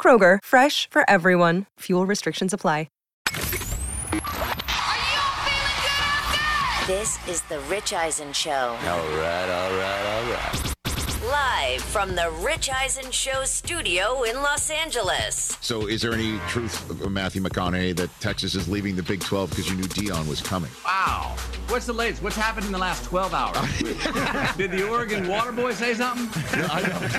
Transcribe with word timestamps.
Kroger, 0.00 0.38
fresh 0.42 0.88
for 0.88 1.04
everyone. 1.10 1.66
Fuel 1.80 2.06
restrictions 2.06 2.54
apply. 2.54 2.86
This 6.90 7.24
is 7.28 7.42
the 7.42 7.60
Rich 7.68 7.92
Eisen 7.92 8.32
Show. 8.32 8.50
All 8.50 8.76
right, 8.76 9.48
all 9.48 9.70
right, 9.78 10.06
all 10.06 10.32
right. 10.32 10.74
Live 11.22 11.82
from 11.82 12.16
the 12.16 12.32
Rich 12.40 12.68
Eisen 12.68 13.12
Show 13.12 13.44
studio 13.44 14.24
in 14.24 14.34
Los 14.34 14.70
Angeles. 14.70 15.56
So, 15.60 15.86
is 15.86 16.02
there 16.02 16.12
any 16.12 16.40
truth, 16.48 16.90
uh, 17.00 17.08
Matthew 17.08 17.42
McConaughey, 17.42 17.94
that 17.94 18.10
Texas 18.18 18.56
is 18.56 18.68
leaving 18.68 18.96
the 18.96 19.04
Big 19.04 19.20
12 19.20 19.50
because 19.50 19.70
you 19.70 19.76
knew 19.76 19.84
Deion 19.84 20.26
was 20.26 20.40
coming? 20.40 20.70
Wow. 20.84 21.36
What's 21.68 21.86
the 21.86 21.92
latest? 21.92 22.24
What's 22.24 22.34
happened 22.34 22.66
in 22.66 22.72
the 22.72 22.78
last 22.78 23.04
12 23.04 23.34
hours? 23.34 23.78
Did 24.56 24.72
the 24.72 24.88
Oregon 24.88 25.28
water 25.28 25.52
boy 25.52 25.72
say 25.74 25.94
something? 25.94 26.28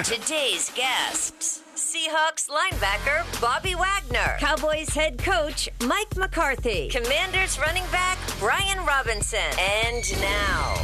Today's 0.04 0.70
guests 0.72 1.62
Seahawks 1.82 2.48
linebacker 2.48 3.42
Bobby 3.42 3.74
Wagner, 3.74 4.38
Cowboys 4.40 4.90
head 4.90 5.18
coach 5.18 5.68
Mike 5.84 6.16
McCarthy, 6.16 6.90
Commanders 6.90 7.58
running 7.58 7.84
back 7.92 8.20
Brian 8.38 8.86
Robinson, 8.86 9.40
and 9.60 10.22
now. 10.22 10.76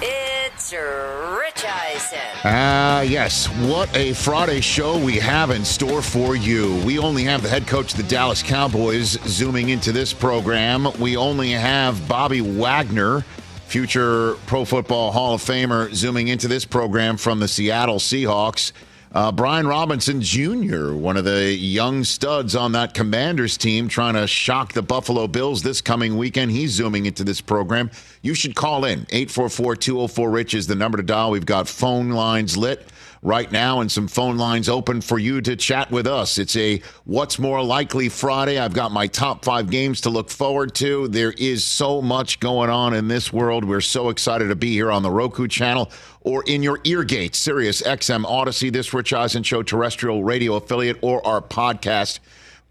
It's 0.00 0.72
Rich 0.72 1.62
Eisen. 1.62 2.18
Ah, 2.42 3.02
yes. 3.02 3.48
What 3.68 3.94
a 3.94 4.14
Friday 4.14 4.62
show 4.62 4.96
we 4.98 5.16
have 5.16 5.50
in 5.50 5.62
store 5.62 6.00
for 6.00 6.34
you. 6.34 6.82
We 6.86 6.98
only 6.98 7.24
have 7.24 7.42
the 7.42 7.50
head 7.50 7.66
coach 7.66 7.92
of 7.92 7.98
the 7.98 8.08
Dallas 8.08 8.42
Cowboys 8.42 9.18
zooming 9.26 9.68
into 9.68 9.92
this 9.92 10.14
program. 10.14 10.88
We 10.98 11.18
only 11.18 11.50
have 11.50 12.08
Bobby 12.08 12.40
Wagner, 12.40 13.20
future 13.66 14.36
Pro 14.46 14.64
Football 14.64 15.12
Hall 15.12 15.34
of 15.34 15.42
Famer, 15.42 15.92
zooming 15.92 16.28
into 16.28 16.48
this 16.48 16.64
program 16.64 17.18
from 17.18 17.40
the 17.40 17.48
Seattle 17.48 17.98
Seahawks. 17.98 18.72
Uh, 19.12 19.32
Brian 19.32 19.66
Robinson 19.66 20.20
Jr., 20.20 20.92
one 20.92 21.16
of 21.16 21.24
the 21.24 21.54
young 21.54 22.04
studs 22.04 22.54
on 22.54 22.72
that 22.72 22.92
Commanders 22.92 23.56
team, 23.56 23.88
trying 23.88 24.14
to 24.14 24.26
shock 24.26 24.74
the 24.74 24.82
Buffalo 24.82 25.26
Bills 25.26 25.62
this 25.62 25.80
coming 25.80 26.18
weekend. 26.18 26.50
He's 26.50 26.72
zooming 26.72 27.06
into 27.06 27.24
this 27.24 27.40
program. 27.40 27.90
You 28.20 28.34
should 28.34 28.54
call 28.54 28.84
in. 28.84 29.06
844 29.10 29.76
204 29.76 30.30
Rich 30.30 30.54
is 30.54 30.66
the 30.66 30.74
number 30.74 30.98
to 30.98 31.02
dial. 31.02 31.30
We've 31.30 31.46
got 31.46 31.68
phone 31.68 32.10
lines 32.10 32.56
lit 32.56 32.86
right 33.22 33.50
now 33.50 33.80
and 33.80 33.90
some 33.90 34.08
phone 34.08 34.36
lines 34.36 34.68
open 34.68 35.00
for 35.00 35.18
you 35.18 35.40
to 35.40 35.56
chat 35.56 35.90
with 35.90 36.06
us. 36.06 36.38
It's 36.38 36.56
a 36.56 36.80
What's 37.04 37.38
More 37.38 37.62
Likely 37.62 38.08
Friday. 38.08 38.58
I've 38.58 38.74
got 38.74 38.92
my 38.92 39.06
top 39.06 39.44
five 39.44 39.70
games 39.70 40.00
to 40.02 40.10
look 40.10 40.30
forward 40.30 40.74
to. 40.76 41.08
There 41.08 41.32
is 41.32 41.64
so 41.64 42.00
much 42.00 42.40
going 42.40 42.70
on 42.70 42.94
in 42.94 43.08
this 43.08 43.32
world. 43.32 43.64
We're 43.64 43.80
so 43.80 44.08
excited 44.08 44.48
to 44.48 44.56
be 44.56 44.72
here 44.72 44.90
on 44.90 45.02
the 45.02 45.10
Roku 45.10 45.48
channel 45.48 45.90
or 46.20 46.44
in 46.46 46.62
your 46.62 46.80
ear 46.84 47.04
gate, 47.04 47.34
Sirius 47.34 47.82
XM 47.82 48.24
Odyssey, 48.24 48.70
this 48.70 48.92
Rich 48.92 49.12
Eisen 49.12 49.42
Show 49.42 49.62
terrestrial 49.62 50.24
radio 50.24 50.54
affiliate, 50.54 50.98
or 51.00 51.26
our 51.26 51.40
podcast 51.40 52.18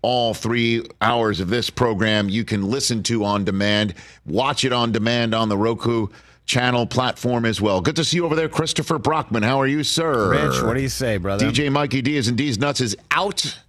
all 0.02 0.34
three 0.34 0.84
hours 1.02 1.40
of 1.40 1.50
this 1.50 1.70
program 1.70 2.30
you 2.30 2.46
can 2.46 2.62
listen 2.62 3.04
to 3.04 3.26
on 3.26 3.44
demand, 3.44 3.94
watch 4.26 4.64
it 4.64 4.72
on 4.72 4.92
demand 4.92 5.34
on 5.34 5.50
the 5.50 5.58
Roku 5.58 6.08
channel 6.48 6.88
platform 6.88 7.46
as 7.46 7.62
well. 7.62 7.82
Good 7.82 7.98
to 7.98 8.04
see 8.04 8.18
you 8.18 8.26
over 8.26 8.36
there, 8.36 8.50
Christopher 8.50 8.98
Brockman. 8.98 9.44
How 9.44 9.62
are 9.62 9.68
you, 9.68 9.84
sir? 9.84 10.30
Rich, 10.32 10.64
what 10.64 10.74
do 10.74 10.82
you 10.82 10.90
say, 10.90 11.18
brother? 11.18 11.46
DJ 11.46 11.72
Mikey 11.72 12.02
Diaz 12.02 12.30
and 12.30 12.38
D's 12.38 12.58
Nuts 12.58 12.82
is 12.82 12.96
out 13.12 13.60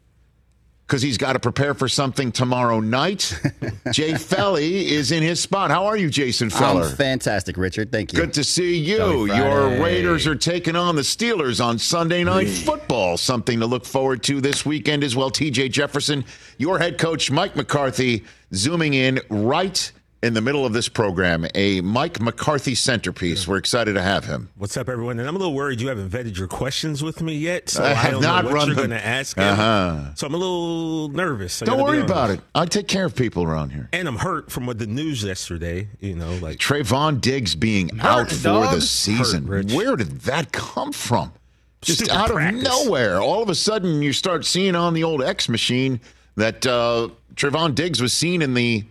because 0.87 1.03
he's 1.03 1.19
got 1.19 1.35
to 1.35 1.39
prepare 1.39 1.75
for 1.75 1.87
something 1.87 2.33
tomorrow 2.33 2.81
night. 2.81 3.39
Jay 3.93 4.15
Felly 4.15 4.91
is 4.91 5.13
in 5.13 5.23
his 5.23 5.39
spot. 5.39 5.71
How 5.71 5.85
are 5.85 5.99
you, 5.99 6.09
Jason 6.09 6.49
Feller? 6.49 6.85
I'm 6.85 6.97
fantastic, 6.97 7.59
Richard. 7.59 7.93
Thank 7.93 8.15
you. 8.15 8.21
Good 8.21 8.33
to 8.35 8.45
see 8.45 8.79
you. 8.79 9.27
Your 9.27 9.69
Raiders 9.83 10.27
are 10.27 10.37
taking 10.37 10.77
on 10.77 10.97
the 10.97 11.03
Steelers 11.03 11.63
on 11.63 11.79
Sunday 11.79 12.25
Night 12.25 12.49
Football. 12.49 13.19
Something 13.19 13.61
to 13.61 13.67
look 13.67 13.85
forward 13.85 14.23
to 14.25 14.41
this 14.41 14.65
weekend 14.65 15.05
as 15.05 15.15
well. 15.15 15.31
TJ 15.31 15.73
Jefferson, 15.73 16.25
your 16.57 16.79
head 16.79 16.97
coach, 16.97 17.31
Mike 17.31 17.55
McCarthy, 17.55 18.25
zooming 18.55 18.95
in 18.95 19.21
right 19.29 19.93
in 20.23 20.35
the 20.35 20.41
middle 20.41 20.67
of 20.67 20.73
this 20.73 20.89
program. 20.89 21.47
A 21.55 21.81
Mike 21.81 22.21
McCarthy 22.21 22.75
centerpiece. 22.75 23.47
We're 23.47 23.59
excited 23.59 23.95
to 23.95 24.03
have 24.03 24.25
him. 24.25 24.51
What's 24.57 24.77
up, 24.77 24.89
everyone? 24.89 25.21
And 25.21 25.29
I'm 25.29 25.37
a 25.37 25.39
little 25.39 25.55
worried 25.55 25.81
you 25.81 25.89
haven't 25.89 26.11
vetted 26.11 26.37
your 26.37 26.49
questions 26.49 27.03
with 27.03 27.23
me 27.23 27.35
yet, 27.35 27.69
so 27.69 27.85
I 27.85 27.89
have 27.91 28.07
I 28.07 28.11
don't 28.13 28.23
not 28.23 28.45
know 28.45 28.51
what 28.51 28.55
run. 28.57 28.67
You're 28.69 28.75
them. 28.77 28.91
gonna 28.91 29.01
ask. 29.01 29.39
Uh-huh. 29.39 30.15
So 30.17 30.27
I'm 30.27 30.35
a 30.35 30.37
little 30.37 31.09
nervous. 31.11 31.63
I 31.63 31.67
Don't 31.67 31.83
worry 31.83 32.01
about 32.01 32.31
it. 32.31 32.41
I 32.55 32.67
take 32.67 32.89
care 32.89 33.05
of 33.05 33.15
people 33.15 33.45
around 33.45 33.71
here. 33.71 33.89
And 33.93 34.09
I'm 34.09 34.17
hurt 34.17 34.51
from 34.51 34.67
what 34.67 34.79
the 34.79 34.87
news 34.87 35.23
yesterday. 35.23 35.89
You 36.01 36.17
know, 36.17 36.35
like 36.37 36.59
Trevon 36.59 37.21
Diggs 37.21 37.55
being 37.55 38.01
out 38.01 38.31
for 38.31 38.43
dog. 38.43 38.75
the 38.75 38.81
season. 38.81 39.47
Hurt, 39.47 39.71
Where 39.73 39.95
did 39.97 40.21
that 40.23 40.51
come 40.53 40.93
from? 40.93 41.33
Just 41.81 42.01
Stupid 42.01 42.17
out 42.17 42.31
practice. 42.31 42.67
of 42.67 42.85
nowhere. 42.87 43.21
All 43.21 43.41
of 43.41 43.49
a 43.49 43.55
sudden, 43.55 44.03
you 44.03 44.13
start 44.13 44.45
seeing 44.45 44.75
on 44.75 44.95
the 44.95 45.05
old 45.05 45.23
X 45.23 45.49
machine 45.49 46.01
that 46.35 46.67
uh, 46.67 47.09
Trevon 47.37 47.77
Diggs 47.77 48.03
was 48.03 48.13
seen 48.13 48.43
in 48.43 48.55
the 48.55 48.85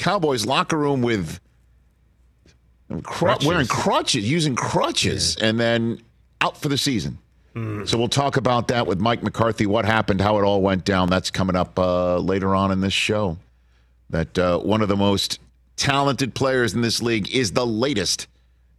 Cowboys 0.00 0.46
locker 0.46 0.78
room 0.78 1.02
with 1.02 1.38
cru- 3.02 3.36
wearing 3.44 3.66
crutches, 3.66 4.28
using 4.28 4.56
crutches, 4.56 5.36
and 5.36 5.60
then 5.60 6.02
out 6.40 6.56
for 6.56 6.68
the 6.68 6.78
season. 6.78 7.18
Mm. 7.54 7.86
So 7.86 7.98
we'll 7.98 8.08
talk 8.08 8.36
about 8.36 8.68
that 8.68 8.86
with 8.86 8.98
Mike 8.98 9.22
McCarthy. 9.22 9.66
What 9.66 9.84
happened? 9.84 10.20
How 10.20 10.38
it 10.38 10.42
all 10.42 10.62
went 10.62 10.84
down? 10.84 11.10
That's 11.10 11.30
coming 11.30 11.54
up 11.54 11.78
uh, 11.78 12.16
later 12.18 12.54
on 12.54 12.72
in 12.72 12.80
this 12.80 12.94
show. 12.94 13.36
That 14.08 14.38
uh, 14.38 14.58
one 14.58 14.80
of 14.80 14.88
the 14.88 14.96
most 14.96 15.38
talented 15.76 16.34
players 16.34 16.74
in 16.74 16.80
this 16.80 17.02
league 17.02 17.30
is 17.30 17.52
the 17.52 17.66
latest 17.66 18.26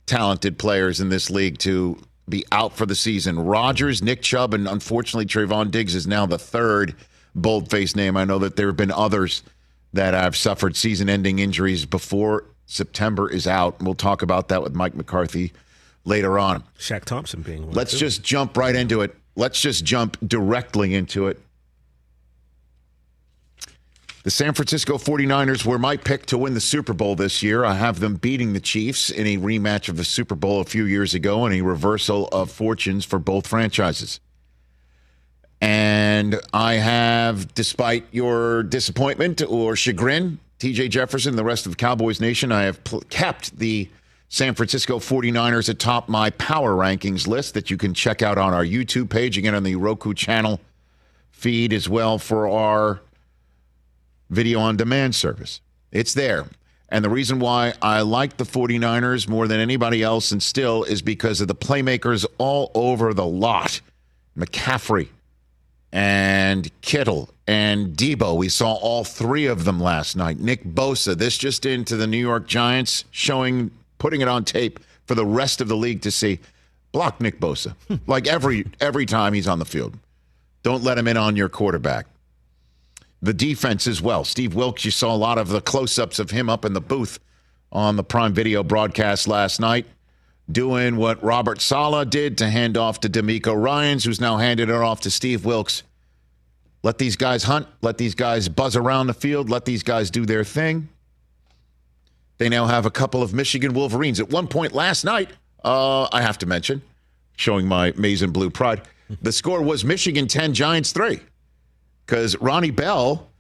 talented 0.08 0.58
players 0.58 1.00
in 1.00 1.10
this 1.10 1.30
league 1.30 1.58
to 1.60 1.98
be 2.28 2.46
out 2.52 2.76
for 2.76 2.86
the 2.86 2.96
season. 2.96 3.40
Rodgers, 3.40 4.02
Nick 4.02 4.22
Chubb, 4.22 4.54
and 4.54 4.68
unfortunately 4.68 5.26
Trevon 5.26 5.70
Diggs 5.70 5.96
is 5.96 6.08
now 6.08 6.26
the 6.26 6.40
third 6.40 6.96
bold-faced 7.36 7.96
name. 7.96 8.18
I 8.18 8.26
know 8.26 8.40
that 8.40 8.56
there 8.56 8.68
have 8.68 8.78
been 8.78 8.92
others 8.92 9.44
that 9.94 10.16
I've 10.16 10.36
suffered 10.36 10.76
season-ending 10.76 11.40
injuries 11.40 11.86
before 11.86 12.46
September 12.66 13.30
is 13.30 13.48
out. 13.48 13.82
We'll 13.82 13.94
talk 13.94 14.22
about 14.22 14.48
that 14.50 14.64
with 14.64 14.74
Mike 14.74 14.96
McCarthy 14.96 15.52
later 16.06 16.40
on. 16.40 16.64
Shaq 16.80 17.06
Thompson 17.06 17.42
being 17.42 17.68
one. 17.68 17.74
Let's 17.74 17.92
too. 17.92 17.98
just 17.98 18.24
jump 18.24 18.58
right 18.58 18.76
into 18.76 19.02
it. 19.02 19.16
Let's 19.36 19.62
just 19.62 19.84
jump 19.84 20.18
directly 20.26 20.96
into 20.96 21.28
it. 21.28 21.40
The 24.24 24.32
San 24.32 24.54
Francisco 24.54 25.00
49ers 25.00 25.66
were 25.66 25.80
my 25.80 25.98
pick 25.98 26.28
to 26.28 26.38
win 26.38 26.54
the 26.54 26.62
Super 26.62 26.94
Bowl 26.94 27.16
this 27.16 27.42
year. 27.42 27.66
I 27.66 27.74
have 27.74 28.00
them 28.00 28.16
beating 28.16 28.54
the 28.54 28.60
Chiefs 28.60 29.10
in 29.10 29.26
a 29.26 29.38
rematch 29.38 29.90
of 29.90 29.98
the 29.98 30.04
Super 30.04 30.36
Bowl 30.36 30.62
a 30.62 30.66
few 30.66 30.86
years 30.86 31.16
ago 31.16 31.46
and 31.46 31.56
a 31.56 31.62
reversal 31.62 32.28
of 32.28 32.52
fortunes 32.52 33.04
for 33.04 33.18
both 33.18 33.48
franchises. 33.48 34.20
And 35.62 36.42
I 36.54 36.74
have, 36.74 37.54
despite 37.54 38.06
your 38.12 38.64
disappointment 38.64 39.44
or 39.48 39.76
chagrin, 39.76 40.40
TJ 40.60 40.90
Jefferson, 40.90 41.36
the 41.36 41.44
rest 41.44 41.68
of 41.68 41.78
Cowboys 41.78 42.20
Nation, 42.20 42.52
I 42.52 42.64
have 42.64 42.84
pl- 42.84 43.02
kept 43.10 43.58
the 43.58 43.88
San 44.28 44.56
Francisco 44.56 44.98
49ers 44.98 45.70
atop 45.70 46.10
my 46.10 46.32
power 46.32 46.74
rankings 46.74 47.28
list 47.28 47.54
that 47.54 47.70
you 47.70 47.78
can 47.78 47.94
check 47.94 48.22
out 48.22 48.38
on 48.38 48.54
our 48.54 48.66
YouTube 48.66 49.10
page, 49.10 49.38
again 49.38 49.54
on 49.54 49.64
the 49.64 49.76
Roku 49.76 50.14
channel 50.14 50.60
feed 51.32 51.74
as 51.74 51.90
well 51.90 52.18
for 52.18 52.48
our 52.48 53.02
video 54.30 54.60
on 54.60 54.78
demand 54.78 55.16
service. 55.16 55.62
It's 55.92 56.14
there. 56.14 56.46
And 56.90 57.04
the 57.04 57.10
reason 57.10 57.40
why 57.40 57.74
I 57.82 58.02
like 58.02 58.38
the 58.38 58.44
49ers 58.44 59.28
more 59.28 59.48
than 59.48 59.60
anybody 59.60 60.04
else 60.04 60.32
and 60.32 60.42
still 60.42 60.84
is 60.84 61.02
because 61.02 61.42
of 61.42 61.48
the 61.48 61.56
playmakers 61.56 62.26
all 62.38 62.72
over 62.76 63.14
the 63.14 63.26
lot. 63.26 63.82
McCaffrey, 64.38 65.10
and 65.92 66.70
Kittle 66.82 67.30
and 67.48 67.96
Deebo. 67.96 68.38
We 68.38 68.50
saw 68.50 68.74
all 68.74 69.04
three 69.04 69.46
of 69.46 69.66
them 69.66 69.80
last 69.80 70.16
night. 70.16 70.40
Nick 70.40 70.64
Bosa, 70.64 71.18
this 71.18 71.38
just 71.38 71.66
into 71.66 71.98
the 71.98 72.08
New 72.08 72.18
York 72.18 72.48
Giants, 72.48 73.06
showing, 73.12 73.72
putting 73.98 74.22
it 74.22 74.28
on 74.28 74.46
tape 74.46 74.80
for 75.06 75.16
the 75.16 75.26
rest 75.26 75.62
of 75.62 75.68
the 75.68 75.76
league 75.76 76.02
to 76.02 76.12
see. 76.12 76.40
Block 76.92 77.22
Nick 77.22 77.40
Bosa 77.40 77.74
hmm. 77.88 77.96
like 78.06 78.28
every 78.28 78.66
every 78.82 79.06
time 79.06 79.34
he's 79.34 79.48
on 79.48 79.60
the 79.60 79.66
field. 79.66 79.98
Don't 80.64 80.84
let 80.84 80.98
him 80.98 81.08
in 81.08 81.18
on 81.18 81.36
your 81.36 81.50
quarterback. 81.50 82.06
The 83.22 83.34
defense 83.34 83.88
as 83.88 84.02
well. 84.02 84.24
Steve 84.24 84.56
Wilks, 84.56 84.84
you 84.84 84.92
saw 84.92 85.14
a 85.14 85.18
lot 85.18 85.38
of 85.38 85.48
the 85.48 85.62
close-ups 85.62 86.20
of 86.20 86.32
him 86.32 86.50
up 86.50 86.66
in 86.66 86.74
the 86.74 86.82
booth 86.82 87.20
on 87.72 87.96
the 87.96 88.04
Prime 88.04 88.34
Video 88.34 88.64
broadcast 88.64 89.28
last 89.28 89.60
night 89.60 89.86
doing 90.52 90.98
what 90.98 91.24
Robert 91.24 91.62
Saleh 91.62 92.10
did 92.10 92.38
to 92.40 92.50
hand 92.50 92.78
off 92.78 93.00
to 93.02 93.10
DeMeco 93.10 93.60
Ryans, 93.60 94.04
who's 94.04 94.22
now 94.22 94.38
handed 94.38 94.70
it 94.70 94.76
off 94.76 95.02
to 95.02 95.12
Steve 95.12 95.46
Wilks. 95.46 95.84
Let 96.84 96.98
these 96.98 97.16
guys 97.16 97.44
hunt. 97.44 97.68
Let 97.82 97.98
these 97.98 98.16
guys 98.16 98.50
buzz 98.50 98.76
around 98.76 99.08
the 99.08 99.14
field. 99.14 99.50
Let 99.50 99.66
these 99.66 99.84
guys 99.84 100.10
do 100.10 100.26
their 100.26 100.44
thing. 100.44 100.90
They 102.38 102.50
now 102.50 102.66
have 102.66 102.86
a 102.86 102.92
couple 102.92 103.22
of 103.22 103.34
Michigan 103.34 103.74
Wolverines. 103.74 104.20
At 104.20 104.30
one 104.30 104.48
point 104.48 104.74
last 104.74 105.04
night, 105.04 105.30
uh, 105.64 106.08
I 106.12 106.22
have 106.22 106.40
to 106.40 106.48
mention, 106.48 106.82
showing 107.38 107.68
my 107.68 107.94
maize 107.96 108.24
and 108.24 108.34
blue 108.34 108.50
pride, 108.50 108.82
the 109.22 109.32
score 109.32 109.62
was 109.62 109.86
Michigan 109.86 110.28
10, 110.28 110.54
Giants 110.54 110.92
3. 110.92 111.20
Because 112.06 112.36
Ronnie 112.38 112.72
Bell 112.72 113.31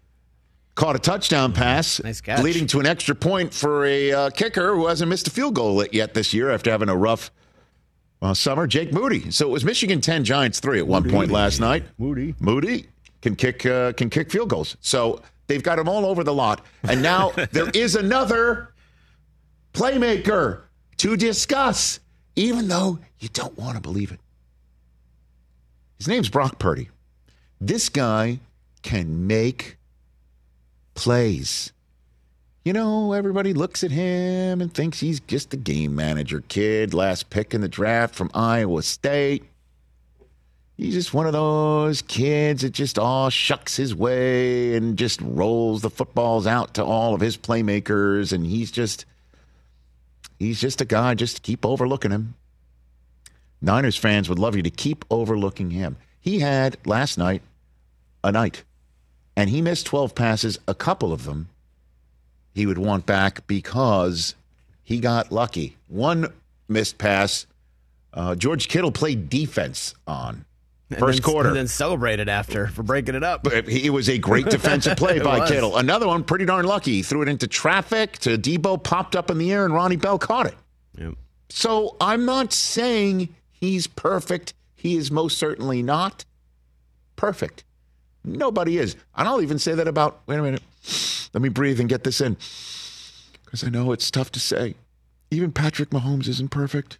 caught 0.75 0.95
a 0.95 0.99
touchdown 0.99 1.53
pass, 1.53 2.01
Nice 2.03 2.21
catch. 2.21 2.41
leading 2.43 2.67
to 2.67 2.79
an 2.79 2.85
extra 2.85 3.13
point 3.15 3.53
for 3.53 3.85
a 3.85 4.11
uh, 4.11 4.29
kicker 4.29 4.75
who 4.75 4.87
hasn't 4.87 5.09
missed 5.09 5.27
a 5.27 5.31
field 5.31 5.55
goal 5.55 5.85
yet 5.91 6.13
this 6.13 6.33
year 6.33 6.49
after 6.49 6.71
having 6.71 6.89
a 6.89 6.95
rough 6.95 7.31
uh, 8.21 8.33
summer. 8.33 8.67
Jake 8.67 8.93
Moody. 8.93 9.31
So 9.31 9.47
it 9.47 9.51
was 9.51 9.65
Michigan 9.65 10.01
ten, 10.01 10.23
Giants 10.23 10.59
three 10.59 10.79
at 10.79 10.87
one 10.87 11.09
point 11.09 11.31
last 11.31 11.59
night. 11.59 11.83
Moody. 11.97 12.35
Moody 12.39 12.87
can 13.21 13.35
kick 13.35 13.65
uh, 13.65 13.93
can 13.93 14.09
kick 14.09 14.31
field 14.31 14.49
goals. 14.49 14.77
So 14.81 15.21
they've 15.47 15.63
got 15.63 15.77
him 15.79 15.89
all 15.89 16.05
over 16.05 16.23
the 16.23 16.33
lot, 16.33 16.65
and 16.83 17.01
now 17.01 17.31
there 17.51 17.69
is 17.73 17.95
another 17.95 18.73
playmaker 19.73 20.61
to 20.97 21.17
discuss, 21.17 21.99
even 22.35 22.67
though 22.67 22.99
you 23.19 23.29
don't 23.29 23.57
want 23.57 23.75
to 23.75 23.81
believe 23.81 24.11
it. 24.11 24.19
His 25.97 26.07
name's 26.07 26.29
Brock 26.29 26.57
Purdy. 26.59 26.89
This 27.59 27.89
guy 27.89 28.39
can 28.81 29.27
make 29.27 29.77
plays. 31.01 31.73
You 32.63 32.73
know, 32.73 33.13
everybody 33.13 33.55
looks 33.55 33.83
at 33.83 33.89
him 33.89 34.61
and 34.61 34.71
thinks 34.71 34.99
he's 34.99 35.19
just 35.19 35.51
a 35.51 35.57
game 35.57 35.95
manager 35.95 36.43
kid, 36.47 36.93
last 36.93 37.31
pick 37.31 37.55
in 37.55 37.61
the 37.61 37.67
draft 37.67 38.13
from 38.13 38.29
Iowa 38.35 38.83
State. 38.83 39.43
He's 40.77 40.93
just 40.93 41.11
one 41.11 41.25
of 41.25 41.33
those 41.33 42.03
kids 42.03 42.61
that 42.61 42.73
just 42.73 42.99
all 42.99 43.31
shucks 43.31 43.75
his 43.75 43.95
way 43.95 44.75
and 44.75 44.95
just 44.95 45.19
rolls 45.23 45.81
the 45.81 45.89
footballs 45.89 46.45
out 46.45 46.75
to 46.75 46.85
all 46.85 47.15
of 47.15 47.21
his 47.21 47.35
playmakers. 47.35 48.31
And 48.31 48.45
he's 48.45 48.69
just, 48.69 49.05
he's 50.37 50.61
just 50.61 50.81
a 50.81 50.85
guy, 50.85 51.15
just 51.15 51.41
keep 51.41 51.65
overlooking 51.65 52.11
him. 52.11 52.35
Niners 53.59 53.97
fans 53.97 54.29
would 54.29 54.39
love 54.39 54.55
you 54.55 54.61
to 54.61 54.69
keep 54.69 55.03
overlooking 55.09 55.71
him. 55.71 55.97
He 56.19 56.39
had 56.39 56.77
last 56.85 57.17
night 57.17 57.41
a 58.23 58.31
night 58.31 58.63
and 59.35 59.49
he 59.49 59.61
missed 59.61 59.85
12 59.85 60.15
passes, 60.15 60.59
a 60.67 60.75
couple 60.75 61.13
of 61.13 61.23
them 61.25 61.49
he 62.53 62.65
would 62.65 62.77
want 62.77 63.05
back 63.05 63.47
because 63.47 64.35
he 64.83 64.99
got 64.99 65.31
lucky. 65.31 65.77
One 65.87 66.31
missed 66.67 66.97
pass, 66.97 67.45
uh, 68.13 68.35
George 68.35 68.67
Kittle 68.67 68.91
played 68.91 69.29
defense 69.29 69.95
on 70.05 70.45
first 70.89 71.19
and 71.19 71.25
then, 71.25 71.31
quarter. 71.33 71.49
And 71.49 71.57
then 71.57 71.67
celebrated 71.67 72.27
after 72.27 72.67
for 72.67 72.83
breaking 72.83 73.15
it 73.15 73.23
up. 73.23 73.43
But 73.43 73.69
It 73.69 73.91
was 73.91 74.09
a 74.09 74.17
great 74.17 74.45
defensive 74.47 74.97
play 74.97 75.19
by 75.23 75.39
was. 75.39 75.49
Kittle. 75.49 75.77
Another 75.77 76.07
one, 76.07 76.23
pretty 76.23 76.45
darn 76.45 76.65
lucky. 76.65 76.93
He 76.93 77.03
threw 77.03 77.21
it 77.21 77.29
into 77.29 77.47
traffic 77.47 78.17
to 78.19 78.37
Deebo, 78.37 78.83
popped 78.83 79.15
up 79.15 79.31
in 79.31 79.37
the 79.37 79.51
air, 79.51 79.65
and 79.65 79.73
Ronnie 79.73 79.95
Bell 79.95 80.19
caught 80.19 80.47
it. 80.47 80.55
Yep. 80.97 81.13
So 81.49 81.95
I'm 82.01 82.25
not 82.25 82.53
saying 82.53 83.33
he's 83.49 83.87
perfect. 83.87 84.53
He 84.75 84.95
is 84.95 85.11
most 85.11 85.37
certainly 85.37 85.83
not 85.83 86.25
perfect. 87.15 87.63
Nobody 88.23 88.77
is. 88.77 88.95
And 89.15 89.27
I'll 89.27 89.41
even 89.41 89.59
say 89.59 89.73
that 89.73 89.87
about, 89.87 90.21
wait 90.27 90.37
a 90.37 90.41
minute, 90.41 90.61
let 91.33 91.41
me 91.41 91.49
breathe 91.49 91.79
and 91.79 91.89
get 91.89 92.03
this 92.03 92.21
in. 92.21 92.37
Because 93.43 93.63
I 93.63 93.69
know 93.69 93.91
it's 93.91 94.11
tough 94.11 94.31
to 94.33 94.39
say. 94.39 94.75
Even 95.31 95.51
Patrick 95.51 95.89
Mahomes 95.89 96.27
isn't 96.27 96.51
perfect. 96.51 96.99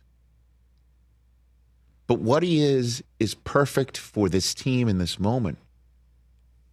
But 2.08 2.20
what 2.20 2.44
he 2.44 2.62
is, 2.62 3.04
is 3.20 3.36
perfect 3.36 3.98
for 3.98 4.30
this 4.30 4.54
team 4.54 4.88
in 4.88 4.98
this 4.98 5.20
moment. 5.20 5.58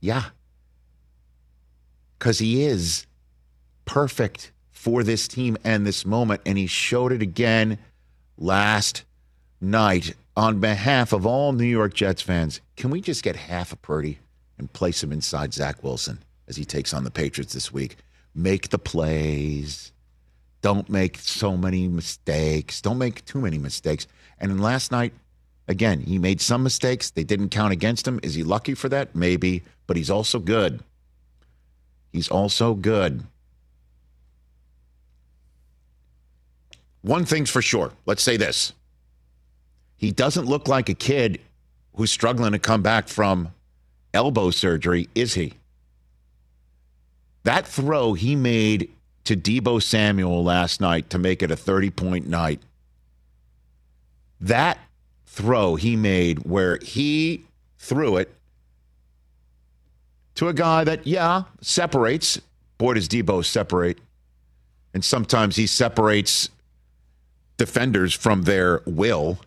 Yeah. 0.01 0.25
Because 2.19 2.39
he 2.39 2.65
is 2.65 3.07
perfect 3.85 4.51
for 4.71 5.03
this 5.03 5.29
team 5.29 5.57
and 5.63 5.87
this 5.87 6.05
moment. 6.05 6.41
And 6.47 6.59
he 6.59 6.67
showed 6.67 7.13
it 7.13 7.23
again 7.23 7.79
last 8.37 9.05
night 9.61 10.15
on 10.37 10.61
behalf 10.61 11.13
of 11.13 11.27
all 11.27 11.53
New 11.53 11.65
York 11.65 11.95
Jets 11.95 12.23
fans. 12.23 12.61
Can 12.77 12.91
we 12.91 13.01
just 13.01 13.23
get 13.23 13.37
half 13.37 13.73
a 13.73 13.77
Purdy 13.77 14.19
and 14.59 14.73
place 14.73 15.03
him 15.03 15.13
inside 15.13 15.55
Zach 15.55 15.83
Wilson 15.83 16.19
as 16.49 16.57
he 16.57 16.65
takes 16.65 16.93
on 16.93 17.05
the 17.05 17.11
Patriots 17.11 17.55
this 17.55 17.73
week? 17.73 17.97
Make 18.35 18.69
the 18.71 18.79
plays. 18.79 19.93
Don't 20.61 20.89
make 20.89 21.19
so 21.19 21.57
many 21.57 21.89
mistakes. 21.89 22.81
Don't 22.81 22.99
make 22.99 23.25
too 23.25 23.41
many 23.41 23.59
mistakes. 23.59 24.07
And 24.39 24.61
last 24.61 24.91
night, 24.91 25.13
again, 25.69 26.01
he 26.01 26.19
made 26.19 26.41
some 26.41 26.63
mistakes. 26.63 27.11
They 27.11 27.25
didn't 27.25 27.51
count 27.51 27.73
against 27.73 28.07
him. 28.07 28.21
Is 28.23 28.35
he 28.35 28.43
lucky 28.43 28.75
for 28.75 28.89
that? 28.89 29.15
Maybe. 29.15 29.63
But 29.87 29.97
he's 29.97 30.11
also 30.11 30.39
good. 30.39 30.83
He's 32.13 32.29
also 32.29 32.75
good. 32.75 33.25
One 37.03 37.25
thing's 37.25 37.51
for 37.51 37.63
sure. 37.63 37.93
Let's 38.07 38.23
say 38.23 38.37
this. 38.37 38.73
He 39.97 40.11
doesn't 40.11 40.47
look 40.47 40.69
like 40.69 40.89
a 40.89 40.95
kid 40.95 41.41
who's 41.95 42.11
struggling 42.11 42.53
to 42.53 42.59
come 42.59 42.83
back 42.83 43.09
from 43.09 43.53
elbow 44.15 44.51
surgery, 44.51 45.09
is 45.15 45.35
he? 45.35 45.55
That 47.45 47.67
throw 47.67 48.15
he 48.15 48.37
made 48.37 48.91
to 49.25 49.37
Deebo 49.37 49.83
Samuel 49.83 50.43
last 50.43 50.81
night 50.81 51.11
to 51.11 51.19
make 51.19 51.43
it 51.43 51.51
a 51.51 51.57
30 51.57 51.91
point 51.91 52.27
night, 52.27 52.61
that 54.41 54.79
throw 55.27 55.77
he 55.77 55.97
made 55.97 56.41
where 56.41 56.79
he 56.83 57.45
threw 57.79 58.17
it 58.17 58.35
to 60.35 60.49
a 60.49 60.55
guy 60.55 60.85
that, 60.85 61.07
yeah, 61.07 61.43
separates. 61.61 62.41
Boy, 62.79 62.95
does 62.95 63.09
Deebo 63.09 63.45
separate. 63.45 63.99
And 64.95 65.05
sometimes 65.05 65.57
he 65.57 65.67
separates 65.67 66.49
defenders 67.57 68.15
from 68.15 68.43
their 68.43 68.81
will. 68.87 69.39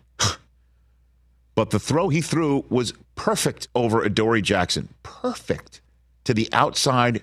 But 1.54 1.70
the 1.70 1.78
throw 1.78 2.08
he 2.08 2.20
threw 2.20 2.64
was 2.68 2.94
perfect 3.14 3.68
over 3.74 4.02
Adoree 4.02 4.42
Jackson. 4.42 4.88
Perfect 5.02 5.80
to 6.24 6.34
the 6.34 6.48
outside 6.52 7.22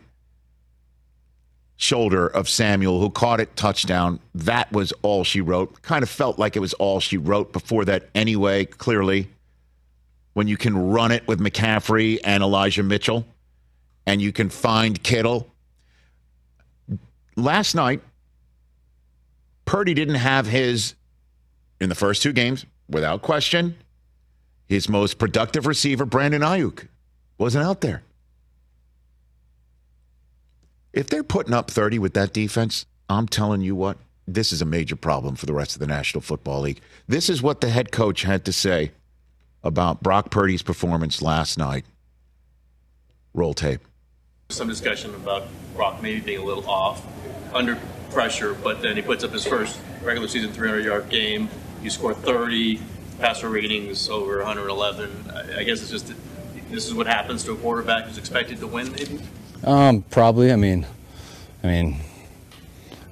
shoulder 1.77 2.27
of 2.27 2.49
Samuel, 2.49 2.99
who 2.99 3.09
caught 3.09 3.39
it 3.39 3.55
touchdown. 3.55 4.19
That 4.35 4.71
was 4.71 4.91
all 5.01 5.23
she 5.23 5.39
wrote. 5.39 5.81
Kind 5.81 6.03
of 6.03 6.09
felt 6.09 6.37
like 6.37 6.55
it 6.55 6.59
was 6.59 6.73
all 6.73 6.99
she 6.99 7.17
wrote 7.17 7.53
before 7.53 7.85
that 7.85 8.09
anyway, 8.13 8.65
clearly. 8.65 9.29
When 10.33 10.47
you 10.47 10.57
can 10.57 10.91
run 10.91 11.11
it 11.11 11.27
with 11.27 11.39
McCaffrey 11.39 12.19
and 12.23 12.43
Elijah 12.43 12.83
Mitchell, 12.83 13.25
and 14.05 14.21
you 14.21 14.31
can 14.31 14.49
find 14.49 15.01
Kittle. 15.01 15.47
Last 17.35 17.75
night, 17.75 18.01
Purdy 19.65 19.93
didn't 19.93 20.15
have 20.15 20.47
his, 20.47 20.95
in 21.79 21.89
the 21.89 21.95
first 21.95 22.21
two 22.21 22.33
games, 22.33 22.65
without 22.89 23.21
question, 23.21 23.77
his 24.69 24.87
most 24.87 25.17
productive 25.17 25.65
receiver, 25.65 26.05
Brandon 26.05 26.43
Aiyuk, 26.43 26.87
wasn't 27.39 27.65
out 27.65 27.81
there. 27.81 28.03
If 30.93 31.07
they're 31.07 31.23
putting 31.23 31.53
up 31.53 31.71
30 31.71 31.97
with 31.99 32.13
that 32.13 32.33
defense, 32.33 32.85
I'm 33.09 33.27
telling 33.27 33.61
you 33.61 33.75
what, 33.75 33.97
this 34.27 34.53
is 34.53 34.61
a 34.61 34.65
major 34.65 34.95
problem 34.95 35.35
for 35.35 35.47
the 35.47 35.53
rest 35.53 35.73
of 35.73 35.79
the 35.79 35.87
National 35.87 36.21
Football 36.21 36.61
League. 36.61 36.81
This 37.07 37.29
is 37.29 37.41
what 37.41 37.61
the 37.61 37.69
head 37.69 37.91
coach 37.91 38.21
had 38.21 38.45
to 38.45 38.53
say 38.53 38.91
about 39.63 40.03
Brock 40.03 40.29
Purdy's 40.29 40.61
performance 40.61 41.21
last 41.21 41.57
night. 41.57 41.85
Roll 43.33 43.55
tape. 43.55 43.81
Some 44.49 44.67
discussion 44.67 45.13
about 45.15 45.47
Brock 45.75 46.01
maybe 46.01 46.21
being 46.21 46.41
a 46.41 46.45
little 46.45 46.67
off 46.69 47.05
under 47.53 47.79
pressure, 48.11 48.53
but 48.53 48.81
then 48.81 48.95
he 48.95 49.01
puts 49.01 49.23
up 49.23 49.31
his 49.31 49.45
first 49.45 49.79
regular 50.03 50.27
season 50.27 50.51
300 50.51 50.85
yard 50.85 51.09
game. 51.09 51.49
You 51.81 51.89
score 51.89 52.13
30, 52.13 52.79
passer 53.19 53.49
ratings 53.49 54.09
over 54.09 54.37
111. 54.37 55.31
I 55.33 55.59
I 55.59 55.63
guess 55.63 55.81
it's 55.81 55.91
just 55.91 56.13
this 56.69 56.87
is 56.87 56.93
what 56.93 57.07
happens 57.07 57.43
to 57.45 57.51
a 57.51 57.55
quarterback 57.55 58.05
who's 58.05 58.17
expected 58.17 58.59
to 58.59 58.67
win, 58.67 58.91
maybe? 58.91 59.19
Um, 59.63 60.03
probably. 60.03 60.51
I 60.51 60.55
mean, 60.55 60.85
I 61.63 61.67
mean, 61.67 61.97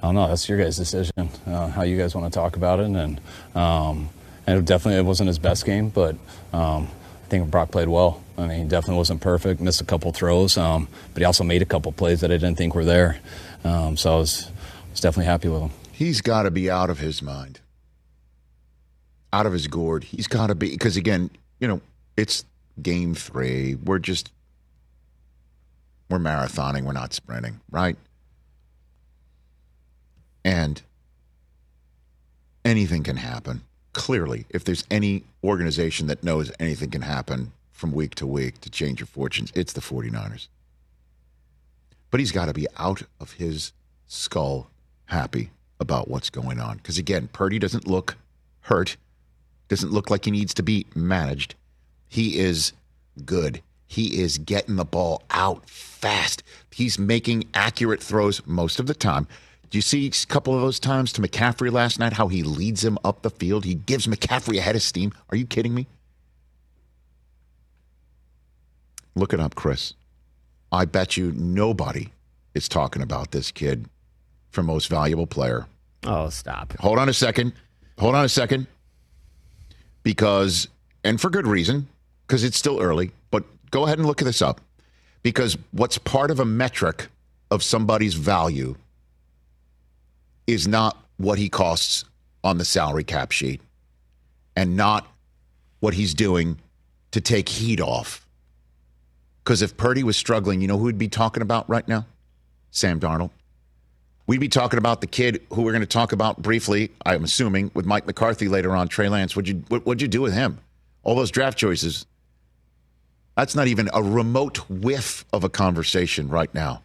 I 0.02 0.06
don't 0.06 0.14
know. 0.14 0.28
That's 0.28 0.48
your 0.48 0.58
guys' 0.58 0.76
decision. 0.76 1.12
Uh, 1.46 1.68
how 1.68 1.82
you 1.82 1.98
guys 1.98 2.14
want 2.14 2.32
to 2.32 2.36
talk 2.36 2.56
about 2.56 2.80
it, 2.80 2.86
and 2.86 3.20
um, 3.54 4.08
and 4.46 4.58
it 4.58 4.64
definitely 4.64 4.98
it 5.00 5.04
wasn't 5.04 5.26
his 5.26 5.38
best 5.38 5.66
game, 5.66 5.90
but 5.90 6.16
um, 6.52 6.88
I 7.24 7.28
think 7.28 7.50
Brock 7.50 7.70
played 7.70 7.88
well. 7.88 8.22
I 8.38 8.46
mean, 8.46 8.62
he 8.62 8.64
definitely 8.68 8.98
wasn't 8.98 9.20
perfect, 9.20 9.60
missed 9.60 9.80
a 9.80 9.84
couple 9.84 10.12
throws, 10.12 10.56
um, 10.56 10.88
but 11.12 11.20
he 11.20 11.24
also 11.24 11.42
made 11.42 11.60
a 11.60 11.66
couple 11.66 11.90
plays 11.92 12.20
that 12.20 12.30
I 12.30 12.34
didn't 12.34 12.56
think 12.56 12.74
were 12.74 12.84
there. 12.84 13.18
Um, 13.64 13.96
so 13.96 14.14
I 14.14 14.18
was, 14.18 14.50
was 14.92 15.00
definitely 15.00 15.26
happy 15.26 15.48
with 15.48 15.62
him. 15.62 15.70
He's 15.90 16.20
got 16.20 16.44
to 16.44 16.52
be 16.52 16.70
out 16.70 16.88
of 16.88 17.00
his 17.00 17.20
mind, 17.20 17.58
out 19.32 19.46
of 19.46 19.52
his 19.52 19.66
gourd. 19.66 20.04
He's 20.04 20.26
got 20.26 20.48
to 20.48 20.54
be 20.54 20.70
because 20.70 20.96
again, 20.96 21.30
you 21.60 21.68
know, 21.68 21.80
it's 22.16 22.44
game 22.80 23.14
three. 23.14 23.74
We're 23.74 23.98
just 23.98 24.30
we're 26.08 26.18
marathoning. 26.18 26.84
We're 26.84 26.92
not 26.92 27.12
sprinting, 27.12 27.60
right? 27.70 27.96
And 30.44 30.80
anything 32.64 33.02
can 33.02 33.16
happen. 33.16 33.62
Clearly, 33.92 34.46
if 34.50 34.64
there's 34.64 34.84
any 34.90 35.24
organization 35.42 36.06
that 36.06 36.22
knows 36.22 36.52
anything 36.60 36.90
can 36.90 37.02
happen 37.02 37.52
from 37.72 37.92
week 37.92 38.14
to 38.16 38.26
week 38.26 38.60
to 38.60 38.70
change 38.70 39.00
your 39.00 39.06
fortunes, 39.06 39.52
it's 39.54 39.72
the 39.72 39.80
49ers. 39.80 40.48
But 42.10 42.20
he's 42.20 42.32
got 42.32 42.46
to 42.46 42.54
be 42.54 42.66
out 42.76 43.02
of 43.20 43.32
his 43.32 43.72
skull 44.06 44.70
happy 45.06 45.50
about 45.80 46.08
what's 46.08 46.30
going 46.30 46.60
on. 46.60 46.78
Because 46.78 46.98
again, 46.98 47.28
Purdy 47.32 47.58
doesn't 47.58 47.86
look 47.86 48.16
hurt, 48.62 48.96
doesn't 49.68 49.92
look 49.92 50.10
like 50.10 50.24
he 50.24 50.30
needs 50.30 50.54
to 50.54 50.62
be 50.62 50.86
managed. 50.94 51.54
He 52.08 52.38
is 52.38 52.72
good. 53.24 53.62
He 53.86 54.20
is 54.20 54.38
getting 54.38 54.76
the 54.76 54.84
ball 54.84 55.22
out 55.30 55.68
fast. 55.68 56.42
He's 56.70 56.98
making 56.98 57.48
accurate 57.54 58.02
throws 58.02 58.46
most 58.46 58.80
of 58.80 58.86
the 58.86 58.94
time. 58.94 59.26
Do 59.70 59.76
you 59.76 59.82
see 59.82 60.06
a 60.06 60.26
couple 60.26 60.54
of 60.54 60.60
those 60.62 60.80
times 60.80 61.12
to 61.14 61.20
McCaffrey 61.20 61.70
last 61.70 61.98
night, 61.98 62.14
how 62.14 62.28
he 62.28 62.42
leads 62.42 62.84
him 62.84 62.98
up 63.04 63.22
the 63.22 63.30
field? 63.30 63.64
He 63.64 63.74
gives 63.74 64.06
McCaffrey 64.06 64.58
a 64.58 64.62
head 64.62 64.76
of 64.76 64.82
steam. 64.82 65.12
Are 65.30 65.36
you 65.36 65.46
kidding 65.46 65.74
me? 65.74 65.86
Look 69.14 69.32
it 69.32 69.40
up, 69.40 69.54
Chris. 69.54 69.94
I 70.70 70.84
bet 70.84 71.16
you 71.16 71.32
nobody 71.32 72.08
is 72.54 72.68
talking 72.68 73.02
about 73.02 73.32
this 73.32 73.50
kid 73.50 73.86
for 74.50 74.62
most 74.62 74.88
valuable 74.88 75.26
player. 75.26 75.66
Oh, 76.04 76.28
stop. 76.28 76.74
Hold 76.78 76.98
on 76.98 77.08
a 77.08 77.14
second. 77.14 77.52
Hold 77.98 78.14
on 78.14 78.24
a 78.24 78.28
second. 78.28 78.66
Because, 80.08 80.68
and 81.04 81.20
for 81.20 81.28
good 81.28 81.46
reason, 81.46 81.86
because 82.26 82.42
it's 82.42 82.56
still 82.56 82.80
early, 82.80 83.10
but 83.30 83.44
go 83.70 83.84
ahead 83.84 83.98
and 83.98 84.06
look 84.06 84.20
this 84.20 84.40
up. 84.40 84.62
Because 85.22 85.58
what's 85.72 85.98
part 85.98 86.30
of 86.30 86.40
a 86.40 86.46
metric 86.46 87.08
of 87.50 87.62
somebody's 87.62 88.14
value 88.14 88.74
is 90.46 90.66
not 90.66 90.96
what 91.18 91.36
he 91.36 91.50
costs 91.50 92.06
on 92.42 92.56
the 92.56 92.64
salary 92.64 93.04
cap 93.04 93.32
sheet 93.32 93.60
and 94.56 94.78
not 94.78 95.06
what 95.80 95.92
he's 95.92 96.14
doing 96.14 96.56
to 97.10 97.20
take 97.20 97.50
heat 97.50 97.78
off. 97.78 98.26
Because 99.44 99.60
if 99.60 99.76
Purdy 99.76 100.02
was 100.02 100.16
struggling, 100.16 100.62
you 100.62 100.68
know 100.68 100.78
who 100.78 100.84
we'd 100.84 100.96
be 100.96 101.08
talking 101.08 101.42
about 101.42 101.68
right 101.68 101.86
now? 101.86 102.06
Sam 102.70 102.98
Darnold. 102.98 103.28
We'd 104.28 104.40
be 104.40 104.48
talking 104.50 104.76
about 104.78 105.00
the 105.00 105.06
kid 105.06 105.40
who 105.54 105.62
we're 105.62 105.72
going 105.72 105.80
to 105.80 105.86
talk 105.86 106.12
about 106.12 106.42
briefly, 106.42 106.90
I'm 107.06 107.24
assuming, 107.24 107.70
with 107.72 107.86
Mike 107.86 108.06
McCarthy 108.06 108.46
later 108.46 108.76
on, 108.76 108.86
Trey 108.86 109.08
Lance. 109.08 109.34
What'd 109.34 109.48
you, 109.48 109.64
what, 109.68 109.86
what'd 109.86 110.02
you 110.02 110.06
do 110.06 110.20
with 110.20 110.34
him? 110.34 110.58
All 111.02 111.14
those 111.16 111.30
draft 111.30 111.56
choices. 111.56 112.04
That's 113.38 113.54
not 113.54 113.68
even 113.68 113.88
a 113.94 114.02
remote 114.02 114.68
whiff 114.68 115.24
of 115.32 115.44
a 115.44 115.48
conversation 115.48 116.28
right 116.28 116.52
now 116.52 116.82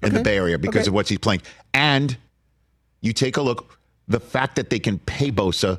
in 0.00 0.08
Okay. 0.08 0.16
the 0.16 0.22
Bay 0.24 0.36
Area 0.38 0.58
because 0.58 0.82
Okay. 0.82 0.88
of 0.88 0.94
what 0.94 1.06
he's 1.10 1.18
playing. 1.18 1.42
And 1.74 2.16
you 3.02 3.12
take 3.12 3.36
a 3.36 3.42
look, 3.42 3.78
the 4.08 4.18
fact 4.20 4.56
that 4.56 4.70
they 4.70 4.78
can 4.78 4.98
pay 4.98 5.30
Bosa 5.30 5.78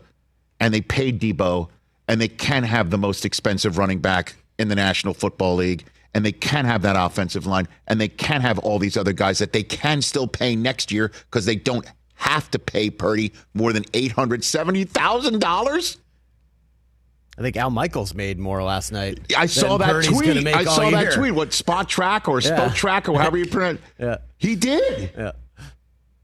and 0.60 0.72
they 0.72 0.82
paid 0.82 1.20
Deebo 1.20 1.68
and 2.08 2.22
they 2.22 2.28
can 2.28 2.64
have 2.64 2.92
the 2.92 2.98
most 3.00 3.26
expensive 3.26 3.80
running 3.80 4.02
back 4.02 4.36
in 4.60 4.68
the 4.68 4.76
National 4.76 5.16
Football 5.16 5.56
League 5.56 5.86
and 6.14 6.26
they 6.26 6.32
can 6.32 6.64
have 6.66 6.82
that 6.84 6.96
offensive 6.98 7.46
line 7.46 7.68
and 7.88 8.00
they 8.02 8.08
can 8.08 8.42
have 8.42 8.58
all 8.60 8.80
these 8.80 8.96
other 8.98 9.14
guys 9.14 9.38
that 9.40 9.52
they 9.54 9.64
can 9.64 10.02
still 10.02 10.28
pay 10.28 10.56
next 10.56 10.92
year 10.92 11.10
because 11.30 11.46
they 11.46 11.56
don't 11.56 11.86
have 12.16 12.50
to 12.52 12.60
pay 12.60 12.90
Purdy 12.90 13.32
more 13.54 13.72
than 13.74 13.84
$870,000. 13.86 15.98
I 17.38 17.42
think 17.42 17.56
Al 17.56 17.70
Michaels 17.70 18.16
made 18.16 18.40
more 18.40 18.64
last 18.64 18.92
night. 18.92 19.20
I 19.38 19.46
saw 19.46 19.78
that 19.78 19.90
Purdy's 19.90 20.10
tweet. 20.10 20.44
make 20.44 20.56
I 20.56 20.64
saw 20.64 20.90
that 20.90 21.02
year. 21.02 21.12
tweet. 21.12 21.36
What 21.36 21.50
Spotrac 21.50 22.28
or 22.28 22.40
Yeah. 22.42 22.70
Spotrac 22.70 23.08
or 23.14 23.20
however 23.20 23.38
you 23.38 23.46
pronounce 23.46 23.80
it. 23.80 23.84
Yeah. 24.04 24.18
He 24.40 24.56
did. 24.56 25.12
Yeah. 25.16 25.34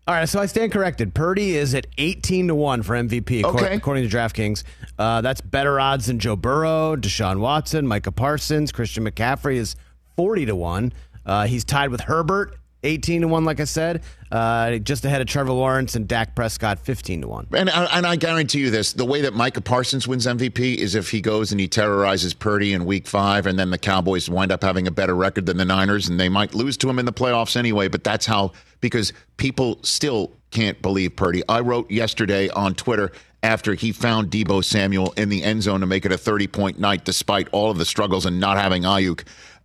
All 0.06 0.14
right, 0.14 0.28
so 0.28 0.42
I 0.42 0.48
stand 0.48 0.74
corrected. 0.74 1.14
Purdy 1.14 1.56
is 1.56 1.74
at 1.74 1.88
18 1.98 2.50
to 2.50 2.56
1 2.56 2.84
for 2.84 2.94
MVP, 2.96 3.42
accor- 3.42 3.56
Okay. 3.64 3.76
according 3.76 4.08
to 4.08 4.14
DraftKings. 4.14 4.64
Uh, 5.00 5.22
that's 5.22 5.40
better 5.40 5.80
odds 5.80 6.08
than 6.08 6.20
Joe 6.20 6.36
Burrow, 6.36 6.98
Deshaun 6.98 7.40
Watson, 7.40 7.88
Micah 7.88 8.12
Parsons, 8.12 8.74
Christian 8.74 9.06
McCaffrey 9.10 9.56
is 9.56 9.78
40 10.18 10.48
to 10.48 10.56
1. 10.58 10.92
Uh, 11.26 11.46
he's 11.48 11.64
tied 11.64 11.90
with 11.90 12.02
Herbert, 12.02 12.58
18 12.84 13.22
to 13.22 13.30
1, 13.30 13.46
like 13.46 13.62
I 13.62 13.64
said, 13.64 14.04
uh, 14.30 14.76
just 14.80 15.06
ahead 15.06 15.22
of 15.22 15.28
Trevor 15.28 15.54
Lawrence 15.54 15.96
and 15.96 16.06
Dak 16.06 16.36
Prescott, 16.36 16.80
15 16.80 17.22
to 17.22 17.28
1. 17.30 17.48
And, 17.56 17.70
I- 17.70 17.86
and 17.94 18.06
I 18.06 18.18
guarantee 18.18 18.60
you 18.60 18.72
this: 18.72 18.92
the 18.92 19.06
way 19.06 19.22
that 19.22 19.34
Micah 19.34 19.62
Parsons 19.62 20.06
wins 20.06 20.28
MVP 20.28 20.76
is 20.76 20.96
if 20.96 21.12
he 21.12 21.22
goes 21.22 21.54
and 21.54 21.62
he 21.62 21.70
terrorizes 21.70 22.34
Purdy 22.34 22.74
in 22.74 22.84
Week 22.84 23.08
Five, 23.08 23.48
and 23.48 23.58
then 23.58 23.70
the 23.70 23.78
Cowboys 23.78 24.30
wind 24.30 24.52
up 24.52 24.64
having 24.64 24.86
a 24.86 24.92
better 24.92 25.16
record 25.16 25.46
than 25.46 25.56
the 25.56 25.64
Niners, 25.64 26.10
and 26.10 26.20
they 26.20 26.28
might 26.28 26.54
lose 26.54 26.76
to 26.78 26.90
him 26.90 27.00
in 27.00 27.06
the 27.06 27.14
playoffs 27.14 27.56
anyway. 27.56 27.88
But 27.88 28.04
that's 28.04 28.26
how 28.26 28.52
because 28.84 29.14
people 29.38 29.80
still 29.82 30.34
can't 30.52 30.80
believe 30.82 31.16
Purdy. 31.16 31.42
I 31.48 31.62
wrote 31.62 31.90
yesterday 31.90 32.50
on 32.50 32.76
Twitter 32.76 33.14
after 33.42 33.76
he 33.76 33.94
found 33.94 34.30
Deebo 34.30 34.64
Samuel 34.64 35.14
in 35.16 35.30
the 35.30 35.42
end 35.42 35.64
zone 35.64 35.80
to 35.80 35.86
make 35.86 36.06
it 36.06 36.12
a 36.12 36.18
30 36.18 36.48
point 36.48 36.80
night, 36.80 37.06
despite 37.06 37.48
all 37.54 37.72
of 37.72 37.78
the 37.78 37.86
struggles 37.86 38.26
and 38.26 38.42
not 38.42 38.58
having 38.58 38.84
Aiyuk. 38.84 39.24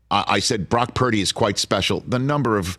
I, 0.08 0.24
I 0.28 0.38
said 0.38 0.68
Brock 0.68 0.94
Purdy 0.94 1.20
is 1.20 1.32
quite 1.32 1.58
special. 1.58 2.00
The 2.06 2.20
number 2.20 2.56
of 2.56 2.78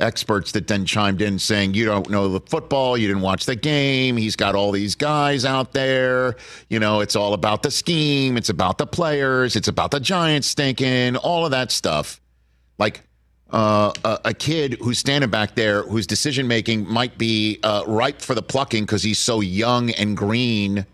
experts 0.00 0.50
that 0.52 0.66
then 0.66 0.84
chimed 0.84 1.22
in 1.22 1.38
saying 1.38 1.72
you 1.74 1.84
don't 1.84 2.10
know 2.10 2.28
the 2.28 2.40
football 2.40 2.98
you 2.98 3.06
didn't 3.06 3.22
watch 3.22 3.46
the 3.46 3.54
game 3.54 4.16
he's 4.16 4.34
got 4.34 4.56
all 4.56 4.72
these 4.72 4.96
guys 4.96 5.44
out 5.44 5.70
there 5.70 6.34
you 6.68 6.80
know 6.80 6.98
it's 6.98 7.14
all 7.14 7.32
about 7.32 7.62
the 7.62 7.70
scheme 7.70 8.36
it's 8.36 8.48
about 8.48 8.76
the 8.76 8.88
players 8.88 9.54
it's 9.54 9.68
about 9.68 9.92
the 9.92 10.00
giants 10.00 10.48
stinking 10.48 11.14
all 11.18 11.44
of 11.44 11.52
that 11.52 11.70
stuff 11.70 12.20
like 12.76 13.03
uh, 13.54 14.18
a, 14.24 14.34
kid 14.34 14.76
who's 14.80 14.98
standing 14.98 15.30
back 15.30 15.54
there 15.54 15.82
whose 15.84 16.08
decision 16.08 16.48
making 16.48 16.88
might 16.88 17.16
be 17.16 17.60
uh, 17.62 17.84
ripe 17.86 18.20
for 18.20 18.34
the 18.34 18.42
plucking 18.42 18.82
because 18.82 19.04
he's 19.04 19.18
so 19.18 19.40
young 19.40 19.90
and 19.90 20.16
green 20.16 20.84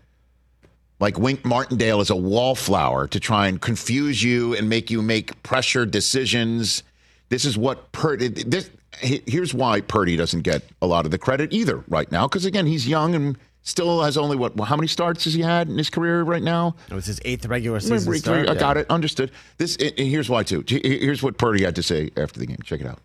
like 0.99 1.17
Wink 1.17 1.43
Martindale 1.43 1.99
is 1.99 2.11
a 2.11 2.15
wallflower 2.15 3.07
to 3.07 3.19
try 3.19 3.47
and 3.47 3.59
confuse 3.59 4.21
you 4.21 4.55
and 4.55 4.69
make 4.69 4.91
you 4.91 5.01
make 5.01 5.41
pressure 5.41 5.85
decisions. 5.85 6.83
This 7.29 7.43
is 7.43 7.57
what 7.57 7.91
Purdy. 7.91 8.27
This 8.27 8.69
here's 8.99 9.53
why 9.53 9.81
Purdy 9.81 10.15
doesn't 10.15 10.41
get 10.41 10.61
a 10.81 10.85
lot 10.85 11.05
of 11.05 11.11
the 11.11 11.17
credit 11.17 11.51
either 11.51 11.83
right 11.87 12.11
now 12.11 12.27
because 12.27 12.45
again 12.45 12.67
he's 12.67 12.87
young 12.87 13.15
and 13.15 13.37
still 13.63 14.01
has 14.01 14.17
only 14.17 14.37
what 14.37 14.59
how 14.59 14.75
many 14.75 14.87
starts 14.87 15.23
has 15.25 15.33
he 15.33 15.41
had 15.41 15.69
in 15.69 15.77
his 15.77 15.89
career 15.89 16.23
right 16.23 16.41
now? 16.41 16.75
It 16.89 16.93
was 16.93 17.05
his 17.05 17.19
eighth 17.25 17.45
regular 17.45 17.79
season 17.79 18.13
I 18.13 18.17
start. 18.17 18.59
got 18.59 18.77
it. 18.77 18.87
Understood. 18.89 19.31
This 19.57 19.75
and 19.75 19.97
here's 19.97 20.29
why 20.29 20.43
too. 20.43 20.63
Here's 20.67 21.21
what 21.21 21.37
Purdy 21.37 21.63
had 21.63 21.75
to 21.75 21.83
say 21.83 22.09
after 22.17 22.39
the 22.39 22.45
game. 22.45 22.59
Check 22.63 22.81
it 22.81 22.87
out. 22.87 22.99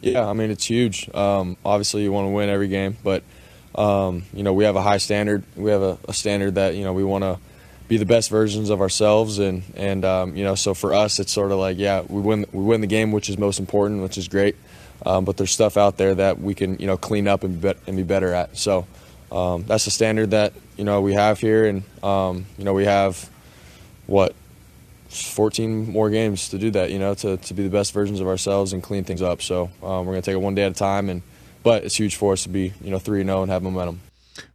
Yeah, 0.00 0.26
I 0.26 0.32
mean 0.32 0.50
it's 0.50 0.64
huge. 0.64 1.12
Um, 1.14 1.56
obviously, 1.64 2.02
you 2.02 2.12
want 2.12 2.26
to 2.26 2.30
win 2.30 2.48
every 2.48 2.68
game, 2.68 2.96
but 3.02 3.22
um, 3.74 4.24
you 4.32 4.42
know 4.42 4.52
we 4.52 4.64
have 4.64 4.76
a 4.76 4.82
high 4.82 4.98
standard. 4.98 5.42
We 5.56 5.70
have 5.70 5.82
a, 5.82 5.98
a 6.08 6.12
standard 6.12 6.54
that 6.54 6.74
you 6.74 6.84
know 6.84 6.92
we 6.92 7.04
want 7.04 7.24
to 7.24 7.38
be 7.88 7.96
the 7.96 8.06
best 8.06 8.30
versions 8.30 8.70
of 8.70 8.80
ourselves, 8.80 9.38
and 9.38 9.62
and 9.74 10.04
um, 10.04 10.36
you 10.36 10.44
know 10.44 10.54
so 10.54 10.74
for 10.74 10.94
us 10.94 11.18
it's 11.18 11.32
sort 11.32 11.50
of 11.50 11.58
like 11.58 11.78
yeah 11.78 12.02
we 12.08 12.20
win 12.20 12.46
we 12.52 12.62
win 12.62 12.80
the 12.80 12.86
game, 12.86 13.10
which 13.12 13.28
is 13.28 13.38
most 13.38 13.58
important, 13.58 14.02
which 14.02 14.18
is 14.18 14.28
great. 14.28 14.56
Um, 15.06 15.24
but 15.24 15.36
there's 15.36 15.52
stuff 15.52 15.76
out 15.76 15.96
there 15.96 16.14
that 16.14 16.40
we 16.40 16.54
can 16.54 16.78
you 16.78 16.86
know 16.86 16.96
clean 16.96 17.26
up 17.28 17.44
and 17.44 17.60
be, 17.60 17.72
and 17.86 17.96
be 17.96 18.02
better 18.02 18.32
at. 18.34 18.56
So 18.56 18.86
um, 19.30 19.64
that's 19.66 19.84
the 19.84 19.90
standard 19.90 20.30
that 20.30 20.52
you 20.76 20.84
know 20.84 21.00
we 21.00 21.14
have 21.14 21.40
here, 21.40 21.66
and 21.66 21.82
um, 22.02 22.46
you 22.56 22.64
know 22.64 22.72
we 22.72 22.84
have 22.84 23.28
what 24.06 24.34
14 25.08 25.90
more 25.90 26.10
games 26.10 26.50
to 26.50 26.58
do 26.58 26.70
that, 26.72 26.90
you 26.90 26.98
know, 26.98 27.14
to, 27.14 27.38
to 27.38 27.54
be 27.54 27.62
the 27.62 27.70
best 27.70 27.92
versions 27.92 28.20
of 28.20 28.26
ourselves 28.26 28.72
and 28.72 28.82
clean 28.82 29.04
things 29.04 29.22
up. 29.22 29.40
So 29.40 29.70
um, 29.82 30.06
we're 30.06 30.14
to 30.14 30.22
take 30.22 30.34
it 30.34 30.38
one 30.38 30.54
day 30.54 30.64
at 30.64 30.72
a 30.72 30.74
time, 30.74 31.08
and 31.08 31.22
but 31.62 31.84
it's 31.84 31.96
huge 31.96 32.16
for 32.16 32.32
us 32.32 32.42
to 32.44 32.48
be, 32.48 32.72
you 32.82 32.90
know, 32.90 32.98
three 32.98 33.20
and 33.20 33.28
zero 33.28 33.42
and 33.42 33.50
have 33.50 33.62
momentum. 33.62 34.00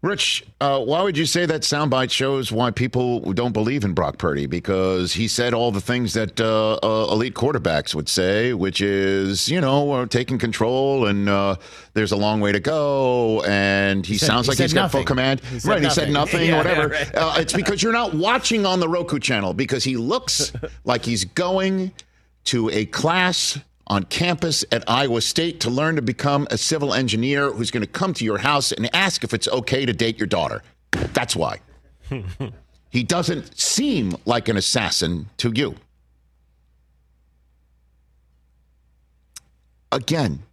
Rich, 0.01 0.45
uh, 0.61 0.79
why 0.83 1.01
would 1.01 1.17
you 1.17 1.25
say 1.25 1.45
that 1.45 1.61
soundbite 1.61 2.11
shows 2.11 2.51
why 2.51 2.71
people 2.71 3.19
don't 3.33 3.51
believe 3.53 3.83
in 3.83 3.93
Brock 3.93 4.17
Purdy? 4.17 4.45
Because 4.45 5.13
he 5.13 5.27
said 5.27 5.53
all 5.53 5.71
the 5.71 5.81
things 5.81 6.13
that 6.13 6.39
uh, 6.41 6.73
uh, 6.83 7.11
elite 7.11 7.33
quarterbacks 7.33 7.93
would 7.95 8.09
say, 8.09 8.53
which 8.53 8.81
is, 8.81 9.49
you 9.49 9.61
know, 9.61 9.91
uh, 9.91 10.05
taking 10.05 10.37
control 10.37 11.05
and 11.07 11.29
uh, 11.29 11.55
there's 11.93 12.11
a 12.11 12.17
long 12.17 12.39
way 12.41 12.51
to 12.51 12.59
go, 12.59 13.41
and 13.43 14.05
he, 14.05 14.13
He 14.13 14.17
said- 14.17 14.27
sounds 14.27 14.47
he 14.47 14.51
like 14.51 14.59
he's 14.59 14.73
got 14.73 14.91
full 14.91 15.03
command. 15.03 15.39
He 15.41 15.59
right? 15.67 15.81
He 15.83 15.89
said 15.89 16.09
nothing. 16.09 16.47
nothing, 16.47 16.47
Yeah, 16.49 16.57
whatever. 16.57 16.93
yeah, 16.93 16.99
right. 17.03 17.15
uh, 17.15 17.33
it's 17.37 17.53
because 17.53 17.81
you're 17.81 17.93
not 17.93 18.13
watching 18.13 18.65
on 18.65 18.79
the 18.79 18.87
Roku 18.89 19.19
channel 19.19 19.53
because 19.53 19.83
he 19.83 19.97
looks 19.97 20.51
like 20.83 21.05
he's 21.05 21.25
going 21.25 21.91
to 22.45 22.69
a 22.71 22.85
class 22.85 23.57
on 23.87 24.03
campus 24.03 24.63
at 24.71 24.89
Iowa 24.89 25.21
State 25.21 25.59
to 25.61 25.69
learn 25.69 25.95
to 25.95 26.01
become 26.01 26.47
a 26.51 26.57
civil 26.57 26.93
engineer 26.93 27.51
who's 27.51 27.71
going 27.71 27.85
to 27.85 27.91
come 27.91 28.13
to 28.13 28.25
your 28.25 28.37
house 28.37 28.71
and 28.71 28.93
ask 28.95 29.23
if 29.23 29.33
it's 29.33 29.47
okay 29.47 29.85
to 29.85 29.93
date 29.93 30.17
your 30.17 30.27
daughter. 30.27 30.63
That's 31.13 31.35
why. 31.35 31.59
He 32.93 33.01
doesn't 33.01 33.59
seem 33.59 34.15
like 34.23 34.47
an 34.49 34.55
assassin 34.55 35.27
to 35.37 35.51
you. 35.51 35.77
Again, 39.91 40.43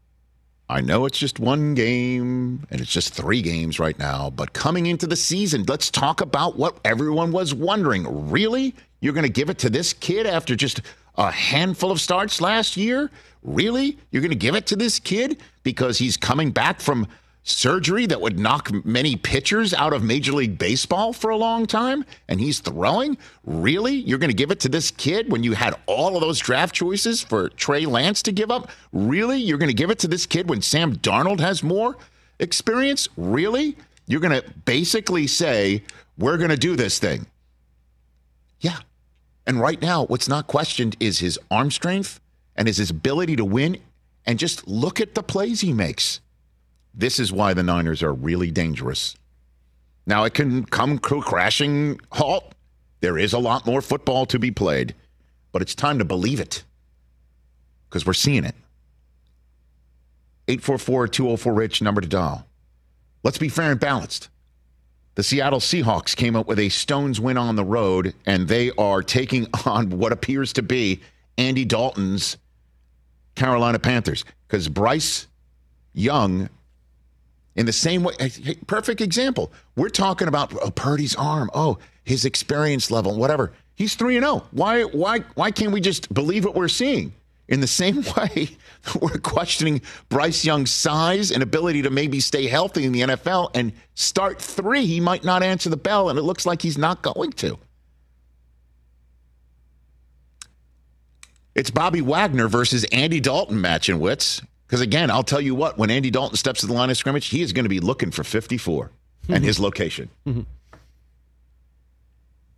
I 0.66 0.80
know 0.80 1.04
it's 1.04 1.18
just 1.18 1.38
one 1.38 1.74
game 1.74 2.66
and 2.70 2.80
it's 2.80 2.90
just 2.90 3.12
three 3.12 3.42
games 3.42 3.78
right 3.78 3.98
now, 3.98 4.30
but 4.30 4.54
coming 4.54 4.86
into 4.86 5.06
the 5.06 5.16
season, 5.16 5.64
let's 5.68 5.90
talk 5.90 6.22
about 6.22 6.56
what 6.56 6.78
everyone 6.82 7.30
was 7.30 7.52
wondering. 7.52 8.30
Really? 8.30 8.74
You're 9.00 9.12
going 9.12 9.24
to 9.24 9.28
give 9.28 9.50
it 9.50 9.58
to 9.58 9.68
this 9.68 9.92
kid 9.92 10.26
after 10.26 10.56
just 10.56 10.80
a 11.20 11.30
handful 11.30 11.90
of 11.90 12.00
starts 12.00 12.40
last 12.40 12.76
year? 12.78 13.10
Really? 13.42 13.98
You're 14.10 14.22
going 14.22 14.30
to 14.30 14.36
give 14.36 14.54
it 14.54 14.66
to 14.68 14.76
this 14.76 14.98
kid 14.98 15.38
because 15.62 15.98
he's 15.98 16.16
coming 16.16 16.50
back 16.50 16.80
from 16.80 17.06
surgery 17.42 18.06
that 18.06 18.20
would 18.20 18.38
knock 18.38 18.70
many 18.84 19.16
pitchers 19.16 19.74
out 19.74 19.92
of 19.92 20.02
Major 20.02 20.32
League 20.32 20.58
Baseball 20.58 21.12
for 21.12 21.30
a 21.30 21.36
long 21.36 21.66
time 21.66 22.06
and 22.28 22.40
he's 22.40 22.60
throwing? 22.60 23.18
Really? 23.44 23.94
You're 23.94 24.18
going 24.18 24.30
to 24.30 24.36
give 24.36 24.50
it 24.50 24.60
to 24.60 24.70
this 24.70 24.90
kid 24.90 25.30
when 25.30 25.42
you 25.42 25.52
had 25.52 25.74
all 25.84 26.16
of 26.16 26.22
those 26.22 26.38
draft 26.38 26.74
choices 26.74 27.22
for 27.22 27.50
Trey 27.50 27.84
Lance 27.84 28.22
to 28.22 28.32
give 28.32 28.50
up? 28.50 28.70
Really? 28.92 29.38
You're 29.38 29.58
going 29.58 29.70
to 29.70 29.74
give 29.74 29.90
it 29.90 29.98
to 30.00 30.08
this 30.08 30.24
kid 30.24 30.48
when 30.48 30.62
Sam 30.62 30.96
Darnold 30.96 31.40
has 31.40 31.62
more 31.62 31.98
experience? 32.38 33.08
Really? 33.18 33.76
You're 34.06 34.20
going 34.20 34.40
to 34.40 34.50
basically 34.64 35.26
say, 35.26 35.84
we're 36.16 36.38
going 36.38 36.50
to 36.50 36.56
do 36.56 36.76
this 36.76 36.98
thing. 36.98 37.26
Yeah. 38.60 38.78
And 39.46 39.60
right 39.60 39.80
now, 39.80 40.04
what's 40.04 40.28
not 40.28 40.46
questioned 40.46 40.96
is 41.00 41.18
his 41.18 41.38
arm 41.50 41.70
strength 41.70 42.20
and 42.56 42.68
is 42.68 42.76
his 42.76 42.90
ability 42.90 43.36
to 43.36 43.44
win. 43.44 43.78
And 44.26 44.38
just 44.38 44.68
look 44.68 45.00
at 45.00 45.14
the 45.14 45.22
plays 45.22 45.60
he 45.60 45.72
makes. 45.72 46.20
This 46.94 47.18
is 47.18 47.32
why 47.32 47.54
the 47.54 47.62
Niners 47.62 48.02
are 48.02 48.12
really 48.12 48.50
dangerous. 48.50 49.16
Now, 50.06 50.24
it 50.24 50.34
can 50.34 50.64
come 50.64 50.98
crashing 50.98 52.00
halt. 52.12 52.54
There 53.00 53.16
is 53.16 53.32
a 53.32 53.38
lot 53.38 53.66
more 53.66 53.80
football 53.80 54.26
to 54.26 54.38
be 54.38 54.50
played, 54.50 54.94
but 55.52 55.62
it's 55.62 55.74
time 55.74 55.98
to 55.98 56.04
believe 56.04 56.40
it 56.40 56.64
because 57.88 58.04
we're 58.06 58.12
seeing 58.12 58.44
it. 58.44 58.54
844 60.48 61.08
204 61.08 61.52
Rich, 61.52 61.82
number 61.82 62.00
to 62.00 62.08
dial. 62.08 62.46
Let's 63.22 63.38
be 63.38 63.48
fair 63.48 63.70
and 63.70 63.80
balanced. 63.80 64.28
The 65.16 65.22
Seattle 65.22 65.60
Seahawks 65.60 66.14
came 66.14 66.36
up 66.36 66.46
with 66.46 66.58
a 66.58 66.68
Stones 66.68 67.20
win 67.20 67.36
on 67.36 67.56
the 67.56 67.64
road, 67.64 68.14
and 68.26 68.48
they 68.48 68.70
are 68.78 69.02
taking 69.02 69.48
on 69.66 69.90
what 69.90 70.12
appears 70.12 70.52
to 70.54 70.62
be 70.62 71.00
Andy 71.36 71.64
Dalton's 71.64 72.36
Carolina 73.34 73.78
Panthers 73.78 74.24
because 74.46 74.68
Bryce 74.68 75.26
Young 75.92 76.48
in 77.56 77.66
the 77.66 77.72
same 77.72 78.04
way, 78.04 78.14
perfect 78.66 79.00
example. 79.00 79.52
We're 79.76 79.88
talking 79.88 80.28
about 80.28 80.54
oh, 80.62 80.70
Purdy's 80.70 81.16
arm. 81.16 81.50
Oh, 81.52 81.78
his 82.04 82.24
experience 82.24 82.90
level, 82.90 83.16
whatever. 83.16 83.52
He's 83.74 83.94
three 83.94 84.16
and 84.16 84.24
zero. 84.24 84.44
Why? 84.52 84.82
Why? 84.82 85.20
Why 85.34 85.50
can't 85.50 85.72
we 85.72 85.80
just 85.80 86.12
believe 86.14 86.44
what 86.44 86.54
we're 86.54 86.68
seeing? 86.68 87.12
In 87.50 87.60
the 87.60 87.66
same 87.66 88.04
way, 88.16 88.56
we're 89.00 89.18
questioning 89.18 89.82
Bryce 90.08 90.44
Young's 90.44 90.70
size 90.70 91.30
and 91.30 91.42
ability 91.42 91.82
to 91.82 91.90
maybe 91.90 92.20
stay 92.20 92.46
healthy 92.46 92.84
in 92.84 92.92
the 92.92 93.02
NFL 93.02 93.50
and 93.54 93.72
start 93.94 94.40
three. 94.40 94.86
He 94.86 95.00
might 95.00 95.24
not 95.24 95.42
answer 95.42 95.68
the 95.68 95.76
bell, 95.76 96.08
and 96.08 96.18
it 96.18 96.22
looks 96.22 96.46
like 96.46 96.62
he's 96.62 96.78
not 96.78 97.02
going 97.02 97.32
to. 97.32 97.58
It's 101.54 101.70
Bobby 101.70 102.00
Wagner 102.00 102.48
versus 102.48 102.84
Andy 102.92 103.20
Dalton 103.20 103.60
match 103.60 103.88
in 103.88 103.98
wits. 103.98 104.40
Because 104.66 104.80
again, 104.80 105.10
I'll 105.10 105.24
tell 105.24 105.40
you 105.40 105.56
what, 105.56 105.76
when 105.76 105.90
Andy 105.90 106.12
Dalton 106.12 106.36
steps 106.36 106.60
to 106.60 106.68
the 106.68 106.72
line 106.72 106.90
of 106.90 106.96
scrimmage, 106.96 107.26
he 107.26 107.42
is 107.42 107.52
going 107.52 107.64
to 107.64 107.68
be 107.68 107.80
looking 107.80 108.12
for 108.12 108.22
54 108.22 108.84
mm-hmm. 108.84 109.34
and 109.34 109.44
his 109.44 109.58
location. 109.58 110.08
Mm-hmm. 110.24 110.42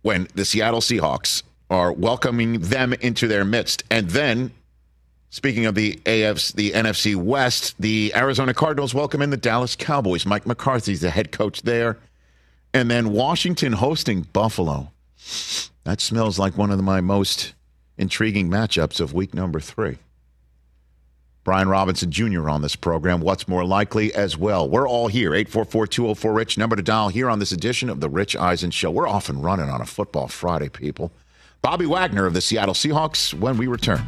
When 0.03 0.27
the 0.35 0.45
Seattle 0.45 0.79
Seahawks 0.79 1.41
are 1.71 1.91
welcoming 1.91 2.59
them 2.59 2.93
into 2.93 3.27
their 3.27 3.43
midst. 3.43 3.83
And 3.89 4.11
then, 4.11 4.51
speaking 5.33 5.65
of 5.65 5.73
the 5.73 5.95
AFC, 6.05 6.53
the 6.53 6.71
NFC 6.73 7.15
West, 7.15 7.73
the 7.79 8.13
Arizona 8.15 8.53
Cardinals 8.53 8.93
welcome 8.93 9.19
in 9.19 9.31
the 9.31 9.37
Dallas 9.37 9.75
Cowboys. 9.75 10.27
Mike 10.27 10.45
McCarthy's 10.45 11.01
the 11.01 11.09
head 11.09 11.31
coach 11.31 11.63
there. 11.63 11.97
And 12.71 12.89
then 12.89 13.11
Washington 13.11 13.73
hosting 13.73 14.21
Buffalo. 14.31 14.91
That 15.85 15.99
smells 15.99 16.37
like 16.37 16.55
one 16.55 16.69
of 16.69 16.79
my 16.83 17.01
most 17.01 17.55
intriguing 17.97 18.47
matchups 18.47 18.99
of 18.99 19.13
week 19.13 19.33
number 19.33 19.59
three. 19.59 19.97
Brian 21.43 21.67
Robinson 21.67 22.11
Jr. 22.11 22.47
on 22.47 22.61
this 22.61 22.75
program. 22.75 23.19
What's 23.19 23.47
more 23.47 23.65
likely 23.65 24.13
as 24.13 24.37
well? 24.37 24.69
We're 24.69 24.87
all 24.87 25.07
here. 25.07 25.33
844 25.33 25.87
204 25.87 26.31
Rich, 26.31 26.57
number 26.59 26.75
to 26.75 26.83
dial 26.83 27.09
here 27.09 27.29
on 27.29 27.39
this 27.39 27.51
edition 27.51 27.89
of 27.89 28.01
The 28.01 28.09
Rich 28.09 28.35
Eisen 28.35 28.69
Show. 28.69 28.91
We're 28.91 29.07
off 29.07 29.29
and 29.29 29.43
running 29.43 29.69
on 29.69 29.81
a 29.81 29.85
Football 29.85 30.27
Friday, 30.27 30.69
people. 30.69 31.11
Bobby 31.63 31.87
Wagner 31.87 32.27
of 32.27 32.35
the 32.35 32.41
Seattle 32.41 32.75
Seahawks 32.75 33.33
when 33.33 33.57
we 33.57 33.65
return. 33.65 34.07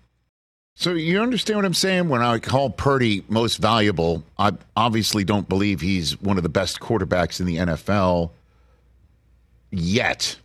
So 0.81 0.93
you 0.93 1.21
understand 1.21 1.57
what 1.57 1.65
I'm 1.65 1.75
saying? 1.75 2.09
When 2.09 2.23
I 2.23 2.39
call 2.39 2.71
Purdy 2.71 3.23
most 3.29 3.57
valuable, 3.57 4.23
I 4.39 4.53
obviously 4.75 5.23
don't 5.23 5.47
believe 5.47 5.79
he's 5.79 6.19
one 6.19 6.37
of 6.37 6.43
the 6.43 6.49
best 6.49 6.79
quarterbacks 6.79 7.39
in 7.39 7.45
the 7.45 7.57
NFL 7.57 8.31
yet. 9.69 10.37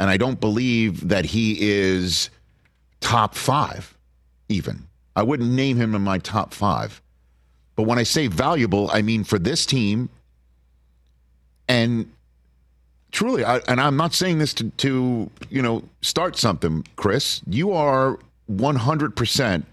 And 0.00 0.10
I 0.10 0.16
don't 0.16 0.40
believe 0.40 1.06
that 1.10 1.24
he 1.24 1.70
is 1.70 2.30
top 2.98 3.36
five, 3.36 3.96
even. 4.48 4.88
I 5.14 5.22
wouldn't 5.22 5.52
name 5.52 5.76
him 5.76 5.94
in 5.94 6.02
my 6.02 6.18
top 6.18 6.52
five. 6.52 7.00
But 7.76 7.84
when 7.84 8.00
I 8.00 8.02
say 8.02 8.26
valuable, 8.26 8.90
I 8.92 9.02
mean 9.02 9.22
for 9.22 9.38
this 9.38 9.64
team. 9.64 10.08
And 11.68 12.10
truly, 13.12 13.44
I, 13.44 13.58
and 13.68 13.80
I'm 13.80 13.96
not 13.96 14.14
saying 14.14 14.38
this 14.38 14.52
to, 14.54 14.68
to, 14.68 15.30
you 15.48 15.62
know, 15.62 15.84
start 16.02 16.36
something, 16.36 16.84
Chris. 16.96 17.40
You 17.46 17.70
are 17.70 18.18
100%, 18.50 19.64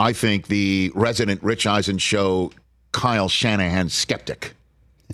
I 0.00 0.12
think, 0.12 0.46
the 0.48 0.90
resident 0.94 1.42
Rich 1.42 1.66
Eisen 1.66 1.98
show 1.98 2.50
Kyle 2.92 3.28
Shanahan 3.28 3.88
skeptic. 3.90 4.54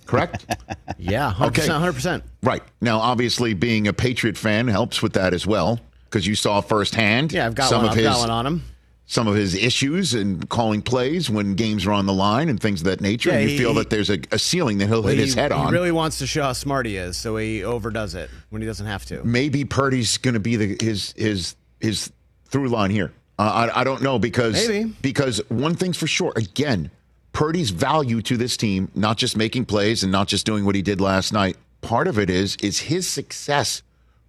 Correct? 0.07 0.47
yeah, 0.99 1.35
100%. 1.37 1.47
Okay. 1.49 1.67
100%. 1.67 2.23
Right. 2.43 2.63
Now, 2.81 2.99
obviously, 3.01 3.55
being 3.55 3.89
a 3.89 3.93
Patriot 3.93 4.39
fan 4.39 4.69
helps 4.69 5.03
with 5.03 5.15
that 5.15 5.35
as 5.35 5.47
well 5.47 5.81
because 6.05 6.27
you 6.27 6.35
saw 6.35 6.61
firsthand 6.61 7.33
Yeah, 7.33 7.47
I've 7.47 7.55
got, 7.55 7.69
some 7.69 7.79
one, 7.83 7.87
of 7.87 7.93
I've 7.93 8.05
his 8.05 8.07
on 8.31 8.47
him. 8.47 8.63
some 9.07 9.27
of 9.27 9.35
his 9.35 9.55
issues 9.55 10.15
and 10.15 10.49
calling 10.49 10.81
plays 10.83 11.29
when 11.29 11.55
games 11.55 11.85
are 11.87 11.93
on 11.93 12.07
the 12.07 12.13
line 12.13 12.49
and 12.49 12.61
things 12.61 12.81
of 12.83 12.85
that 12.87 13.01
nature. 13.01 13.31
Yeah, 13.31 13.37
and 13.37 13.45
you 13.45 13.51
he- 13.51 13.59
feel 13.59 13.75
that 13.75 13.91
there's 13.91 14.11
a, 14.11 14.19
a 14.31 14.39
ceiling 14.39 14.79
that 14.79 14.87
he'll 14.87 15.03
Well, 15.03 15.13
hit 15.13 15.19
his 15.19 15.35
he- 15.35 15.41
head 15.41 15.51
on. 15.51 15.67
He 15.69 15.73
really 15.73 15.93
wants 15.93 16.19
to 16.19 16.27
show 16.27 16.43
how 16.43 16.53
smart 16.53 16.87
he 16.87 16.97
is, 16.97 17.17
so 17.17 17.37
he 17.37 17.65
overdoes 17.65 18.15
it 18.15 18.31
when 18.51 18.63
he 18.63 18.67
doesn't 18.67 18.87
have 18.87 19.05
to. 19.07 19.25
Maybe 19.25 19.65
Purdy's 19.65 20.17
going 20.19 20.35
to 20.35 20.41
be 20.41 20.57
the 20.57 20.77
his 20.81 21.13
his 21.17 21.57
his 21.81 22.13
through 22.49 22.69
line 22.69 22.91
here. 22.91 23.13
Uh, 23.39 23.69
I 23.75 23.81
I 23.81 23.85
don't 23.85 24.03
know 24.03 24.19
because 24.19 24.69
Maybe. 24.69 24.93
because 25.03 25.41
one 25.49 25.75
thing's 25.75 25.97
for 25.97 26.07
sure. 26.07 26.33
Again, 26.37 26.91
Purdy's 27.33 27.71
value 27.71 28.23
to 28.23 28.37
this 28.37 28.57
team, 28.57 28.91
not 28.95 29.19
just 29.19 29.37
making 29.37 29.67
plays 29.67 30.03
and 30.03 30.11
not 30.11 30.29
just 30.29 30.47
doing 30.47 30.65
what 30.65 30.75
he 30.75 30.83
did 30.83 31.01
last 31.01 31.33
night. 31.33 31.57
Part 31.83 32.09
of 32.09 32.19
it 32.19 32.31
is 32.31 32.57
is 32.63 32.81
his 32.81 33.07
success 33.07 33.83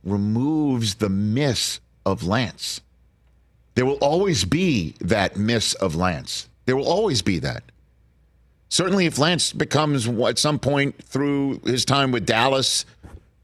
removes 0.03 0.95
the 0.95 1.09
miss 1.09 1.79
of 2.05 2.23
Lance. 2.23 2.81
There 3.75 3.85
will 3.85 3.97
always 4.01 4.43
be 4.43 4.95
that 4.99 5.37
miss 5.37 5.73
of 5.75 5.95
Lance. 5.95 6.49
There 6.65 6.75
will 6.75 6.87
always 6.87 7.21
be 7.21 7.39
that. 7.39 7.63
Certainly, 8.69 9.05
if 9.05 9.17
Lance 9.17 9.53
becomes 9.53 10.07
at 10.07 10.37
some 10.37 10.59
point 10.59 11.01
through 11.03 11.61
his 11.63 11.85
time 11.85 12.11
with 12.11 12.25
Dallas 12.25 12.85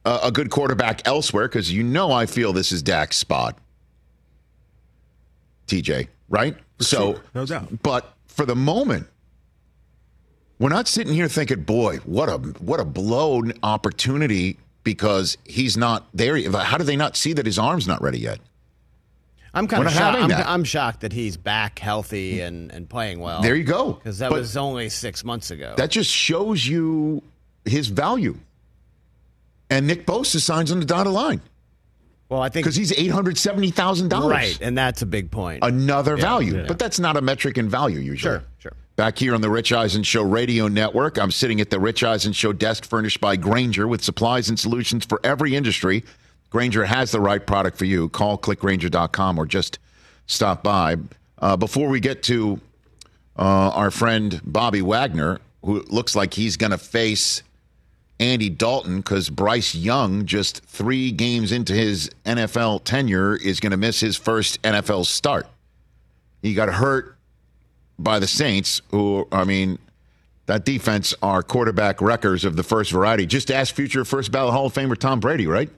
uh, 0.05 0.19
a 0.23 0.31
good 0.31 0.49
quarterback 0.49 1.07
elsewhere, 1.07 1.47
because 1.47 1.71
you 1.71 1.83
know 1.83 2.11
I 2.11 2.25
feel 2.25 2.51
this 2.51 2.71
is 2.71 2.83
Dak's 2.83 3.17
spot. 3.17 3.57
TJ, 5.67 6.07
right? 6.29 6.55
so, 6.79 7.13
sure, 7.13 7.23
no 7.35 7.45
doubt. 7.45 7.81
But 7.83 8.13
for 8.27 8.45
the 8.45 8.55
moment, 8.55 9.07
we're 10.59 10.69
not 10.69 10.87
sitting 10.87 11.13
here 11.13 11.27
thinking, 11.27 11.61
"Boy, 11.63 11.97
what 11.97 12.29
a 12.29 12.37
what 12.37 12.79
a 12.79 12.85
blown 12.85 13.53
opportunity," 13.63 14.57
because 14.83 15.37
he's 15.45 15.77
not 15.77 16.07
there. 16.13 16.37
How 16.51 16.77
do 16.77 16.83
they 16.83 16.95
not 16.95 17.15
see 17.15 17.33
that 17.33 17.45
his 17.45 17.57
arm's 17.59 17.87
not 17.87 18.01
ready 18.01 18.19
yet? 18.19 18.39
I'm 19.55 19.67
kind 19.67 19.83
We're 19.83 19.87
of 19.87 19.93
shocked. 19.93 20.17
I'm, 20.19 20.29
that. 20.29 20.47
I'm 20.47 20.63
shocked 20.63 21.01
that 21.01 21.13
he's 21.13 21.37
back 21.37 21.77
healthy 21.77 22.41
and, 22.41 22.71
and 22.71 22.89
playing 22.89 23.19
well. 23.19 23.41
There 23.41 23.55
you 23.55 23.63
go. 23.63 23.93
Because 23.93 24.17
that 24.19 24.31
But- 24.31 24.39
was 24.39 24.57
only 24.57 24.89
six 24.89 25.23
months 25.23 25.51
ago. 25.51 25.75
That 25.77 25.91
just 25.91 26.09
shows 26.09 26.65
you 26.65 27.21
his 27.65 27.87
value. 27.87 28.35
And 29.69 29.85
Nick 29.87 30.05
Bosa 30.05 30.39
signs 30.39 30.71
on 30.71 30.79
the 30.79 30.85
dotted 30.85 31.13
line 31.13 31.41
well, 32.33 32.41
I 32.41 32.49
think 32.49 32.65
because 32.65 32.75
he's 32.75 32.91
eight 32.93 33.11
hundred 33.11 33.37
seventy 33.37 33.71
thousand 33.71 34.09
dollars. 34.09 34.31
right, 34.31 34.57
and 34.61 34.77
that's 34.77 35.01
a 35.01 35.05
big 35.05 35.31
point. 35.31 35.59
another 35.63 36.15
Yeah, 36.17 36.21
value. 36.21 36.57
yeah. 36.57 36.65
But 36.67 36.79
that's 36.79 36.99
not 36.99 37.15
a 37.17 37.21
metric 37.21 37.57
in 37.57 37.69
value 37.69 37.99
usually. 37.99 38.37
Sure, 38.39 38.43
sure. 38.59 38.73
Back 38.95 39.17
here 39.17 39.33
on 39.33 39.41
the 39.41 39.49
Rich 39.49 39.71
Eisen 39.73 40.03
Show 40.03 40.23
Radio 40.23 40.67
Network, 40.67 41.17
I'm 41.17 41.31
sitting 41.31 41.59
at 41.61 41.69
the 41.69 41.79
Rich 41.79 42.03
Eisen 42.03 42.33
Show 42.33 42.53
desk 42.53 42.85
furnished 42.85 43.19
by 43.21 43.35
Grainger 43.35 43.87
with 43.87 44.03
supplies 44.03 44.49
and 44.49 44.59
solutions 44.59 45.05
for 45.05 45.19
every 45.23 45.55
industry. 45.55 46.03
Grainger 46.51 46.85
has 46.85 47.11
the 47.11 47.19
right 47.19 47.43
product 47.45 47.77
for 47.77 47.85
you. 47.85 48.09
Call 48.09 48.37
clickgrainger.com 48.37 49.39
or 49.39 49.45
just 49.47 49.79
stop 50.27 50.61
by. 50.63 50.97
Uh, 51.39 51.57
before 51.57 51.89
we 51.89 51.99
get 51.99 52.21
to 52.23 52.59
uh, 53.37 53.41
our 53.73 53.89
friend 53.89 54.39
Bobby 54.45 54.81
Wagner, 54.83 55.39
who 55.65 55.81
looks 55.89 56.15
like 56.15 56.33
he's 56.35 56.57
going 56.57 56.71
to 56.71 56.77
face 56.77 57.41
Andy 58.19 58.49
Dalton 58.49 58.97
because 58.97 59.29
Bryce 59.29 59.75
Young, 59.75 60.25
just 60.25 60.63
three 60.65 61.11
games 61.11 61.51
into 61.51 61.73
his 61.73 62.09
NFL 62.25 62.83
tenure, 62.83 63.35
is 63.35 63.59
going 63.59 63.71
to 63.71 63.77
miss 63.77 63.99
his 63.99 64.15
first 64.15 64.61
NFL 64.61 65.05
start. 65.05 65.47
He 66.41 66.53
got 66.53 66.69
hurt 66.69 67.17
by 67.99 68.19
the 68.19 68.27
Saints, 68.27 68.81
who, 68.91 69.27
I 69.31 69.43
mean, 69.43 69.79
that 70.45 70.65
defense 70.65 71.13
are 71.21 71.41
quarterback 71.41 72.01
wreckers 72.01 72.43
of 72.45 72.55
the 72.55 72.63
first 72.63 72.91
variety. 72.91 73.25
Just 73.25 73.49
ask 73.49 73.73
future 73.73 74.03
first 74.05 74.31
ballot 74.31 74.53
Hall 74.53 74.65
of 74.65 74.73
Famer 74.73 74.97
Tom 74.97 75.19
Brady, 75.19 75.47
right? 75.47 75.69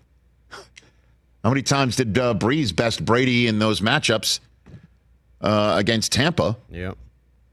How 1.44 1.50
many 1.52 1.62
times 1.62 1.96
did 1.96 2.18
uh, 2.18 2.34
Brees 2.34 2.76
best 2.76 3.06
Brady 3.06 3.46
in 3.48 3.60
those 3.60 3.80
matchups 3.80 4.40
uh, 5.42 5.76
against 5.78 6.12
Tampa? 6.12 6.58
Yep. 6.72 6.98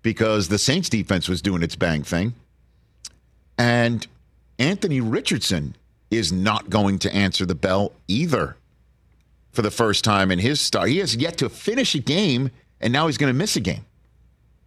because 0.03 0.49
the 0.49 0.59
Saints 0.59 0.88
defense 0.88 1.29
was 1.29 1.42
doing 1.42 1.62
its 1.62 1.77
bang 1.77 2.03
thing. 2.03 2.35
And 3.59 4.07
Anthony 4.59 5.01
Richardson 5.01 5.77
is 6.11 6.33
not 6.33 6.71
going 6.71 6.99
to 7.01 7.15
answer 7.15 7.47
the 7.47 7.55
bell 7.55 7.93
either 8.09 8.57
for 9.53 9.62
the 9.62 9.71
first 9.71 10.05
time 10.05 10.31
in 10.31 10.38
his 10.38 10.61
start. 10.61 10.88
He 10.88 10.99
has 10.99 11.17
yet 11.17 11.38
to 11.38 11.49
finish 11.49 11.95
a 11.95 11.99
game, 11.99 12.51
and 12.81 12.93
now 12.93 13.07
he's 13.07 13.19
going 13.19 13.33
to 13.33 13.37
miss 13.38 13.57
a 13.57 13.61
game. 13.61 13.85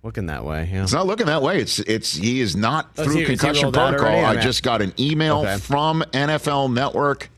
Looking 0.03 0.27
that 0.27 0.43
way, 0.45 0.69
yeah. 0.71 0.83
It's 0.83 0.93
not 0.93 1.07
looking 1.07 1.25
that 1.25 1.41
way. 1.41 1.59
It's 1.59 1.79
it's 1.79 2.15
he 2.15 2.39
is 2.39 2.55
not 2.55 2.91
Oh, 2.97 3.03
through 3.05 3.15
he- 3.15 3.25
concussion 3.25 3.71
protocol. 3.71 4.07
I 4.25 4.35
just 4.35 4.61
got 4.61 4.81
an 4.83 4.93
email 4.99 5.39
Okay. 5.39 5.57
from 5.57 6.03
NFL 6.13 6.71
Network, 6.71 7.29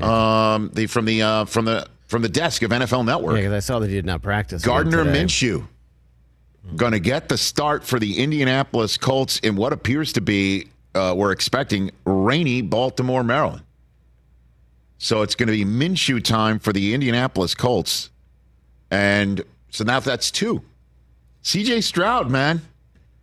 um, 0.00 0.70
the 0.72 0.86
from 0.86 1.04
the 1.04 1.20
uh, 1.22 1.44
from 1.44 1.66
the 1.66 1.86
from 2.06 2.22
the 2.22 2.30
desk 2.30 2.62
of 2.62 2.70
NFL 2.70 3.04
Network. 3.04 3.34
Yeah, 3.36 3.42
because 3.42 3.52
I 3.52 3.60
saw 3.60 3.78
that 3.80 3.88
he 3.90 3.94
did 3.94 4.06
not 4.06 4.22
practice. 4.22 4.62
Gardner. 4.62 5.04
Minshew 5.04 5.66
going 6.76 6.92
to 6.92 7.00
get 7.00 7.28
the 7.28 7.36
start 7.36 7.84
for 7.84 7.98
the 7.98 8.18
Indianapolis 8.22 8.96
Colts 8.96 9.38
in 9.40 9.56
what 9.56 9.72
appears 9.72 10.12
to 10.14 10.20
be, 10.20 10.68
uh, 10.94 11.14
we're 11.16 11.32
expecting, 11.32 11.90
rainy 12.04 12.62
Baltimore, 12.62 13.24
Maryland. 13.24 13.62
So 14.98 15.22
it's 15.22 15.34
going 15.34 15.48
to 15.48 15.52
be 15.52 15.64
Minshew 15.64 16.22
time 16.22 16.58
for 16.58 16.72
the 16.72 16.94
Indianapolis 16.94 17.54
Colts. 17.54 18.10
And 18.90 19.42
so 19.70 19.84
now 19.84 20.00
that's 20.00 20.30
two. 20.30 20.62
CJ 21.42 21.82
Stroud, 21.82 22.30
man. 22.30 22.62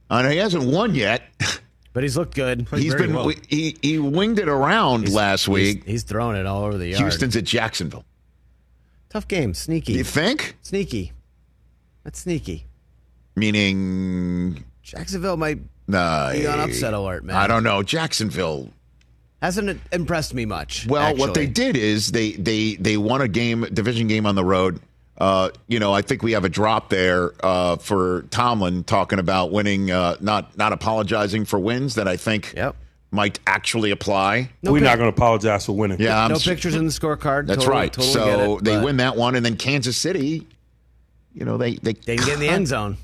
I 0.10 0.24
know 0.24 0.30
he 0.30 0.38
hasn't 0.38 0.66
won 0.66 0.96
yet. 0.96 1.24
But 1.92 2.04
he's 2.04 2.16
looked 2.16 2.36
good. 2.36 2.68
He's 2.70 2.94
been 2.94 3.34
he, 3.50 3.76
he 3.82 3.98
winged 3.98 4.38
it 4.38 4.48
around 4.48 5.12
last 5.12 5.48
week. 5.48 5.80
He's, 5.84 5.92
he's 5.92 6.04
throwing 6.04 6.38
it 6.38 6.46
all 6.46 6.64
over 6.64 6.78
the 6.78 6.88
yard. 6.88 7.02
Houston's 7.02 7.36
at 7.36 7.46
Jacksonville. 7.46 8.06
Tough 9.10 9.28
game. 9.28 9.56
Sneaky. 9.56 9.94
You 9.94 10.04
think? 10.04 10.56
Sneaky. 10.62 11.14
That's 12.04 12.20
sneaky. 12.20 12.68
Meaning 13.36 14.64
Jacksonville 14.84 15.36
might 15.36 15.60
Nah, 15.90 16.32
be 16.32 16.46
on 16.48 16.60
upset 16.60 16.94
alert, 16.94 17.24
man. 17.26 17.36
I 17.36 17.48
don't 17.48 17.64
know. 17.64 17.84
Jacksonville. 17.84 18.70
Hasn't 19.42 19.80
impressed 19.92 20.34
me 20.34 20.46
much. 20.46 20.86
Well, 20.88 21.16
what 21.16 21.34
they 21.34 21.48
did 21.48 21.76
is 21.78 22.12
they 22.12 22.34
they 22.34 22.76
they 22.76 22.96
won 22.98 23.22
a 23.22 23.28
game, 23.28 23.66
division 23.74 24.08
game 24.08 24.26
on 24.26 24.36
the 24.36 24.44
road. 24.46 24.80
Uh, 25.18 25.50
you 25.68 25.80
know, 25.80 25.94
I 25.94 26.02
think 26.02 26.24
we 26.24 26.32
have 26.34 26.46
a 26.46 26.50
drop 26.50 26.90
there 26.90 27.32
uh, 27.44 27.76
for 27.78 28.22
Tomlin 28.32 28.84
talking 28.86 29.20
about 29.20 29.52
winning, 29.52 29.92
uh, 29.92 30.16
not 30.22 30.58
not 30.58 30.74
apologizing 30.74 31.46
for 31.46 31.58
wins 31.60 31.96
that 31.96 32.08
I 32.08 32.18
think 32.18 32.54
Yep. 32.56 32.76
might 33.12 33.40
actually 33.48 33.92
apply. 33.92 34.50
No 34.62 34.72
We're 34.74 34.80
pic- 34.80 34.86
not 34.86 34.98
going 34.98 35.12
to 35.12 35.16
apologize 35.18 35.66
for 35.66 35.74
winning. 35.74 36.00
Yeah, 36.00 36.22
I'm 36.22 36.30
no 36.30 36.36
s- 36.36 36.46
pictures 36.46 36.76
in 36.76 36.86
the 36.86 36.92
scorecard. 36.92 37.48
That's 37.48 37.60
Total- 37.64 37.74
right. 37.74 37.92
totally 37.94 38.14
so 38.14 38.26
get 38.26 38.40
it, 38.40 38.64
they 38.66 38.76
but 38.78 38.86
win 38.86 38.98
that 38.98 39.16
one, 39.18 39.36
and 39.36 39.46
then 39.46 39.56
Kansas 39.58 39.98
City. 39.98 40.46
You 41.34 41.46
know, 41.46 41.58
they 41.58 41.76
they 41.76 41.94
They 41.94 42.18
can 42.18 42.26
get 42.26 42.34
in 42.36 42.40
the 42.42 42.50
end 42.50 42.68
zone. 42.68 42.98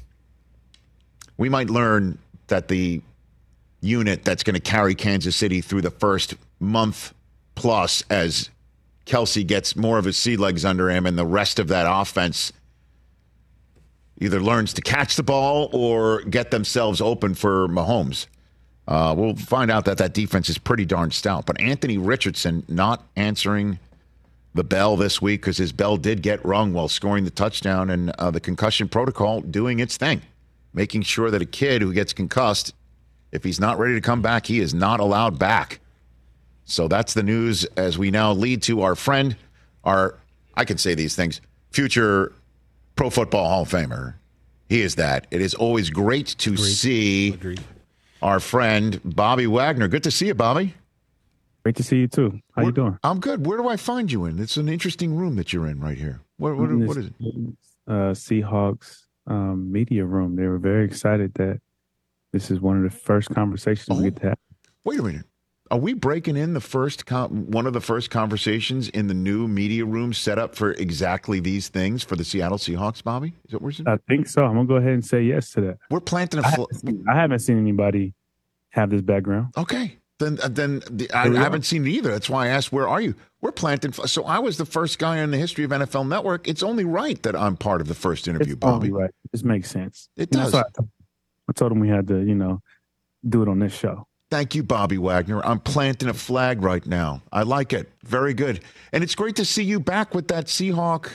we 1.37 1.49
might 1.49 1.69
learn 1.69 2.17
that 2.47 2.67
the 2.67 3.01
unit 3.81 4.23
that's 4.23 4.43
going 4.43 4.55
to 4.55 4.59
carry 4.59 4.95
Kansas 4.95 5.35
City 5.35 5.61
through 5.61 5.81
the 5.81 5.91
first 5.91 6.35
month 6.59 7.13
plus 7.55 8.03
as 8.09 8.49
Kelce 9.05 9.45
gets 9.45 9.75
more 9.75 9.97
of 9.97 10.05
his 10.05 10.17
sea 10.17 10.37
legs 10.37 10.65
under 10.65 10.89
him 10.89 11.05
and 11.05 11.17
the 11.17 11.25
rest 11.25 11.59
of 11.59 11.67
that 11.67 11.85
offense 11.87 12.51
either 14.19 14.39
learns 14.39 14.73
to 14.73 14.81
catch 14.81 15.15
the 15.15 15.23
ball 15.23 15.69
or 15.71 16.21
get 16.23 16.51
themselves 16.51 17.01
open 17.01 17.35
for 17.35 17.67
Mahomes. 17.67 18.27
Uh, 18.87 19.13
we'll 19.17 19.35
find 19.35 19.71
out 19.71 19.85
that 19.85 19.97
that 19.97 20.13
defense 20.13 20.49
is 20.49 20.57
pretty 20.57 20.85
darn 20.85 21.11
stout. 21.11 21.45
But 21.45 21.59
Anthony 21.59 21.97
Richardson 21.97 22.63
not 22.67 23.03
answering 23.15 23.79
the 24.53 24.63
bell 24.63 24.95
this 24.95 25.21
week 25.21 25.41
because 25.41 25.57
his 25.57 25.71
bell 25.71 25.97
did 25.97 26.21
get 26.21 26.43
rung 26.45 26.71
while 26.71 26.87
scoring 26.87 27.25
the 27.25 27.31
touchdown 27.31 27.89
and 27.89 28.11
uh, 28.11 28.31
the 28.31 28.39
concussion 28.39 28.87
protocol 28.87 29.41
doing 29.41 29.79
its 29.79 29.97
thing, 29.97 30.21
making 30.75 31.01
sure 31.03 31.31
that 31.31 31.41
a 31.41 31.45
kid 31.45 31.81
who 31.81 31.93
gets 31.93 32.13
concussed, 32.13 32.73
if 33.31 33.43
he's 33.43 33.59
not 33.59 33.79
ready 33.79 33.95
to 33.95 34.01
come 34.01 34.21
back, 34.21 34.45
he 34.45 34.59
is 34.59 34.73
not 34.73 34.99
allowed 34.99 35.39
back. 35.39 35.79
So 36.65 36.87
that's 36.87 37.13
the 37.13 37.23
news 37.23 37.63
as 37.77 37.97
we 37.97 38.11
now 38.11 38.33
lead 38.33 38.61
to 38.63 38.81
our 38.81 38.95
friend, 38.95 39.35
our, 39.83 40.17
I 40.55 40.65
can 40.65 40.77
say 40.77 40.93
these 40.93 41.15
things, 41.15 41.39
future 41.71 42.33
Pro 42.95 43.09
Football 43.09 43.47
Hall 43.47 43.61
of 43.61 43.69
Famer. 43.69 44.15
He 44.67 44.81
is 44.81 44.95
that. 44.95 45.27
It 45.31 45.41
is 45.41 45.53
always 45.53 45.89
great 45.89 46.27
to 46.39 46.57
see 46.57 47.37
our 48.21 48.39
friend 48.39 48.99
Bobby 49.05 49.47
Wagner. 49.47 49.87
Good 49.87 50.03
to 50.03 50.11
see 50.11 50.27
you, 50.27 50.33
Bobby. 50.33 50.73
Great 51.63 51.75
to 51.77 51.83
see 51.83 51.97
you 51.97 52.07
too. 52.07 52.39
How 52.55 52.63
you 52.63 52.71
doing? 52.71 52.97
I'm 53.03 53.19
good. 53.19 53.45
Where 53.45 53.57
do 53.57 53.67
I 53.67 53.77
find 53.77 54.11
you 54.11 54.25
in? 54.25 54.39
It's 54.39 54.57
an 54.57 54.69
interesting 54.69 55.15
room 55.15 55.35
that 55.35 55.53
you're 55.53 55.67
in 55.67 55.79
right 55.79 55.97
here. 55.97 56.19
What, 56.37 56.57
what, 56.57 56.69
what 56.71 56.97
is 56.97 57.07
it? 57.07 57.13
Uh, 57.87 58.11
Seahawks 58.13 59.05
um, 59.27 59.71
media 59.71 60.05
room. 60.05 60.35
They 60.35 60.47
were 60.47 60.57
very 60.57 60.85
excited 60.85 61.33
that 61.35 61.59
this 62.31 62.51
is 62.51 62.59
one 62.59 62.77
of 62.77 62.83
the 62.91 62.97
first 62.97 63.29
conversations 63.29 63.97
we 63.97 64.05
get 64.05 64.17
to 64.21 64.29
have. 64.29 64.37
Wait 64.83 64.99
a 64.99 65.03
minute. 65.03 65.25
Are 65.71 65.79
we 65.79 65.93
breaking 65.93 66.37
in 66.37 66.53
the 66.53 66.61
first 66.61 67.07
com- 67.07 67.49
one 67.49 67.65
of 67.65 67.73
the 67.73 67.81
first 67.81 68.11
conversations 68.11 68.87
in 68.89 69.07
the 69.07 69.15
new 69.15 69.47
media 69.47 69.83
room 69.83 70.13
set 70.13 70.37
up 70.37 70.53
for 70.53 70.73
exactly 70.73 71.39
these 71.39 71.69
things 71.69 72.03
for 72.03 72.15
the 72.15 72.23
Seattle 72.23 72.59
Seahawks, 72.59 73.03
Bobby? 73.03 73.29
Is 73.45 73.51
that 73.51 73.53
what 73.53 73.61
we're 73.63 73.71
saying? 73.71 73.87
I 73.87 73.97
think 74.07 74.27
so. 74.27 74.45
I'm 74.45 74.53
gonna 74.53 74.67
go 74.67 74.75
ahead 74.75 74.91
and 74.93 75.03
say 75.03 75.23
yes 75.23 75.49
to 75.51 75.61
that. 75.61 75.77
We're 75.89 76.01
planting 76.01 76.43
a 76.43 76.47
I 76.47 76.51
fl- 76.51 76.61
haven't 76.71 76.75
seen, 76.87 77.05
I 77.09 77.15
haven't 77.15 77.39
seen 77.39 77.57
anybody 77.57 78.13
have 78.69 78.91
this 78.91 79.01
background. 79.01 79.53
Okay. 79.57 79.97
Then, 80.19 80.39
uh, 80.41 80.47
then 80.47 80.81
the, 80.89 81.11
I, 81.11 81.23
I 81.23 81.35
haven't 81.35 81.63
seen 81.65 81.85
it 81.85 81.89
either. 81.89 82.11
That's 82.11 82.29
why 82.29 82.45
I 82.45 82.47
asked, 82.49 82.71
"Where 82.71 82.87
are 82.87 83.01
you?" 83.01 83.15
We're 83.41 83.51
planting. 83.51 83.91
So 83.91 84.23
I 84.23 84.39
was 84.39 84.57
the 84.57 84.65
first 84.65 84.97
guy 84.97 85.17
in 85.17 85.31
the 85.31 85.37
history 85.37 85.65
of 85.65 85.71
NFL 85.71 86.07
Network. 86.07 86.47
It's 86.47 86.63
only 86.63 86.85
right 86.85 87.21
that 87.23 87.35
I'm 87.35 87.57
part 87.57 87.81
of 87.81 87.87
the 87.87 87.93
first 87.95 88.27
interview, 88.27 88.53
It's 88.53 88.59
Bobby. 88.59 88.87
only 88.87 88.91
right. 88.91 89.11
This 89.31 89.43
makes 89.43 89.69
sense. 89.69 90.09
It 90.15 90.33
And 90.33 90.43
does. 90.43 90.53
I 90.55 90.63
told, 90.75 90.89
I 91.49 91.53
told 91.53 91.71
him 91.73 91.79
we 91.79 91.89
had 91.89 92.07
to, 92.07 92.19
you 92.21 92.33
know, 92.33 92.61
do 93.27 93.43
it 93.43 93.49
on 93.49 93.59
this 93.59 93.73
show. 93.73 94.07
Thank 94.31 94.55
you, 94.55 94.63
Bobby 94.63 94.97
Wagner. 94.97 95.45
I'm 95.45 95.59
planting 95.59 96.09
a 96.09 96.13
flag 96.13 96.63
right 96.63 96.85
now. 96.85 97.21
I 97.31 97.43
like 97.43 97.73
it. 97.73 97.91
Very 98.03 98.33
good. 98.33 98.61
And 98.91 99.03
it's 99.03 99.13
great 99.15 99.35
to 99.35 99.45
see 99.45 99.63
you 99.63 99.79
back 99.79 100.15
with 100.15 100.29
that 100.29 100.45
Seahawk 100.45 101.09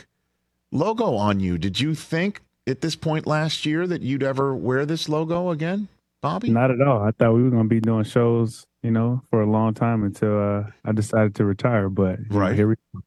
logo 0.70 1.16
on 1.16 1.40
you. 1.40 1.58
Did 1.58 1.80
you 1.80 1.94
think 1.94 2.40
at 2.68 2.80
this 2.82 2.94
point 2.94 3.26
last 3.26 3.66
year 3.66 3.86
that 3.88 4.02
you'd 4.02 4.22
ever 4.22 4.54
wear 4.54 4.86
this 4.86 5.08
logo 5.08 5.50
again, 5.50 5.88
Bobby? 6.20 6.50
Not 6.50 6.70
at 6.70 6.80
all. 6.82 7.02
I 7.02 7.12
thought 7.12 7.32
we 7.34 7.42
were 7.42 7.50
going 7.50 7.62
to 7.64 7.68
be 7.68 7.80
doing 7.80 8.04
shows, 8.04 8.66
you 8.82 8.90
know, 8.90 9.22
for 9.30 9.40
a 9.42 9.50
long 9.50 9.74
time 9.74 10.02
until 10.04 10.38
uh, 10.38 10.64
I 10.84 10.92
decided 10.92 11.34
to 11.36 11.44
retire. 11.44 11.88
But 11.88 12.18
you 12.18 12.26
know, 12.30 12.38
Right. 12.38 12.54
here 12.54 12.68
we 12.68 12.74
Go. 12.94 13.00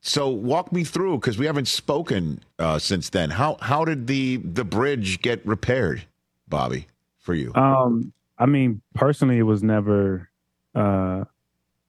So 0.00 0.28
walk 0.28 0.72
me 0.72 0.84
through 0.84 1.18
because 1.18 1.38
we 1.38 1.46
haven't 1.46 1.68
spoken 1.68 2.40
uh, 2.58 2.78
since 2.78 3.10
then. 3.10 3.30
How 3.30 3.56
how 3.60 3.84
did 3.84 4.06
the 4.06 4.36
the 4.38 4.64
bridge 4.64 5.20
get 5.20 5.44
repaired, 5.46 6.04
Bobby, 6.48 6.86
for 7.18 7.34
you? 7.34 7.52
Um, 7.54 8.12
I 8.38 8.46
mean, 8.46 8.80
personally, 8.94 9.38
it 9.38 9.42
was 9.42 9.62
never. 9.62 10.30
Uh, 10.74 11.24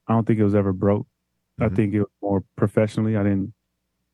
I 0.07 0.13
don't 0.13 0.25
think 0.25 0.39
it 0.39 0.43
was 0.43 0.55
ever 0.55 0.73
broke. 0.73 1.05
I 1.59 1.65
Mm-hmm. 1.65 1.75
think 1.75 1.93
it 1.93 1.99
was 1.99 2.09
more 2.21 2.43
professionally. 2.55 3.15
I 3.15 3.23
didn't. 3.23 3.53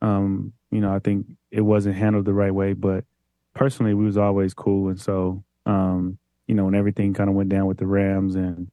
Um, 0.02 0.52
you 0.72 0.82
know, 0.82 0.94
I 0.94 1.00
think 1.00 1.26
it 1.52 1.62
wasn't 1.62 1.96
handled 1.96 2.26
the 2.26 2.34
right 2.34 2.54
way. 2.54 2.74
But 2.74 3.06
personally, 3.54 3.94
we 3.94 4.04
was 4.06 4.18
always 4.18 4.54
cool, 4.54 4.90
and 4.90 5.00
so, 5.00 5.44
um, 5.66 6.18
you 6.48 6.56
know, 6.56 6.66
when 6.66 6.76
everything 6.76 7.14
kind 7.14 7.30
of 7.30 7.36
went 7.36 7.50
down 7.50 7.66
with 7.66 7.78
the 7.78 7.88
Rams, 7.88 8.36
and 8.36 8.70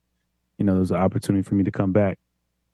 you 0.58 0.64
know, 0.64 0.72
there 0.72 0.80
was 0.80 0.90
an 0.90 0.98
opportunity 0.98 1.42
for 1.42 1.54
me 1.54 1.64
to 1.64 1.70
come 1.70 1.92
back. 1.92 2.18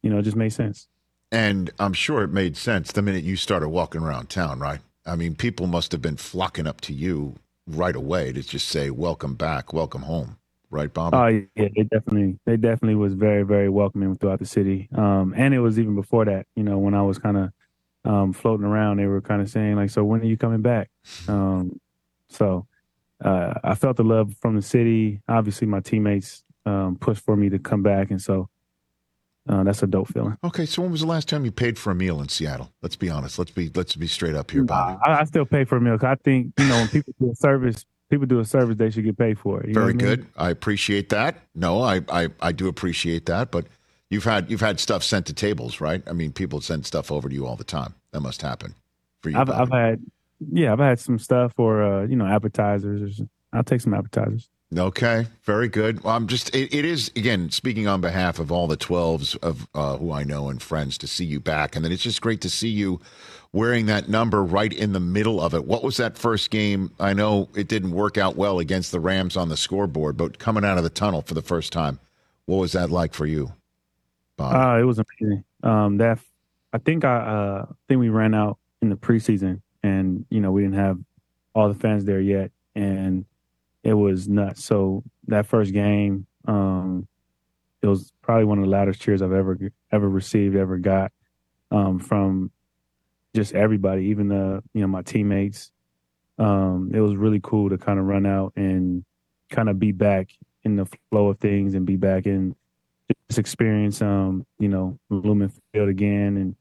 You 0.02 0.10
know, 0.10 0.18
it 0.18 0.22
just 0.22 0.36
made 0.36 0.52
sense. 0.52 0.88
And 1.30 1.70
I'm 1.78 1.92
sure 1.92 2.22
it 2.22 2.28
made 2.32 2.56
sense 2.56 2.92
the 2.92 3.02
minute 3.02 3.24
you 3.24 3.36
started 3.36 3.68
walking 3.68 4.02
around 4.02 4.30
town, 4.30 4.60
right? 4.60 4.80
I 5.04 5.16
mean, 5.16 5.34
people 5.34 5.66
must 5.66 5.92
have 5.92 6.02
been 6.02 6.16
flocking 6.16 6.66
up 6.66 6.80
to 6.82 6.92
you 6.92 7.36
right 7.66 7.96
away 7.96 8.32
to 8.32 8.42
just 8.42 8.68
say, 8.68 8.90
"Welcome 8.90 9.34
back, 9.34 9.72
welcome 9.72 10.02
home," 10.02 10.38
right, 10.70 10.92
Bobby? 10.92 11.16
Oh 11.16 11.26
yeah, 11.26 11.68
they 11.74 11.82
definitely 11.84 12.38
they 12.46 12.56
definitely 12.56 12.94
was 12.94 13.14
very 13.14 13.42
very 13.42 13.68
welcoming 13.68 14.16
throughout 14.16 14.38
the 14.38 14.46
city. 14.46 14.88
Um, 14.94 15.34
and 15.36 15.54
it 15.54 15.60
was 15.60 15.78
even 15.78 15.94
before 15.94 16.24
that. 16.26 16.46
You 16.56 16.62
know, 16.62 16.78
when 16.78 16.94
I 16.94 17.02
was 17.02 17.18
kind 17.18 17.36
of 17.36 17.52
um, 18.04 18.32
floating 18.32 18.66
around, 18.66 18.98
they 18.98 19.06
were 19.06 19.20
kind 19.20 19.42
of 19.42 19.50
saying 19.50 19.76
like, 19.76 19.90
"So 19.90 20.04
when 20.04 20.20
are 20.20 20.24
you 20.26 20.36
coming 20.36 20.62
back?" 20.62 20.90
Um, 21.26 21.80
so 22.28 22.66
uh, 23.24 23.54
I 23.64 23.74
felt 23.74 23.96
the 23.96 24.04
love 24.04 24.34
from 24.40 24.56
the 24.56 24.62
city. 24.62 25.20
Obviously, 25.28 25.66
my 25.66 25.80
teammates 25.80 26.44
um, 26.66 26.96
pushed 27.00 27.24
for 27.24 27.36
me 27.36 27.48
to 27.50 27.58
come 27.58 27.82
back, 27.82 28.10
and 28.10 28.20
so 28.20 28.48
uh, 29.48 29.64
that's 29.64 29.82
a 29.82 29.86
dope 29.86 30.08
feeling. 30.08 30.36
Okay, 30.44 30.66
so 30.66 30.82
when 30.82 30.90
was 30.92 31.00
the 31.00 31.06
last 31.06 31.28
time 31.28 31.44
you 31.44 31.50
paid 31.50 31.78
for 31.78 31.90
a 31.90 31.94
meal 31.94 32.20
in 32.20 32.28
Seattle? 32.28 32.72
Let's 32.82 32.96
be 32.96 33.08
honest. 33.10 33.38
Let's 33.38 33.50
be 33.50 33.70
let's 33.74 33.96
be 33.96 34.06
straight 34.06 34.34
up 34.34 34.50
here, 34.50 34.62
Bobby. 34.64 34.98
I, 35.04 35.20
I 35.20 35.24
still 35.24 35.46
pay 35.46 35.64
for 35.64 35.76
a 35.76 35.80
meal. 35.80 35.98
'cause 35.98 36.04
I 36.08 36.16
think 36.22 36.52
you 36.58 36.66
know 36.68 36.76
when 36.76 36.88
people 36.88 37.14
do 37.20 37.30
a 37.30 37.34
service, 37.34 37.84
people 38.10 38.26
do 38.26 38.40
a 38.40 38.44
service, 38.44 38.76
they 38.76 38.90
should 38.90 39.04
get 39.04 39.16
paid 39.18 39.38
for 39.38 39.62
it. 39.62 39.72
Very 39.74 39.84
I 39.84 39.88
mean? 39.88 39.96
good. 39.98 40.26
I 40.36 40.50
appreciate 40.50 41.08
that. 41.08 41.36
No, 41.54 41.80
I, 41.82 42.02
I 42.10 42.28
I 42.40 42.52
do 42.52 42.68
appreciate 42.68 43.26
that. 43.26 43.50
But 43.50 43.66
you've 44.10 44.24
had 44.24 44.50
you've 44.50 44.60
had 44.60 44.78
stuff 44.80 45.02
sent 45.02 45.26
to 45.26 45.32
tables, 45.32 45.80
right? 45.80 46.02
I 46.06 46.12
mean, 46.12 46.32
people 46.32 46.60
send 46.60 46.84
stuff 46.86 47.10
over 47.10 47.28
to 47.28 47.34
you 47.34 47.46
all 47.46 47.56
the 47.56 47.64
time. 47.64 47.94
That 48.12 48.20
must 48.20 48.42
happen 48.42 48.74
for 49.22 49.30
you. 49.30 49.38
I've, 49.38 49.50
I've 49.50 49.70
had, 49.70 50.00
yeah, 50.40 50.72
I've 50.72 50.78
had 50.78 51.00
some 51.00 51.18
stuff 51.18 51.52
or 51.58 51.82
uh, 51.82 52.06
you 52.06 52.16
know 52.16 52.26
appetizers. 52.26 53.20
Or 53.20 53.24
I'll 53.52 53.64
take 53.64 53.80
some 53.80 53.94
appetizers. 53.94 54.48
Okay, 54.76 55.26
very 55.44 55.68
good. 55.68 56.04
Well, 56.04 56.14
I'm 56.14 56.26
just, 56.26 56.54
it, 56.54 56.74
it 56.74 56.84
is, 56.84 57.10
again, 57.16 57.50
speaking 57.50 57.88
on 57.88 58.02
behalf 58.02 58.38
of 58.38 58.52
all 58.52 58.66
the 58.66 58.76
12s 58.76 59.34
of 59.42 59.66
uh, 59.74 59.96
who 59.96 60.12
I 60.12 60.24
know 60.24 60.50
and 60.50 60.60
friends 60.60 60.98
to 60.98 61.06
see 61.06 61.24
you 61.24 61.40
back. 61.40 61.74
And 61.74 61.82
then 61.82 61.90
it's 61.90 62.02
just 62.02 62.20
great 62.20 62.42
to 62.42 62.50
see 62.50 62.68
you 62.68 63.00
wearing 63.54 63.86
that 63.86 64.10
number 64.10 64.44
right 64.44 64.70
in 64.70 64.92
the 64.92 65.00
middle 65.00 65.40
of 65.40 65.54
it. 65.54 65.64
What 65.64 65.82
was 65.82 65.96
that 65.96 66.18
first 66.18 66.50
game? 66.50 66.92
I 67.00 67.14
know 67.14 67.48
it 67.54 67.68
didn't 67.68 67.92
work 67.92 68.18
out 68.18 68.36
well 68.36 68.58
against 68.58 68.92
the 68.92 69.00
Rams 69.00 69.38
on 69.38 69.48
the 69.48 69.56
scoreboard, 69.56 70.18
but 70.18 70.38
coming 70.38 70.66
out 70.66 70.76
of 70.76 70.84
the 70.84 70.90
tunnel 70.90 71.22
for 71.22 71.32
the 71.32 71.40
first 71.40 71.72
time, 71.72 71.98
what 72.44 72.58
was 72.58 72.72
that 72.72 72.90
like 72.90 73.14
for 73.14 73.24
you? 73.24 73.52
Bob? 74.36 74.54
Uh, 74.54 74.80
it 74.80 74.84
was 74.84 74.98
amazing. 74.98 75.44
Um, 75.62 75.96
that 75.96 76.18
I 76.74 76.78
think 76.78 77.06
I 77.06 77.16
uh, 77.16 77.66
think 77.88 78.00
we 78.00 78.10
ran 78.10 78.34
out 78.34 78.58
in 78.82 78.90
the 78.90 78.96
preseason, 78.96 79.62
and 79.82 80.24
you 80.30 80.40
know 80.40 80.52
we 80.52 80.62
didn't 80.62 80.76
have 80.76 80.98
all 81.54 81.68
the 81.68 81.78
fans 81.78 82.04
there 82.04 82.20
yet, 82.20 82.50
and 82.74 83.24
it 83.82 83.94
was 83.94 84.28
nuts. 84.28 84.64
So 84.64 85.02
that 85.28 85.46
first 85.46 85.72
game, 85.72 86.26
um, 86.46 87.06
it 87.82 87.86
was 87.86 88.12
probably 88.22 88.44
one 88.44 88.58
of 88.58 88.64
the 88.64 88.70
loudest 88.70 89.00
cheers 89.00 89.22
I've 89.22 89.32
ever 89.32 89.58
ever 89.92 90.08
received, 90.08 90.56
ever 90.56 90.78
got 90.78 91.12
um, 91.70 91.98
from 91.98 92.50
just 93.34 93.54
everybody, 93.54 94.06
even 94.06 94.28
the 94.28 94.62
you 94.74 94.80
know 94.80 94.88
my 94.88 95.02
teammates. 95.02 95.70
Um, 96.38 96.92
it 96.94 97.00
was 97.00 97.16
really 97.16 97.40
cool 97.42 97.70
to 97.70 97.78
kind 97.78 97.98
of 97.98 98.04
run 98.04 98.24
out 98.24 98.52
and 98.54 99.04
kind 99.50 99.68
of 99.68 99.78
be 99.78 99.92
back 99.92 100.28
in 100.64 100.76
the 100.76 100.86
flow 101.10 101.28
of 101.28 101.38
things 101.38 101.74
and 101.74 101.86
be 101.86 101.96
back 101.96 102.26
in 102.26 102.54
just 103.28 103.38
experience 103.38 104.02
um 104.02 104.46
you 104.58 104.68
know 104.68 104.98
Lumen 105.08 105.50
Field 105.72 105.88
again 105.88 106.36
and 106.36 106.56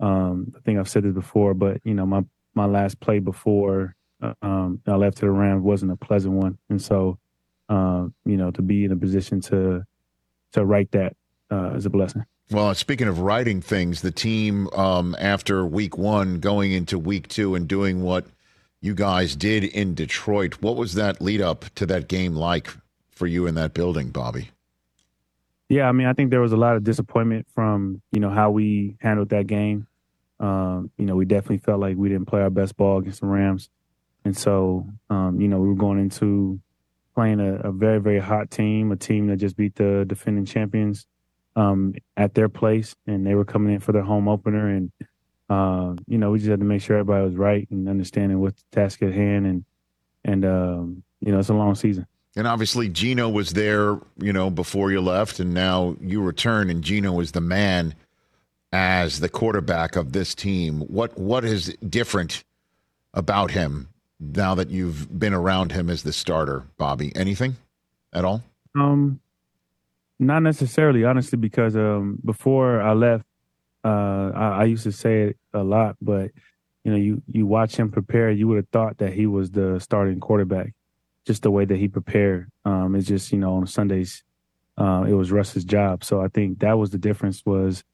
um 0.00 0.52
I 0.56 0.60
think 0.60 0.78
I've 0.78 0.88
said 0.88 1.04
this 1.04 1.14
before 1.14 1.54
but 1.54 1.80
you 1.84 1.94
know 1.94 2.06
my 2.06 2.24
my 2.54 2.66
last 2.66 3.00
play 3.00 3.18
before 3.18 3.94
uh, 4.22 4.34
um 4.42 4.80
I 4.86 4.94
left 4.94 5.18
to 5.18 5.26
the 5.26 5.30
Rams 5.30 5.62
wasn't 5.62 5.92
a 5.92 5.96
pleasant 5.96 6.34
one 6.34 6.58
and 6.68 6.80
so 6.80 7.18
um 7.68 8.14
you 8.24 8.36
know 8.36 8.50
to 8.50 8.62
be 8.62 8.84
in 8.84 8.92
a 8.92 8.96
position 8.96 9.40
to 9.42 9.84
to 10.52 10.64
write 10.64 10.90
that 10.92 11.16
uh, 11.50 11.74
is 11.74 11.86
a 11.86 11.90
blessing. 11.90 12.24
Well, 12.50 12.74
speaking 12.74 13.08
of 13.08 13.20
writing 13.20 13.60
things, 13.60 14.02
the 14.02 14.10
team 14.10 14.68
um, 14.70 15.16
after 15.18 15.66
week 15.66 15.96
one 15.96 16.40
going 16.40 16.72
into 16.72 16.98
week 16.98 17.28
two 17.28 17.54
and 17.54 17.66
doing 17.66 18.02
what 18.02 18.26
you 18.80 18.94
guys 18.94 19.34
did 19.34 19.64
in 19.64 19.94
Detroit, 19.94 20.56
what 20.60 20.76
was 20.76 20.94
that 20.94 21.20
lead 21.20 21.40
up 21.40 21.64
to 21.76 21.86
that 21.86 22.06
game 22.06 22.34
like 22.34 22.68
for 23.10 23.26
you 23.26 23.46
in 23.46 23.54
that 23.54 23.72
building, 23.72 24.10
Bobby? 24.10 24.50
Yeah, 25.70 25.88
I 25.88 25.92
mean, 25.92 26.06
I 26.06 26.12
think 26.12 26.30
there 26.30 26.42
was 26.42 26.52
a 26.52 26.56
lot 26.56 26.76
of 26.76 26.84
disappointment 26.84 27.46
from 27.54 28.02
you 28.12 28.20
know 28.20 28.30
how 28.30 28.50
we 28.50 28.96
handled 29.00 29.30
that 29.30 29.46
game. 29.46 29.86
Um, 30.40 30.90
you 30.98 31.06
know, 31.06 31.16
we 31.16 31.24
definitely 31.24 31.58
felt 31.58 31.80
like 31.80 31.96
we 31.96 32.08
didn't 32.08 32.26
play 32.26 32.40
our 32.40 32.50
best 32.50 32.76
ball 32.76 32.98
against 32.98 33.20
the 33.20 33.26
Rams, 33.26 33.70
and 34.24 34.36
so 34.36 34.88
um, 35.10 35.40
you 35.40 35.48
know 35.48 35.58
we 35.58 35.68
were 35.68 35.74
going 35.74 35.98
into 35.98 36.60
playing 37.14 37.40
a, 37.40 37.68
a 37.68 37.72
very 37.72 38.00
very 38.00 38.18
hot 38.18 38.50
team, 38.50 38.90
a 38.92 38.96
team 38.96 39.28
that 39.28 39.36
just 39.36 39.56
beat 39.56 39.76
the 39.76 40.04
defending 40.06 40.44
champions 40.44 41.06
um, 41.56 41.94
at 42.16 42.34
their 42.34 42.48
place, 42.48 42.94
and 43.06 43.26
they 43.26 43.34
were 43.34 43.44
coming 43.44 43.74
in 43.74 43.80
for 43.80 43.92
their 43.92 44.02
home 44.02 44.28
opener, 44.28 44.68
and 44.68 44.92
uh, 45.48 45.94
you 46.06 46.18
know 46.18 46.30
we 46.30 46.38
just 46.38 46.50
had 46.50 46.60
to 46.60 46.66
make 46.66 46.82
sure 46.82 46.96
everybody 46.96 47.24
was 47.24 47.36
right 47.36 47.68
and 47.70 47.88
understanding 47.88 48.40
what 48.40 48.56
the 48.56 48.62
task 48.72 49.02
at 49.02 49.12
hand, 49.12 49.46
and 49.46 49.64
and 50.24 50.44
um, 50.44 51.02
you 51.20 51.32
know 51.32 51.38
it's 51.38 51.48
a 51.48 51.54
long 51.54 51.74
season. 51.74 52.06
And 52.36 52.48
obviously, 52.48 52.88
Geno 52.88 53.28
was 53.28 53.52
there, 53.52 54.00
you 54.18 54.32
know, 54.32 54.50
before 54.50 54.90
you 54.90 55.00
left, 55.00 55.38
and 55.38 55.54
now 55.54 55.96
you 56.00 56.20
return, 56.20 56.68
and 56.68 56.82
Geno 56.82 57.20
is 57.20 57.30
the 57.32 57.40
man 57.40 57.94
as 58.74 59.20
the 59.20 59.28
quarterback 59.28 59.94
of 59.94 60.12
this 60.12 60.34
team. 60.34 60.80
What 60.80 61.16
what 61.16 61.44
is 61.44 61.76
different 61.88 62.42
about 63.14 63.52
him 63.52 63.88
now 64.18 64.56
that 64.56 64.68
you've 64.68 65.16
been 65.16 65.32
around 65.32 65.70
him 65.70 65.88
as 65.88 66.02
the 66.02 66.12
starter, 66.12 66.64
Bobby? 66.76 67.12
Anything 67.14 67.56
at 68.12 68.24
all? 68.24 68.42
Um, 68.74 69.20
not 70.18 70.40
necessarily, 70.40 71.04
honestly, 71.04 71.38
because 71.38 71.76
um, 71.76 72.18
before 72.24 72.82
I 72.82 72.94
left, 72.94 73.24
uh, 73.84 74.32
I, 74.34 74.48
I 74.58 74.64
used 74.64 74.82
to 74.82 74.92
say 74.92 75.22
it 75.22 75.36
a 75.52 75.62
lot, 75.62 75.94
but 76.02 76.32
you 76.82 76.90
know, 76.90 76.96
you 76.96 77.22
you 77.30 77.46
watch 77.46 77.76
him 77.76 77.92
prepare, 77.92 78.32
you 78.32 78.48
would 78.48 78.56
have 78.56 78.68
thought 78.70 78.98
that 78.98 79.12
he 79.12 79.28
was 79.28 79.52
the 79.52 79.78
starting 79.78 80.18
quarterback, 80.18 80.74
just 81.26 81.44
the 81.44 81.50
way 81.52 81.64
that 81.64 81.76
he 81.76 81.86
prepared. 81.86 82.50
Um, 82.64 82.96
it's 82.96 83.06
just 83.06 83.30
you 83.30 83.38
know 83.38 83.54
on 83.54 83.68
Sundays, 83.68 84.24
uh, 84.76 85.04
it 85.06 85.14
was 85.14 85.30
Russ's 85.30 85.64
job. 85.64 86.02
So 86.02 86.20
I 86.20 86.26
think 86.26 86.58
that 86.58 86.76
was 86.76 86.90
the 86.90 86.98
difference. 86.98 87.40
Was 87.46 87.84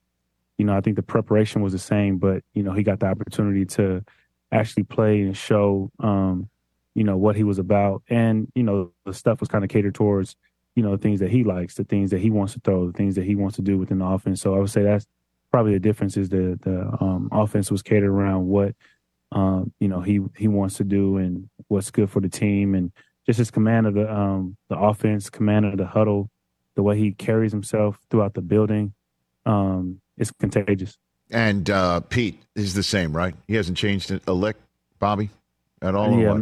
you 0.60 0.66
know 0.66 0.76
I 0.76 0.80
think 0.80 0.96
the 0.96 1.02
preparation 1.02 1.62
was 1.62 1.72
the 1.72 1.78
same, 1.78 2.18
but 2.18 2.42
you 2.54 2.62
know 2.62 2.72
he 2.72 2.82
got 2.82 3.00
the 3.00 3.06
opportunity 3.06 3.64
to 3.76 4.04
actually 4.52 4.84
play 4.84 5.22
and 5.22 5.36
show 5.36 5.90
um, 6.00 6.48
you 6.94 7.04
know 7.04 7.16
what 7.16 7.36
he 7.36 7.44
was 7.44 7.58
about, 7.58 8.02
and 8.08 8.48
you 8.54 8.62
know 8.62 8.92
the 9.04 9.14
stuff 9.14 9.40
was 9.40 9.48
kind 9.48 9.64
of 9.64 9.70
catered 9.70 9.94
towards 9.94 10.36
you 10.76 10.82
know, 10.82 10.92
the 10.92 11.02
things 11.02 11.20
that 11.20 11.30
he 11.30 11.44
likes, 11.44 11.74
the 11.74 11.84
things 11.84 12.10
that 12.10 12.20
he 12.20 12.30
wants 12.30 12.54
to 12.54 12.60
throw, 12.60 12.86
the 12.86 12.92
things 12.92 13.14
that 13.16 13.24
he 13.24 13.34
wants 13.34 13.56
to 13.56 13.62
do 13.62 13.76
within 13.76 13.98
the 13.98 14.06
offense. 14.06 14.40
So 14.40 14.54
I 14.54 14.58
would 14.58 14.70
say 14.70 14.82
that's 14.82 15.06
probably 15.50 15.72
the 15.72 15.80
difference 15.80 16.16
is 16.16 16.28
the 16.28 16.58
the 16.62 16.80
um, 17.00 17.28
offense 17.32 17.70
was 17.70 17.82
catered 17.82 18.08
around 18.08 18.46
what 18.46 18.74
um, 19.32 19.72
you 19.78 19.88
know, 19.88 20.00
he 20.00 20.20
he 20.36 20.48
wants 20.48 20.76
to 20.76 20.84
do 20.84 21.16
and 21.16 21.48
what's 21.68 21.90
good 21.90 22.10
for 22.10 22.20
the 22.20 22.28
team 22.28 22.74
and 22.74 22.92
just 23.26 23.38
his 23.38 23.50
command 23.50 23.86
of 23.86 23.94
the 23.94 24.12
um 24.12 24.56
the 24.68 24.78
offense, 24.78 25.30
command 25.30 25.66
of 25.66 25.76
the 25.76 25.86
huddle, 25.86 26.30
the 26.76 26.82
way 26.82 26.96
he 26.98 27.12
carries 27.12 27.52
himself 27.52 27.98
throughout 28.10 28.34
the 28.34 28.42
building, 28.42 28.94
um, 29.46 30.00
it's 30.20 30.30
contagious. 30.38 30.96
And 31.32 31.68
uh, 31.70 32.00
Pete 32.00 32.40
is 32.54 32.74
the 32.74 32.82
same, 32.82 33.16
right? 33.16 33.34
He 33.48 33.54
hasn't 33.56 33.76
changed 33.78 34.12
a 34.26 34.32
lick, 34.32 34.56
Bobby, 34.98 35.30
at 35.82 35.94
all. 35.94 36.18
yeah, 36.20 36.40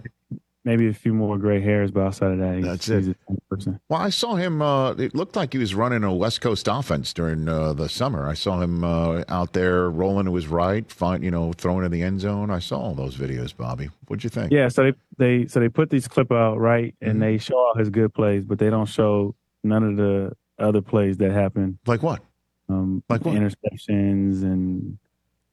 maybe 0.64 0.88
a 0.88 0.94
few 0.94 1.12
more 1.14 1.36
gray 1.38 1.60
hairs, 1.60 1.90
but 1.90 2.00
outside 2.04 2.32
of 2.32 2.38
that, 2.38 2.56
he's, 2.56 2.64
That's 2.64 2.88
it. 2.88 2.96
he's 2.96 3.06
the 3.08 3.16
same 3.28 3.38
person. 3.50 3.80
Well, 3.90 4.00
I 4.00 4.08
saw 4.08 4.34
him. 4.36 4.60
Uh, 4.62 4.92
it 4.92 5.14
looked 5.14 5.36
like 5.36 5.52
he 5.52 5.58
was 5.58 5.74
running 5.74 6.04
a 6.04 6.12
West 6.14 6.40
Coast 6.40 6.68
offense 6.70 7.12
during 7.12 7.48
uh, 7.48 7.74
the 7.74 7.88
summer. 7.88 8.26
I 8.28 8.32
saw 8.34 8.60
him 8.60 8.82
uh, 8.82 9.24
out 9.28 9.52
there 9.52 9.90
rolling 9.90 10.24
to 10.26 10.34
his 10.34 10.46
right, 10.48 10.90
find, 10.90 11.22
you 11.22 11.30
know, 11.30 11.52
throwing 11.52 11.84
in 11.84 11.90
the 11.90 12.02
end 12.02 12.20
zone. 12.20 12.50
I 12.50 12.58
saw 12.58 12.78
all 12.80 12.94
those 12.94 13.16
videos, 13.16 13.54
Bobby. 13.56 13.90
What'd 14.06 14.24
you 14.24 14.30
think? 14.30 14.52
Yeah, 14.52 14.68
so 14.68 14.84
they 14.84 14.94
they 15.18 15.46
so 15.48 15.60
they 15.60 15.68
put 15.68 15.90
these 15.90 16.08
clip 16.08 16.32
out 16.32 16.58
right, 16.58 16.94
and 17.02 17.12
Mm-hmm. 17.12 17.20
they 17.20 17.38
show 17.38 17.56
all 17.58 17.74
his 17.76 17.90
good 17.90 18.14
plays, 18.14 18.44
but 18.44 18.58
they 18.58 18.70
don't 18.70 18.86
show 18.88 19.34
none 19.62 19.84
of 19.84 19.96
the 19.98 20.32
other 20.58 20.80
plays 20.80 21.18
that 21.18 21.30
happen. 21.30 21.78
Like 21.86 22.02
what? 22.02 22.20
Um, 22.68 23.02
Like 23.09 23.24
what? 23.24 23.35
interceptions 23.35 24.42
and 24.42 24.98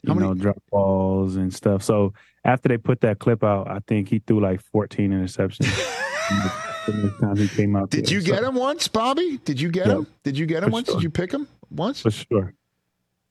you 0.03 0.07
How 0.09 0.13
many- 0.13 0.27
know 0.27 0.33
drop 0.33 0.61
balls 0.71 1.35
and 1.35 1.53
stuff. 1.53 1.81
So 1.83 2.13
after 2.43 2.67
they 2.69 2.77
put 2.77 3.01
that 3.01 3.19
clip 3.19 3.43
out, 3.43 3.67
I 3.69 3.79
think 3.87 4.09
he 4.09 4.19
threw 4.19 4.39
like 4.41 4.61
14 4.61 5.11
interceptions. 5.11 5.65
time 7.21 7.37
he 7.37 7.47
came 7.47 7.75
out, 7.75 7.89
Did 7.89 8.05
there. 8.05 8.13
you 8.13 8.21
So- 8.21 8.27
get 8.33 8.43
him 8.43 8.55
once, 8.55 8.87
Bobby? 8.87 9.39
Did 9.45 9.59
you 9.59 9.69
get 9.69 9.87
Yeah. 9.87 9.93
him? 9.99 10.07
Did 10.23 10.37
you 10.37 10.45
get 10.45 10.63
him 10.63 10.69
For 10.69 10.73
once? 10.73 10.87
sure. 10.87 10.95
Did 10.97 11.03
you 11.03 11.09
pick 11.09 11.31
him 11.31 11.47
once? 11.71 12.01
For 12.01 12.11
sure. 12.11 12.53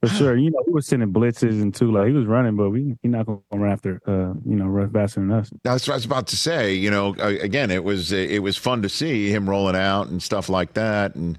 For 0.00 0.08
sure. 0.08 0.36
You 0.36 0.50
know, 0.50 0.62
he 0.66 0.72
was 0.72 0.86
sending 0.86 1.12
blitzes 1.12 1.62
and 1.62 1.74
two 1.74 1.90
like 1.90 2.08
he 2.08 2.12
was 2.12 2.26
running, 2.26 2.56
but 2.56 2.68
we 2.70 2.94
he 3.02 3.08
not 3.08 3.24
gonna 3.26 3.38
run 3.52 3.70
after 3.70 4.00
uh, 4.06 4.34
you 4.48 4.56
know, 4.56 4.66
run 4.66 4.90
faster 4.90 5.20
than 5.20 5.30
us. 5.32 5.50
That's 5.62 5.86
what 5.88 5.94
I 5.94 5.96
was 5.96 6.04
about 6.04 6.26
to 6.28 6.36
say. 6.36 6.74
You 6.74 6.90
know, 6.90 7.14
again, 7.14 7.70
it 7.70 7.84
was 7.84 8.12
it 8.12 8.42
was 8.42 8.56
fun 8.58 8.82
to 8.82 8.88
see 8.90 9.30
him 9.30 9.48
rolling 9.48 9.76
out 9.76 10.08
and 10.08 10.22
stuff 10.22 10.48
like 10.50 10.74
that, 10.74 11.14
and 11.14 11.38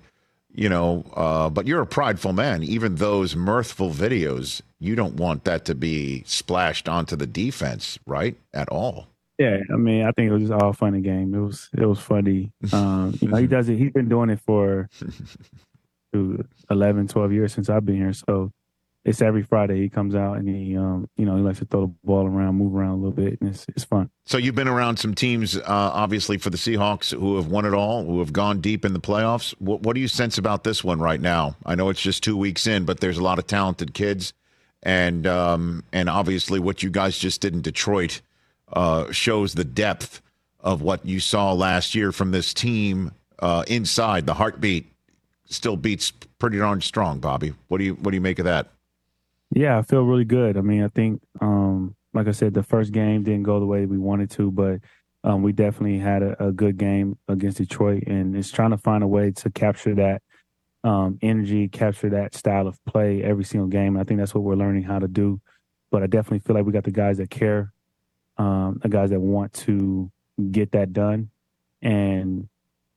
you 0.55 0.69
know, 0.69 1.03
uh, 1.15 1.49
but 1.49 1.67
you're 1.67 1.81
a 1.81 1.87
prideful 1.87 2.33
man. 2.33 2.63
Even 2.63 2.95
those 2.95 3.35
mirthful 3.35 3.91
videos, 3.91 4.61
you 4.79 4.95
don't 4.95 5.15
want 5.15 5.43
that 5.43 5.65
to 5.65 5.75
be 5.75 6.23
splashed 6.25 6.87
onto 6.87 7.15
the 7.15 7.27
defense, 7.27 7.99
right? 8.07 8.35
At 8.53 8.69
all. 8.69 9.07
Yeah, 9.37 9.57
I 9.71 9.75
mean, 9.75 10.05
I 10.05 10.11
think 10.11 10.29
it 10.29 10.33
was 10.33 10.43
just 10.43 10.53
all 10.53 10.71
fun 10.71 10.93
and 10.93 11.03
game. 11.03 11.33
It 11.33 11.39
was 11.39 11.69
it 11.77 11.85
was 11.85 11.99
funny. 11.99 12.51
Um, 12.73 13.17
you 13.21 13.27
know, 13.27 13.37
he 13.37 13.47
does 13.47 13.67
it. 13.67 13.77
He's 13.77 13.91
been 13.91 14.07
doing 14.07 14.29
it 14.29 14.39
for 14.39 14.89
dude, 16.13 16.47
11, 16.69 17.09
12 17.09 17.31
years 17.33 17.53
since 17.53 17.69
I've 17.69 17.85
been 17.85 17.97
here. 17.97 18.13
So 18.13 18.51
it's 19.05 19.21
every 19.21 19.43
Friday 19.43 19.81
he 19.81 19.87
comes 19.87 20.15
out 20.15 20.37
and 20.37 20.49
he, 20.49 20.75
um, 20.75 21.07
you 21.15 21.25
know, 21.25 21.37
he 21.37 21.43
likes 21.43 21.59
to 21.59 21.65
throw 21.65 21.81
the 21.81 21.93
ball 22.03 22.25
around, 22.25 22.55
move 22.55 22.75
around 22.75 22.89
a 22.89 22.95
little 22.95 23.11
bit, 23.11 23.39
and 23.39 23.51
it's 23.51 23.65
it's 23.69 23.83
fun. 23.83 24.09
So 24.25 24.39
you've 24.39 24.55
been 24.55 24.67
around 24.67 24.97
some 24.97 25.13
teams, 25.13 25.55
uh, 25.55 25.63
obviously 25.67 26.39
for 26.39 26.49
the 26.49 26.57
Seahawks, 26.57 27.17
who 27.17 27.35
have 27.35 27.45
won 27.47 27.65
it 27.65 27.73
all, 27.75 28.03
who 28.03 28.17
have 28.19 28.33
gone 28.33 28.61
deep 28.61 28.83
in 28.83 28.93
the 28.93 28.99
playoffs. 28.99 29.53
What, 29.59 29.81
what 29.81 29.93
do 29.93 30.01
you 30.01 30.07
sense 30.07 30.39
about 30.39 30.63
this 30.63 30.83
one 30.83 30.99
right 30.99 31.21
now? 31.21 31.55
I 31.65 31.75
know 31.75 31.89
it's 31.89 32.01
just 32.01 32.23
two 32.23 32.35
weeks 32.35 32.65
in, 32.65 32.83
but 32.85 32.99
there's 32.99 33.19
a 33.19 33.23
lot 33.23 33.37
of 33.37 33.45
talented 33.45 33.93
kids, 33.93 34.33
and 34.81 35.27
um, 35.27 35.83
and 35.93 36.09
obviously 36.09 36.59
what 36.59 36.81
you 36.81 36.89
guys 36.89 37.17
just 37.17 37.41
did 37.41 37.53
in 37.53 37.61
Detroit 37.61 38.21
uh, 38.73 39.11
shows 39.11 39.53
the 39.53 39.65
depth 39.65 40.19
of 40.59 40.81
what 40.81 41.05
you 41.05 41.19
saw 41.19 41.53
last 41.53 41.93
year 41.93 42.11
from 42.11 42.31
this 42.31 42.55
team 42.55 43.11
uh, 43.37 43.63
inside. 43.67 44.25
The 44.25 44.33
heartbeat 44.33 44.91
still 45.45 45.77
beats 45.77 46.11
pretty 46.39 46.57
darn 46.57 46.81
strong. 46.81 47.19
Bobby, 47.19 47.53
what 47.67 47.77
do 47.77 47.83
you 47.83 47.93
what 47.93 48.09
do 48.09 48.17
you 48.17 48.21
make 48.21 48.39
of 48.39 48.45
that? 48.45 48.71
Yeah, 49.55 49.77
I 49.77 49.83
feel 49.83 50.03
really 50.03 50.25
good. 50.25 50.57
I 50.57 50.61
mean, 50.61 50.83
I 50.83 50.89
think, 50.89 51.21
um, 51.39 51.95
like 52.13 52.27
I 52.27 52.31
said, 52.31 52.53
the 52.53 52.61
first 52.61 52.91
game 52.91 53.23
didn't 53.23 53.43
go 53.43 53.61
the 53.61 53.65
way 53.65 53.85
we 53.85 53.97
wanted 53.97 54.29
to, 54.31 54.51
but 54.51 54.81
um, 55.23 55.43
we 55.43 55.53
definitely 55.53 55.97
had 55.97 56.21
a, 56.21 56.47
a 56.47 56.51
good 56.51 56.77
game 56.77 57.17
against 57.29 57.57
Detroit, 57.57 58.03
and 58.05 58.35
it's 58.35 58.51
trying 58.51 58.71
to 58.71 58.77
find 58.77 59.01
a 59.01 59.07
way 59.07 59.31
to 59.31 59.49
capture 59.49 59.95
that 59.95 60.21
um, 60.83 61.17
energy, 61.21 61.69
capture 61.69 62.09
that 62.09 62.35
style 62.35 62.67
of 62.67 62.83
play 62.83 63.23
every 63.23 63.45
single 63.45 63.69
game. 63.69 63.95
And 63.95 63.99
I 63.99 64.03
think 64.03 64.19
that's 64.19 64.35
what 64.35 64.43
we're 64.43 64.55
learning 64.55 64.83
how 64.83 64.99
to 64.99 65.07
do. 65.07 65.39
But 65.89 66.03
I 66.03 66.07
definitely 66.07 66.39
feel 66.39 66.57
like 66.57 66.65
we 66.65 66.73
got 66.73 66.83
the 66.83 66.91
guys 66.91 67.17
that 67.17 67.29
care, 67.29 67.71
um, 68.37 68.81
the 68.83 68.89
guys 68.89 69.11
that 69.11 69.21
want 69.21 69.53
to 69.53 70.11
get 70.51 70.73
that 70.73 70.91
done, 70.91 71.29
and 71.81 72.49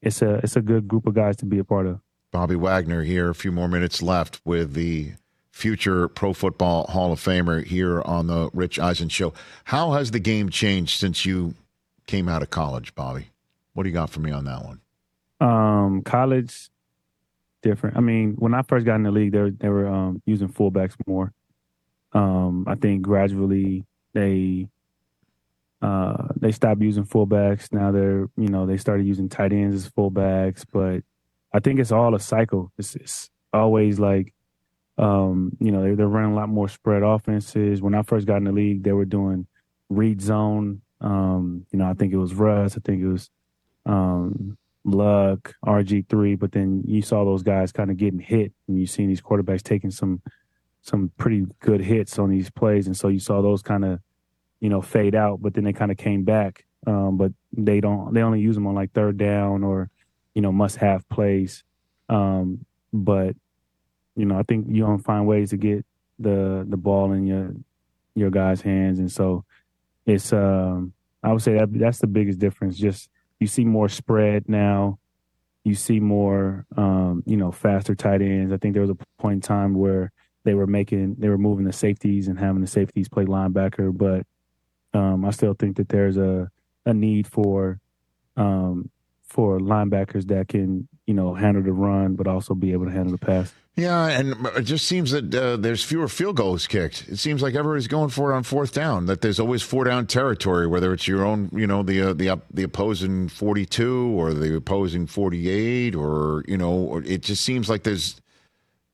it's 0.03 0.23
a 0.23 0.41
it's 0.43 0.57
a 0.57 0.61
good 0.61 0.89
group 0.89 1.07
of 1.07 1.15
guys 1.15 1.37
to 1.37 1.47
be 1.47 1.61
a 1.61 1.65
part 1.65 1.87
of. 1.87 2.01
Bobby 2.33 2.57
Wagner 2.57 3.05
here. 3.05 3.31
A 3.31 3.35
few 3.35 3.53
more 3.53 3.69
minutes 3.69 4.03
left 4.03 4.41
with 4.45 4.75
the 4.75 5.13
future 5.59 6.07
Pro 6.07 6.33
Football 6.33 6.87
Hall 6.87 7.13
of 7.13 7.19
Famer 7.19 7.65
here 7.65 8.01
on 8.03 8.29
the 8.29 8.49
Rich 8.53 8.79
Eisen 8.79 9.09
Show. 9.09 9.35
How 9.65 9.91
has 9.91 10.13
the 10.13 10.21
game 10.21 10.51
changed 10.51 11.01
since 11.01 11.27
you 11.27 11.55
came 12.07 12.29
out 12.29 12.43
of 12.43 12.51
college, 12.51 12.95
Bobby? 12.95 13.31
What 13.75 13.83
do 13.83 13.89
you 13.89 13.93
got 13.93 14.09
for 14.09 14.21
me 14.21 14.31
on 14.31 14.45
that 14.45 14.65
one? 14.65 14.81
Um, 15.41 16.03
college, 16.03 16.71
different. 17.63 17.97
I 17.97 18.01
mean, 18.01 18.35
when 18.39 18.55
I 18.55 18.63
first 18.63 18.87
got 18.87 18.95
in 18.95 19.03
the 19.03 19.11
league, 19.11 19.33
they 19.33 19.41
were, 19.41 19.51
they 19.51 19.69
were 19.69 19.89
um, 19.89 20.23
using 20.27 20.49
fullbacks 20.49 20.95
more. 21.09 21.33
Um, 22.13 22.65
I 22.69 22.77
think 22.77 23.03
gradually 23.03 23.85
they 24.15 24.69
uh, 25.83 26.29
they 26.37 26.53
stopped 26.53 26.81
using 26.83 27.05
fullbacks. 27.05 27.73
Now 27.73 27.91
they're 27.91 28.29
you 28.37 28.49
know 28.49 28.65
they 28.65 28.77
started 28.77 29.07
using 29.07 29.29
tight 29.29 29.53
ends 29.53 29.85
as 29.85 29.91
fullbacks, 29.91 30.65
but 30.73 31.03
I 31.53 31.59
think 31.59 31.81
it's 31.81 31.93
all 31.93 32.15
a 32.15 32.21
cycle. 32.21 32.73
It's, 32.79 32.95
it's 32.95 33.29
always 33.53 33.99
like 33.99 34.33
um, 34.99 35.57
you 35.61 35.71
know 35.71 35.83
they're, 35.83 35.97
they're 35.97 36.09
running 36.09 36.33
a 36.33 36.37
lot 36.37 36.49
more 36.49 36.69
spread 36.69 37.03
offenses. 37.03 37.81
When 37.81 37.95
I 37.95 38.03
first 38.03 38.27
got 38.27 38.39
in 38.39 38.45
the 38.45 38.53
league, 38.53 38.83
they 38.83 38.93
were 38.93 39.05
doing 39.05 39.47
read 39.89 40.21
zone. 40.21 40.83
Um, 41.01 41.67
you 41.71 41.79
know, 41.79 41.89
I 41.89 41.95
think 41.95 42.13
it 42.13 42.19
was 42.19 42.35
Russ. 42.35 42.77
I 42.77 42.81
think 42.85 43.03
it 43.03 43.07
was 43.07 43.31
um, 43.87 44.59
Luck, 44.85 45.55
RG3, 45.65 46.39
but 46.39 46.53
then 46.53 46.83
you 46.87 47.03
saw 47.03 47.25
those 47.25 47.43
guys 47.43 47.73
kind 47.73 47.91
of 47.91 47.97
getting 47.97 48.19
hit, 48.19 48.53
and 48.67 48.79
you 48.79 48.87
seen 48.87 49.09
these 49.09 49.23
quarterbacks 49.23 49.63
taking 49.63 49.91
some 49.91 50.21
some 50.81 51.11
pretty 51.17 51.47
good 51.61 51.81
hits 51.81 52.19
on 52.19 52.31
these 52.31 52.51
plays, 52.51 52.87
and 52.87 52.97
so 52.97 53.09
you 53.09 53.21
saw 53.21 53.41
those 53.41 53.63
kind 53.63 53.85
of 53.85 54.01
you 54.61 54.69
know 54.69 54.83
fade 54.83 55.15
out, 55.15 55.41
but 55.41 55.55
then 55.55 55.65
they 55.65 55.73
kind 55.73 55.93
of 55.93 55.97
came 55.97 56.25
back. 56.25 56.65
Um, 56.87 57.17
but 57.17 57.33
they 57.53 57.81
don't 57.81 58.15
they 58.15 58.23
only 58.23 58.41
use 58.41 58.55
them 58.55 58.67
on 58.67 58.75
like 58.75 58.93
third 58.93 59.17
down 59.17 59.63
or 59.63 59.91
you 60.35 60.43
know 60.43 60.53
must 60.53 60.77
have 60.77 61.09
plays. 61.09 61.63
Um, 62.09 62.65
but 62.93 63.37
you 64.19 64.27
know 64.27 64.39
I 64.39 64.43
think 64.43 64.67
you 64.69 64.83
don't 64.83 64.99
find 64.99 65.27
ways 65.27 65.51
to 65.51 65.57
get 65.57 65.87
the 66.19 66.67
the 66.69 66.77
ball 66.77 67.13
in 67.13 67.27
your 67.27 67.55
your 68.15 68.31
guys' 68.31 68.61
hands, 68.61 68.99
and 68.99 69.11
so 69.11 69.45
it's 70.07 70.33
um 70.33 70.93
I 71.23 71.33
would 71.33 71.43
say 71.43 71.55
that 71.55 71.73
that's 71.73 71.99
the 71.99 72.07
biggest 72.07 72.39
difference. 72.39 72.77
Just 72.77 73.09
you 73.41 73.47
see 73.47 73.65
more 73.65 73.89
spread 73.89 74.49
now. 74.49 74.99
You 75.65 75.75
see 75.75 76.01
more, 76.01 76.67
um, 76.77 77.23
you 77.27 77.37
know, 77.37 77.53
faster 77.53 77.95
tight 77.95 78.23
ends. 78.23 78.53
I 78.53 78.57
think 78.57 78.75
there 78.75 78.83
was 78.83 78.91
a 78.91 78.97
point 79.19 79.35
in 79.35 79.41
time 79.41 79.75
where 79.75 80.13
they 80.45 80.55
were 80.55 80.67
making, 80.67 81.17
they 81.19 81.29
were 81.29 81.37
moving 81.37 81.67
the 81.67 81.73
safeties 81.73 82.29
and 82.29 82.39
having 82.39 82.63
the 82.63 82.67
safeties 82.67 83.09
play 83.09 83.25
linebacker. 83.27 83.97
But 83.97 84.25
um, 84.99 85.25
I 85.25 85.31
still 85.31 85.55
think 85.55 85.77
that 85.77 85.89
there's 85.89 86.17
a 86.17 86.51
a 86.87 86.95
need 86.95 87.27
for 87.27 87.81
um, 88.37 88.91
for 89.25 89.59
linebackers 89.59 90.27
that 90.29 90.49
can, 90.49 90.89
you 91.07 91.13
know, 91.15 91.35
handle 91.35 91.63
the 91.63 91.73
run, 91.73 92.15
but 92.15 92.27
also 92.27 92.55
be 92.55 92.73
able 92.73 92.87
to 92.87 92.93
handle 92.93 93.13
the 93.13 93.19
pass. 93.19 93.53
Yeah, 93.79 94.09
and 94.09 94.35
it 94.57 94.63
just 94.63 94.87
seems 94.87 95.13
that 95.13 95.33
uh, 95.33 95.57
there's 95.57 95.85
fewer 95.85 96.09
field 96.09 96.35
goals 96.35 96.67
kicked. 96.67 97.09
It 97.09 97.19
seems 97.19 97.43
like 97.43 97.55
everybody's 97.55 97.87
going 97.87 98.09
for 98.09 98.33
it 98.33 98.37
on 98.37 98.43
fourth 98.43 98.73
down. 98.75 99.07
That 99.07 99.21
there's 99.21 99.39
always 99.39 99.63
four 99.63 99.85
down 99.85 100.09
territory, 100.09 100.67
whether 100.67 100.93
it's 100.93 101.07
your 101.07 101.25
own, 101.25 101.49
you 101.53 101.69
know, 101.69 101.85
the 101.85 102.03
uh, 102.03 102.13
the 102.13 102.29
up 102.29 102.41
the 102.53 102.65
opposing 102.65 103.29
42 103.29 104.21
or 104.21 104.35
the 104.35 104.57
opposing 104.57 105.07
48, 105.07 105.95
or 105.95 106.45
you 106.49 106.59
know, 106.59 106.73
or 106.73 107.05
it 107.05 107.23
just 107.23 107.45
seems 107.45 107.71
like 107.71 107.85
there's 107.85 108.21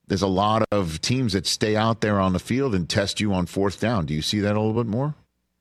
there's 0.08 0.20
a 0.20 0.26
lot 0.26 0.68
of 0.70 1.00
teams 1.00 1.32
that 1.32 1.46
stay 1.46 1.76
out 1.76 2.02
there 2.02 2.20
on 2.20 2.34
the 2.34 2.38
field 2.38 2.74
and 2.74 2.86
test 2.86 3.22
you 3.22 3.32
on 3.32 3.46
fourth 3.46 3.80
down. 3.80 4.04
Do 4.04 4.12
you 4.12 4.20
see 4.20 4.40
that 4.40 4.54
a 4.54 4.60
little 4.60 4.74
bit 4.74 4.86
more, 4.86 5.14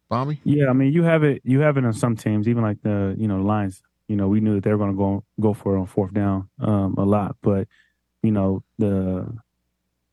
Bobby? 0.09 0.41
Yeah, 0.43 0.69
I 0.69 0.73
mean, 0.73 0.91
you 0.91 1.03
have 1.03 1.23
it. 1.23 1.41
You 1.45 1.62
have 1.62 1.77
it 1.77 1.86
on 1.86 1.93
some 1.93 2.17
teams, 2.17 2.49
even 2.49 2.62
like 2.62 2.81
the 2.81 3.15
you 3.17 3.29
know 3.29 3.38
the 3.38 3.45
Lions. 3.45 3.81
You 4.09 4.17
know, 4.17 4.27
we 4.27 4.41
knew 4.41 4.55
that 4.55 4.65
they 4.65 4.71
were 4.71 4.77
going 4.77 4.91
to 4.91 4.98
go 4.98 5.23
go 5.39 5.54
for 5.54 5.77
it 5.77 5.79
on 5.79 5.85
fourth 5.85 6.13
down 6.13 6.50
um, 6.60 6.95
a 6.98 7.06
lot, 7.06 7.37
but 7.41 7.69
you 8.24 8.32
know 8.32 8.63
the 8.80 9.32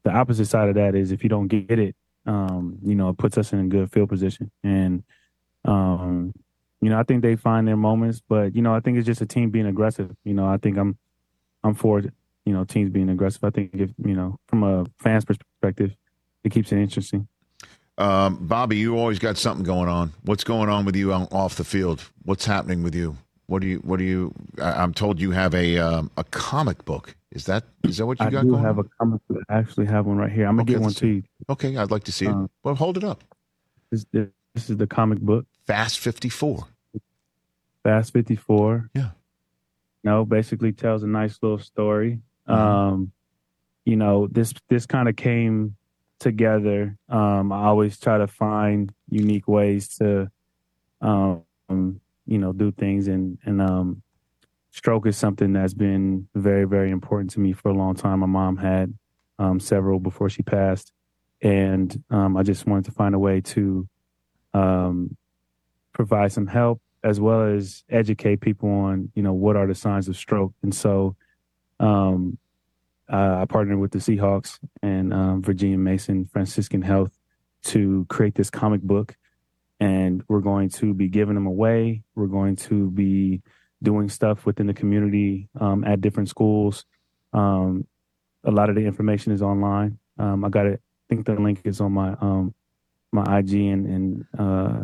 the 0.05 0.11
opposite 0.11 0.47
side 0.47 0.69
of 0.69 0.75
that 0.75 0.95
is 0.95 1.13
if 1.13 1.23
you 1.23 1.29
don't 1.29 1.49
get 1.49 1.79
it, 1.79 1.95
um, 2.27 2.79
you 2.83 2.95
know, 2.95 3.11
it 3.11 3.19
puts 3.19 3.39
us 3.39 3.53
in 3.53 3.61
a 3.61 3.65
good 3.65 3.91
field 3.93 4.09
position. 4.09 4.51
And 4.63 5.03
um, 5.65 6.33
you 6.81 6.89
know, 6.91 6.99
I 6.99 7.03
think 7.03 7.23
they 7.23 7.37
find 7.37 7.67
their 7.67 7.77
moments, 7.77 8.23
but 8.27 8.55
you 8.55 8.63
know, 8.63 8.75
I 8.75 8.81
think 8.81 8.99
it's 8.99 9.07
just 9.07 9.21
a 9.21 9.27
team 9.27 9.51
being 9.51 9.67
aggressive. 9.67 10.15
You 10.25 10.35
know, 10.35 10.47
I 10.47 10.57
think 10.57 10.79
I'm 10.79 10.97
I'm 11.63 11.75
for 11.75 12.01
you 12.01 12.53
know 12.53 12.65
teams 12.65 12.91
being 12.91 13.09
aggressive. 13.09 13.45
I 13.45 13.51
think 13.51 13.71
if 13.75 13.91
you 14.05 14.15
know 14.15 14.39
from 14.49 14.63
a 14.63 14.87
fan's 14.99 15.25
perspective, 15.25 15.95
it 16.45 16.51
keeps 16.51 16.73
it 16.73 16.79
interesting. 16.79 17.29
Um, 17.99 18.39
Bobby, 18.47 18.79
you 18.79 18.97
always 18.97 19.19
got 19.19 19.37
something 19.37 19.65
going 19.65 19.89
on. 19.89 20.15
What's 20.23 20.43
going 20.43 20.71
on 20.71 20.87
with 20.87 20.97
you 20.97 21.13
on, 21.13 21.29
off 21.31 21.57
the 21.57 21.65
field? 21.65 22.03
What's 22.25 22.47
happening 22.47 22.83
with 22.83 22.95
you? 22.95 23.19
What 23.47 23.61
do 23.61 23.69
you? 23.69 23.79
What 23.79 23.99
do 23.99 24.05
you? 24.05 24.33
I, 24.61 24.73
I'm 24.83 24.95
told 24.95 25.21
you 25.21 25.33
have 25.33 25.55
a 25.55 25.77
um, 25.79 26.11
a 26.17 26.25
comic 26.25 26.85
book. 26.87 27.15
Is 27.33 27.45
that 27.47 27.65
is 27.85 27.99
that 27.99 28.07
what 28.07 28.19
you 28.19 28.27
I 28.27 28.31
got 28.31 28.43
do 28.43 28.51
going? 28.53 28.63
have 28.65 28.79
a 28.79 28.85
comic. 28.99 29.21
book. 29.29 29.43
I 29.49 29.59
actually 29.59 29.87
have 29.87 30.05
one 30.07 30.17
right 30.19 30.33
here. 30.33 30.47
I'm 30.47 30.57
gonna 30.57 30.63
Okay, 30.63 30.73
get 30.73 30.81
one 30.81 30.89
let's 30.89 31.01
to 31.01 31.07
you. 31.07 31.23
Okay, 31.49 31.77
I'd 31.77 31.91
like 31.91 32.05
to 32.05 32.13
see 32.13 32.27
it. 32.27 32.33
Uh, 32.33 32.49
well, 32.65 32.75
hold 32.75 32.97
it 32.97 33.05
up. 33.05 33.23
This, 33.91 34.05
this 34.13 34.29
this 34.55 34.69
is 34.71 34.77
the 34.79 34.87
comic 34.87 35.21
book. 35.21 35.47
Fast 35.67 36.01
54. 36.01 36.67
Fast 37.85 38.13
54. 38.13 38.91
Yeah. 38.95 39.11
No, 40.03 40.25
basically 40.25 40.73
tells 40.73 41.03
a 41.05 41.07
nice 41.07 41.39
little 41.41 41.59
story. 41.59 42.21
Mhm. 42.49 42.53
Um, 42.55 43.13
you 43.85 43.95
know, 43.97 44.27
this 44.27 44.53
this 44.69 44.87
kind 44.87 45.09
of 45.09 45.15
came 45.17 45.77
together. 46.19 46.97
Um, 47.09 47.53
I 47.53 47.65
always 47.67 47.99
try 47.99 48.19
to 48.19 48.27
find 48.27 48.93
unique 49.09 49.47
ways 49.47 49.89
to 49.99 50.31
um, 51.01 51.45
you 52.27 52.39
know, 52.39 52.53
do 52.53 52.73
things 52.73 53.07
and 53.09 53.39
and 53.45 53.63
um 53.63 54.03
stroke 54.71 55.07
is 55.07 55.17
something 55.17 55.53
that's 55.53 55.75
been 55.75 56.29
very, 56.35 56.65
very 56.65 56.91
important 56.91 57.31
to 57.31 57.41
me 57.41 57.53
for 57.53 57.71
a 57.71 57.75
long 57.75 57.95
time. 57.95 58.21
My 58.21 58.27
mom 58.27 58.57
had 58.57 58.95
um 59.39 59.61
several 59.61 59.99
before 59.99 60.29
she 60.29 60.43
passed. 60.43 60.93
And 61.43 62.03
um 62.11 62.37
I 62.37 62.43
just 62.43 62.67
wanted 62.67 62.87
to 62.87 62.93
find 62.93 63.15
a 63.15 63.19
way 63.19 63.41
to 63.41 63.89
um 64.55 65.17
provide 65.93 66.33
some 66.33 66.47
help 66.47 66.81
as 67.03 67.21
well 67.21 67.43
as 67.43 67.83
educate 67.89 68.41
people 68.41 68.69
on 68.69 69.11
you 69.15 69.23
know 69.23 69.33
what 69.33 69.57
are 69.57 69.67
the 69.67 69.75
signs 69.75 70.09
of 70.09 70.17
stroke 70.17 70.53
and 70.63 70.75
so 70.75 71.17
uh, 71.81 72.17
i 73.09 73.45
partnered 73.49 73.79
with 73.79 73.91
the 73.91 73.99
seahawks 73.99 74.59
and 74.83 75.13
um, 75.13 75.43
virginia 75.43 75.79
mason 75.79 76.27
franciscan 76.27 76.83
health 76.83 77.13
to 77.63 78.07
create 78.09 78.35
this 78.35 78.51
comic 78.51 78.83
book 78.83 79.17
and 79.79 80.23
we're 80.29 80.41
going 80.41 80.69
to 80.69 80.93
be 80.95 81.09
giving 81.09 81.35
them 81.35 81.47
away 81.47 82.03
we're 82.15 82.27
going 82.27 82.57
to 82.57 82.91
be 82.91 83.41
doing 83.83 84.09
stuff 84.09 84.45
within 84.47 84.67
the 84.67 84.75
community 84.75 85.49
um, 85.61 85.85
at 85.85 86.01
different 86.01 86.29
schools 86.29 86.85
um, 87.33 87.87
a 88.45 88.51
lot 88.51 88.69
of 88.69 88.75
the 88.75 88.83
information 88.83 89.33
is 89.33 89.43
online 89.43 89.99
um, 90.19 90.45
i 90.45 90.49
got 90.49 90.67
it 90.67 90.81
i 90.83 91.15
think 91.15 91.27
the 91.27 91.35
link 91.35 91.61
is 91.65 91.81
on 91.81 91.93
my 91.93 92.15
um, 92.21 92.55
my 93.13 93.39
ig 93.39 93.53
and, 93.53 93.87
and 93.87 94.25
uh, 94.39 94.83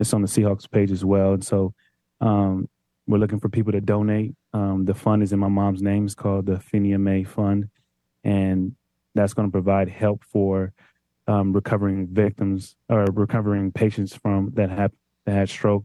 it's 0.00 0.12
on 0.12 0.22
the 0.22 0.28
Seahawks 0.28 0.70
page 0.70 0.90
as 0.90 1.04
well. 1.04 1.34
And 1.34 1.44
so 1.44 1.74
um, 2.20 2.68
we're 3.06 3.18
looking 3.18 3.40
for 3.40 3.48
people 3.48 3.72
to 3.72 3.80
donate. 3.80 4.34
Um, 4.52 4.84
the 4.84 4.94
fund 4.94 5.22
is 5.22 5.32
in 5.32 5.38
my 5.38 5.48
mom's 5.48 5.82
name. 5.82 6.04
It's 6.04 6.14
called 6.14 6.46
the 6.46 6.56
Phinia 6.56 7.00
May 7.00 7.24
Fund. 7.24 7.68
And 8.24 8.76
that's 9.14 9.34
going 9.34 9.48
to 9.48 9.52
provide 9.52 9.88
help 9.88 10.24
for 10.24 10.72
recovering 11.26 12.08
victims 12.08 12.74
or 12.88 13.04
recovering 13.12 13.70
patients 13.70 14.14
from 14.14 14.52
that 14.54 14.70
have 14.70 14.92
that 15.26 15.34
had 15.34 15.48
stroke. 15.50 15.84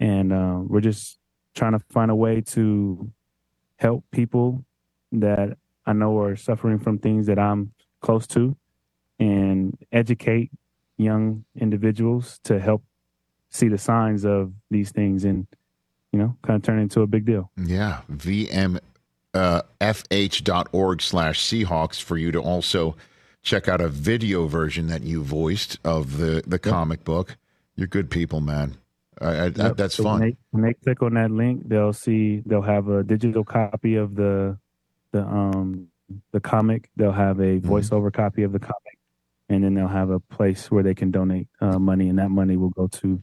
And 0.00 0.32
uh, 0.32 0.60
we're 0.66 0.80
just 0.80 1.18
trying 1.56 1.72
to 1.72 1.80
find 1.90 2.10
a 2.10 2.14
way 2.14 2.40
to 2.40 3.10
help 3.76 4.04
people 4.12 4.64
that 5.10 5.56
I 5.84 5.92
know 5.92 6.18
are 6.20 6.36
suffering 6.36 6.78
from 6.78 6.98
things 6.98 7.26
that 7.26 7.38
I'm 7.38 7.72
close 8.00 8.26
to 8.28 8.56
and 9.18 9.76
educate 9.90 10.50
young 10.98 11.44
individuals 11.58 12.38
to 12.44 12.60
help 12.60 12.84
see 13.50 13.68
the 13.68 13.78
signs 13.78 14.24
of 14.24 14.52
these 14.70 14.90
things 14.90 15.24
and 15.24 15.46
you 16.12 16.18
know 16.18 16.36
kind 16.42 16.56
of 16.56 16.62
turn 16.62 16.78
into 16.78 17.00
a 17.00 17.06
big 17.06 17.24
deal 17.24 17.50
Yeah, 17.56 18.02
vm 18.12 18.78
uh, 19.34 19.62
fh.org 19.80 21.02
slash 21.02 21.44
Seahawks 21.44 22.00
for 22.00 22.16
you 22.16 22.32
to 22.32 22.40
also 22.40 22.96
check 23.42 23.68
out 23.68 23.80
a 23.80 23.88
video 23.88 24.46
version 24.46 24.88
that 24.88 25.02
you 25.02 25.22
voiced 25.22 25.78
of 25.84 26.16
the, 26.16 26.42
the 26.46 26.58
comic 26.58 27.04
book. 27.04 27.36
You're 27.76 27.86
good 27.86 28.10
people, 28.10 28.40
man. 28.40 28.78
I, 29.20 29.46
I, 29.46 29.50
Yep. 29.50 29.74
that's 29.74 29.96
So 29.96 30.04
fun. 30.04 30.12
When 30.12 30.30
they, 30.30 30.36
when 30.50 30.64
they 30.64 30.74
click 30.74 31.02
on 31.02 31.14
that 31.14 31.30
link, 31.30 31.68
they'll 31.68 31.92
see 31.92 32.42
they'll 32.46 32.62
have 32.62 32.88
a 32.88 33.02
digital 33.04 33.44
copy 33.44 33.96
of 33.96 34.14
the 34.16 34.58
the 35.12 35.22
um 35.22 35.88
the 36.32 36.40
comic. 36.40 36.90
They'll 36.96 37.12
have 37.12 37.40
a 37.40 37.60
Mm-hmm. 37.64 37.68
voiceover 37.72 38.12
copy 38.12 38.42
of 38.44 38.52
the 38.52 38.60
comic, 38.60 38.98
and 39.48 39.64
then 39.64 39.74
they'll 39.74 39.88
have 39.88 40.10
a 40.10 40.20
place 40.20 40.70
where 40.70 40.82
they 40.82 40.94
can 40.94 41.10
donate 41.10 41.48
uh, 41.60 41.78
money, 41.78 42.08
and 42.08 42.18
that 42.18 42.30
money 42.30 42.56
will 42.56 42.70
go 42.70 42.88
to 42.88 43.22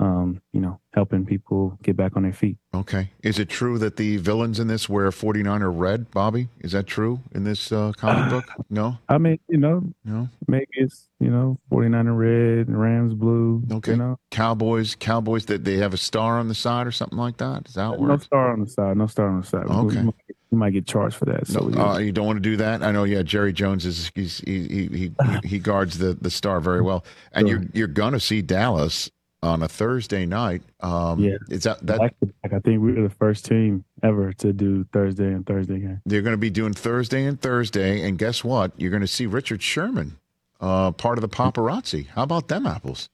um 0.00 0.40
you 0.52 0.60
know 0.60 0.78
helping 0.94 1.24
people 1.24 1.78
get 1.82 1.96
back 1.96 2.16
on 2.16 2.22
their 2.22 2.32
feet. 2.32 2.56
Okay. 2.74 3.10
Is 3.22 3.38
it 3.38 3.48
true 3.48 3.78
that 3.78 3.96
the 3.96 4.16
villains 4.16 4.58
in 4.58 4.66
this 4.66 4.88
wear 4.88 5.10
49er 5.10 5.70
red, 5.72 6.10
Bobby? 6.10 6.48
Is 6.60 6.72
that 6.72 6.86
true 6.86 7.20
in 7.32 7.44
this 7.44 7.70
uh, 7.72 7.92
comic 7.96 8.30
book? 8.30 8.44
No? 8.70 8.98
I 9.08 9.18
mean, 9.18 9.38
you 9.48 9.58
know, 9.58 9.82
No? 10.04 10.28
maybe 10.46 10.66
it's 10.72 11.08
you 11.20 11.30
know 11.30 11.58
49 11.70 12.08
red, 12.08 12.68
and 12.68 12.80
Rams 12.80 13.14
blue. 13.14 13.62
Okay. 13.70 13.92
You 13.92 13.98
know, 13.98 14.18
Cowboys, 14.30 14.94
Cowboys 14.98 15.46
that 15.46 15.64
they 15.64 15.76
have 15.76 15.94
a 15.94 15.98
star 15.98 16.38
on 16.38 16.48
the 16.48 16.54
side 16.54 16.86
or 16.86 16.92
something 16.92 17.18
like 17.18 17.36
that? 17.38 17.68
Is 17.68 17.74
that 17.74 18.00
no 18.00 18.16
star 18.18 18.52
on 18.52 18.60
the 18.60 18.66
side. 18.68 18.96
No 18.96 19.06
star 19.06 19.28
on 19.28 19.40
the 19.40 19.46
side. 19.46 19.66
Okay. 19.66 19.96
You 19.98 20.02
might, 20.04 20.14
might 20.50 20.70
get 20.70 20.86
charged 20.86 21.16
for 21.16 21.26
that. 21.26 21.46
So 21.46 21.68
No, 21.68 21.82
uh, 21.82 21.98
you 21.98 22.12
don't 22.12 22.26
want 22.26 22.36
to 22.38 22.40
do 22.40 22.56
that. 22.56 22.82
I 22.82 22.90
know. 22.92 23.04
Yeah, 23.04 23.22
Jerry 23.22 23.52
Jones 23.52 23.84
is 23.86 24.10
he's, 24.14 24.38
he 24.40 24.66
he 24.68 24.86
he 24.88 25.12
he 25.48 25.58
guards 25.58 25.98
the 25.98 26.14
the 26.14 26.30
star 26.30 26.60
very 26.60 26.82
well, 26.82 27.04
and 27.32 27.48
you're 27.48 27.64
you're 27.72 27.86
gonna 27.88 28.20
see 28.20 28.42
Dallas 28.42 29.10
on 29.42 29.62
a 29.62 29.68
Thursday 29.68 30.26
night. 30.26 30.62
Um, 30.80 31.20
Yeah. 31.20 31.36
is 31.48 31.62
that 31.64 31.84
that 31.86 31.98
back 31.98 32.14
I 32.44 32.58
think 32.58 32.82
we 32.82 32.92
were 32.92 33.02
the 33.02 33.14
first 33.14 33.44
team 33.44 33.84
ever 34.02 34.32
to 34.34 34.52
do 34.52 34.84
Thursday 34.92 35.32
and 35.32 35.46
Thursday 35.46 35.78
game. 35.78 36.00
they're 36.06 36.22
going 36.22 36.34
to 36.34 36.38
be 36.38 36.50
doing 36.50 36.72
Thursday 36.72 37.24
and 37.24 37.40
Thursday, 37.40 38.02
and 38.06 38.18
guess 38.18 38.42
what? 38.42 38.72
You're 38.76 38.90
going 38.90 39.00
to 39.02 39.06
see 39.06 39.26
Richard 39.26 39.62
Sherman, 39.62 40.16
uh, 40.60 40.90
part 40.92 41.18
of 41.18 41.22
the 41.22 41.28
paparazzi. 41.28 42.08
How 42.08 42.24
about 42.24 42.48
them 42.48 42.66
apples? 42.66 43.08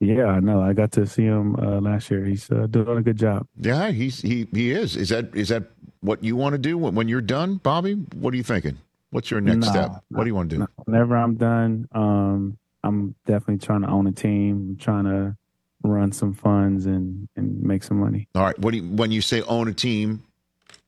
Yeah, 0.00 0.26
I 0.26 0.40
know. 0.40 0.60
I 0.60 0.72
got 0.74 0.92
to 0.92 1.06
see 1.06 1.24
him 1.24 1.56
uh, 1.56 1.80
last 1.80 2.10
year. 2.10 2.22
He's 2.24 2.50
uh, 2.50 2.66
doing 2.66 2.98
a 2.98 3.02
good 3.02 3.16
job. 3.18 3.46
Yeah, 3.58 3.90
he's 3.92 4.20
he 4.20 4.46
he 4.52 4.70
is. 4.70 4.94
Is 4.96 5.08
that 5.08 5.34
is 5.34 5.48
that 5.48 5.64
what 6.00 6.22
you 6.22 6.36
want 6.36 6.52
to 6.52 6.58
do 6.58 6.76
when, 6.76 6.94
when 6.94 7.08
you're 7.08 7.22
done, 7.22 7.56
Bobby? 7.56 7.94
What 8.14 8.34
are 8.34 8.36
you 8.36 8.42
thinking? 8.42 8.76
What's 9.10 9.30
your 9.30 9.40
next 9.40 9.66
Nah, 9.66 9.72
step? 9.72 10.04
What 10.10 10.24
do 10.24 10.28
you 10.28 10.34
want 10.34 10.50
to 10.50 10.56
do? 10.56 10.60
Nah, 10.60 10.66
Whenever 10.84 11.16
I'm 11.16 11.36
done, 11.36 11.88
um, 11.92 12.58
I'm 12.84 13.14
definitely 13.24 13.64
trying 13.64 13.82
to 13.82 13.88
own 13.88 14.06
a 14.06 14.12
team. 14.12 14.70
I'm 14.72 14.76
trying 14.76 15.04
to 15.04 15.34
run 15.82 16.12
some 16.12 16.34
funds 16.34 16.86
and 16.86 17.28
and 17.36 17.62
make 17.62 17.82
some 17.82 17.98
money. 18.00 18.28
All 18.34 18.42
right. 18.42 18.58
What 18.58 18.72
do 18.72 18.78
you, 18.78 18.84
when 18.84 19.10
you 19.10 19.20
say 19.20 19.42
own 19.42 19.68
a 19.68 19.72
team, 19.72 20.24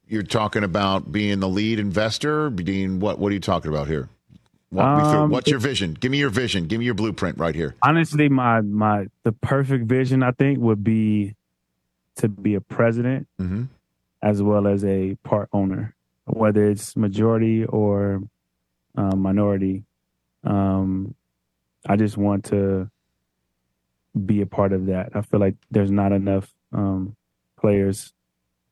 you're 0.06 0.22
talking 0.22 0.64
about 0.64 1.12
being 1.12 1.40
the 1.40 1.48
lead 1.48 1.78
investor, 1.78 2.50
being 2.50 3.00
what? 3.00 3.18
What 3.18 3.30
are 3.30 3.34
you 3.34 3.40
talking 3.40 3.70
about 3.70 3.86
here? 3.88 4.08
Walk 4.70 4.96
me 4.96 5.10
through. 5.10 5.20
Um, 5.20 5.30
What's 5.30 5.50
your 5.50 5.60
vision? 5.60 5.94
Give 5.94 6.10
me 6.10 6.18
your 6.18 6.30
vision. 6.30 6.66
Give 6.66 6.78
me 6.78 6.84
your 6.84 6.94
blueprint 6.94 7.38
right 7.38 7.54
here. 7.54 7.74
Honestly, 7.82 8.28
my 8.28 8.60
my 8.60 9.06
the 9.22 9.32
perfect 9.32 9.86
vision 9.86 10.22
I 10.22 10.32
think 10.32 10.58
would 10.58 10.84
be 10.84 11.34
to 12.16 12.28
be 12.28 12.54
a 12.54 12.60
president 12.60 13.28
hmm 13.38 13.64
as 14.20 14.42
well 14.42 14.66
as 14.66 14.84
a 14.84 15.14
part 15.22 15.48
owner, 15.52 15.94
whether 16.24 16.68
it's 16.68 16.96
majority 16.96 17.64
or 17.64 18.20
uh, 18.96 19.14
minority. 19.14 19.84
Um, 20.42 21.14
I 21.88 21.94
just 21.94 22.16
want 22.16 22.46
to 22.46 22.90
be 24.26 24.40
a 24.40 24.46
part 24.46 24.72
of 24.72 24.86
that. 24.86 25.10
I 25.14 25.22
feel 25.22 25.40
like 25.40 25.54
there's 25.70 25.90
not 25.90 26.12
enough 26.12 26.52
um, 26.72 27.16
players, 27.58 28.12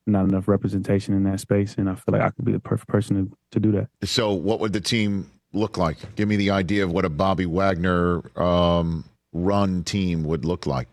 not 0.05 0.25
enough 0.25 0.47
representation 0.47 1.13
in 1.13 1.23
that 1.23 1.39
space, 1.39 1.75
and 1.77 1.89
I 1.89 1.95
feel 1.95 2.13
like 2.13 2.21
I 2.21 2.29
could 2.29 2.45
be 2.45 2.51
the 2.51 2.59
perfect 2.59 2.89
person 2.89 3.15
to, 3.15 3.37
to 3.51 3.59
do 3.59 3.71
that. 3.73 3.89
So, 4.07 4.33
what 4.33 4.59
would 4.59 4.73
the 4.73 4.81
team 4.81 5.31
look 5.53 5.77
like? 5.77 6.15
Give 6.15 6.27
me 6.27 6.35
the 6.35 6.51
idea 6.51 6.83
of 6.83 6.91
what 6.91 7.05
a 7.05 7.09
Bobby 7.09 7.45
Wagner 7.45 8.21
um, 8.39 9.05
run 9.33 9.83
team 9.83 10.23
would 10.23 10.45
look 10.45 10.65
like, 10.65 10.87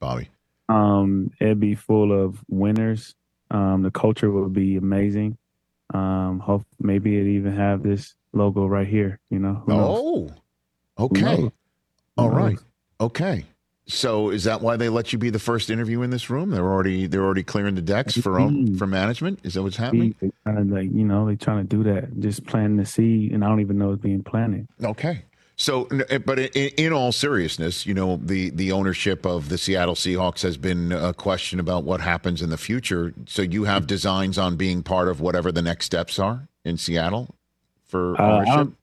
Bobby. 0.00 0.30
Um, 0.68 1.30
it'd 1.40 1.60
be 1.60 1.74
full 1.74 2.12
of 2.12 2.42
winners. 2.48 3.14
Um, 3.50 3.82
the 3.82 3.90
culture 3.90 4.30
would 4.30 4.52
be 4.52 4.76
amazing. 4.76 5.38
Um, 5.94 6.40
hope 6.40 6.66
maybe 6.78 7.16
it 7.16 7.26
even 7.26 7.56
have 7.56 7.82
this 7.82 8.14
logo 8.32 8.66
right 8.66 8.86
here. 8.86 9.20
You 9.30 9.38
know. 9.38 9.62
Who 9.66 9.72
knows? 9.72 10.32
Oh, 10.98 11.04
okay. 11.04 11.20
knows? 11.22 11.50
All 12.18 12.28
right. 12.28 12.54
knows? 12.54 12.64
Okay. 13.00 13.44
So, 13.90 14.28
is 14.28 14.44
that 14.44 14.60
why 14.60 14.76
they 14.76 14.90
let 14.90 15.12
you 15.14 15.18
be 15.18 15.30
the 15.30 15.38
first 15.38 15.70
interview 15.70 16.02
in 16.02 16.10
this 16.10 16.28
room? 16.28 16.50
They're 16.50 16.66
already 16.70 17.06
they're 17.06 17.24
already 17.24 17.42
clearing 17.42 17.74
the 17.74 17.80
decks 17.82 18.16
for 18.18 18.38
own, 18.38 18.76
for 18.76 18.86
management. 18.86 19.40
Is 19.44 19.54
that 19.54 19.62
what's 19.62 19.76
happening? 19.78 20.14
They 20.20 20.30
trying 20.44 20.68
to 20.68 20.74
like 20.74 20.92
you 20.92 21.04
know 21.04 21.24
they're 21.26 21.36
trying 21.36 21.66
to 21.66 21.76
do 21.76 21.82
that, 21.84 22.20
just 22.20 22.44
planting 22.46 22.76
the 22.76 22.84
seed, 22.84 23.32
and 23.32 23.42
I 23.42 23.48
don't 23.48 23.60
even 23.60 23.78
know 23.78 23.92
it's 23.92 24.02
being 24.02 24.22
planted. 24.22 24.68
Okay. 24.84 25.22
So, 25.56 25.86
eh, 26.10 26.18
but 26.18 26.38
in, 26.38 26.68
in 26.76 26.92
all 26.92 27.10
seriousness, 27.10 27.84
you 27.84 27.92
know, 27.92 28.20
the, 28.22 28.50
the 28.50 28.70
ownership 28.70 29.26
of 29.26 29.48
the 29.48 29.58
Seattle 29.58 29.96
Seahawks 29.96 30.42
has 30.42 30.56
been 30.56 30.92
a 30.92 31.12
question 31.12 31.58
about 31.58 31.82
what 31.82 32.00
happens 32.00 32.42
in 32.42 32.50
the 32.50 32.56
future. 32.56 33.12
So, 33.26 33.42
you 33.42 33.64
have 33.64 33.88
designs 33.88 34.38
on 34.38 34.54
being 34.54 34.84
part 34.84 35.08
of 35.08 35.20
whatever 35.20 35.50
the 35.50 35.60
next 35.62 35.86
steps 35.86 36.20
are 36.20 36.46
in 36.64 36.76
Seattle 36.76 37.34
for 37.88 38.14
Uh, 38.20 38.36
ownership. 38.36 38.54
don't- 38.54 38.76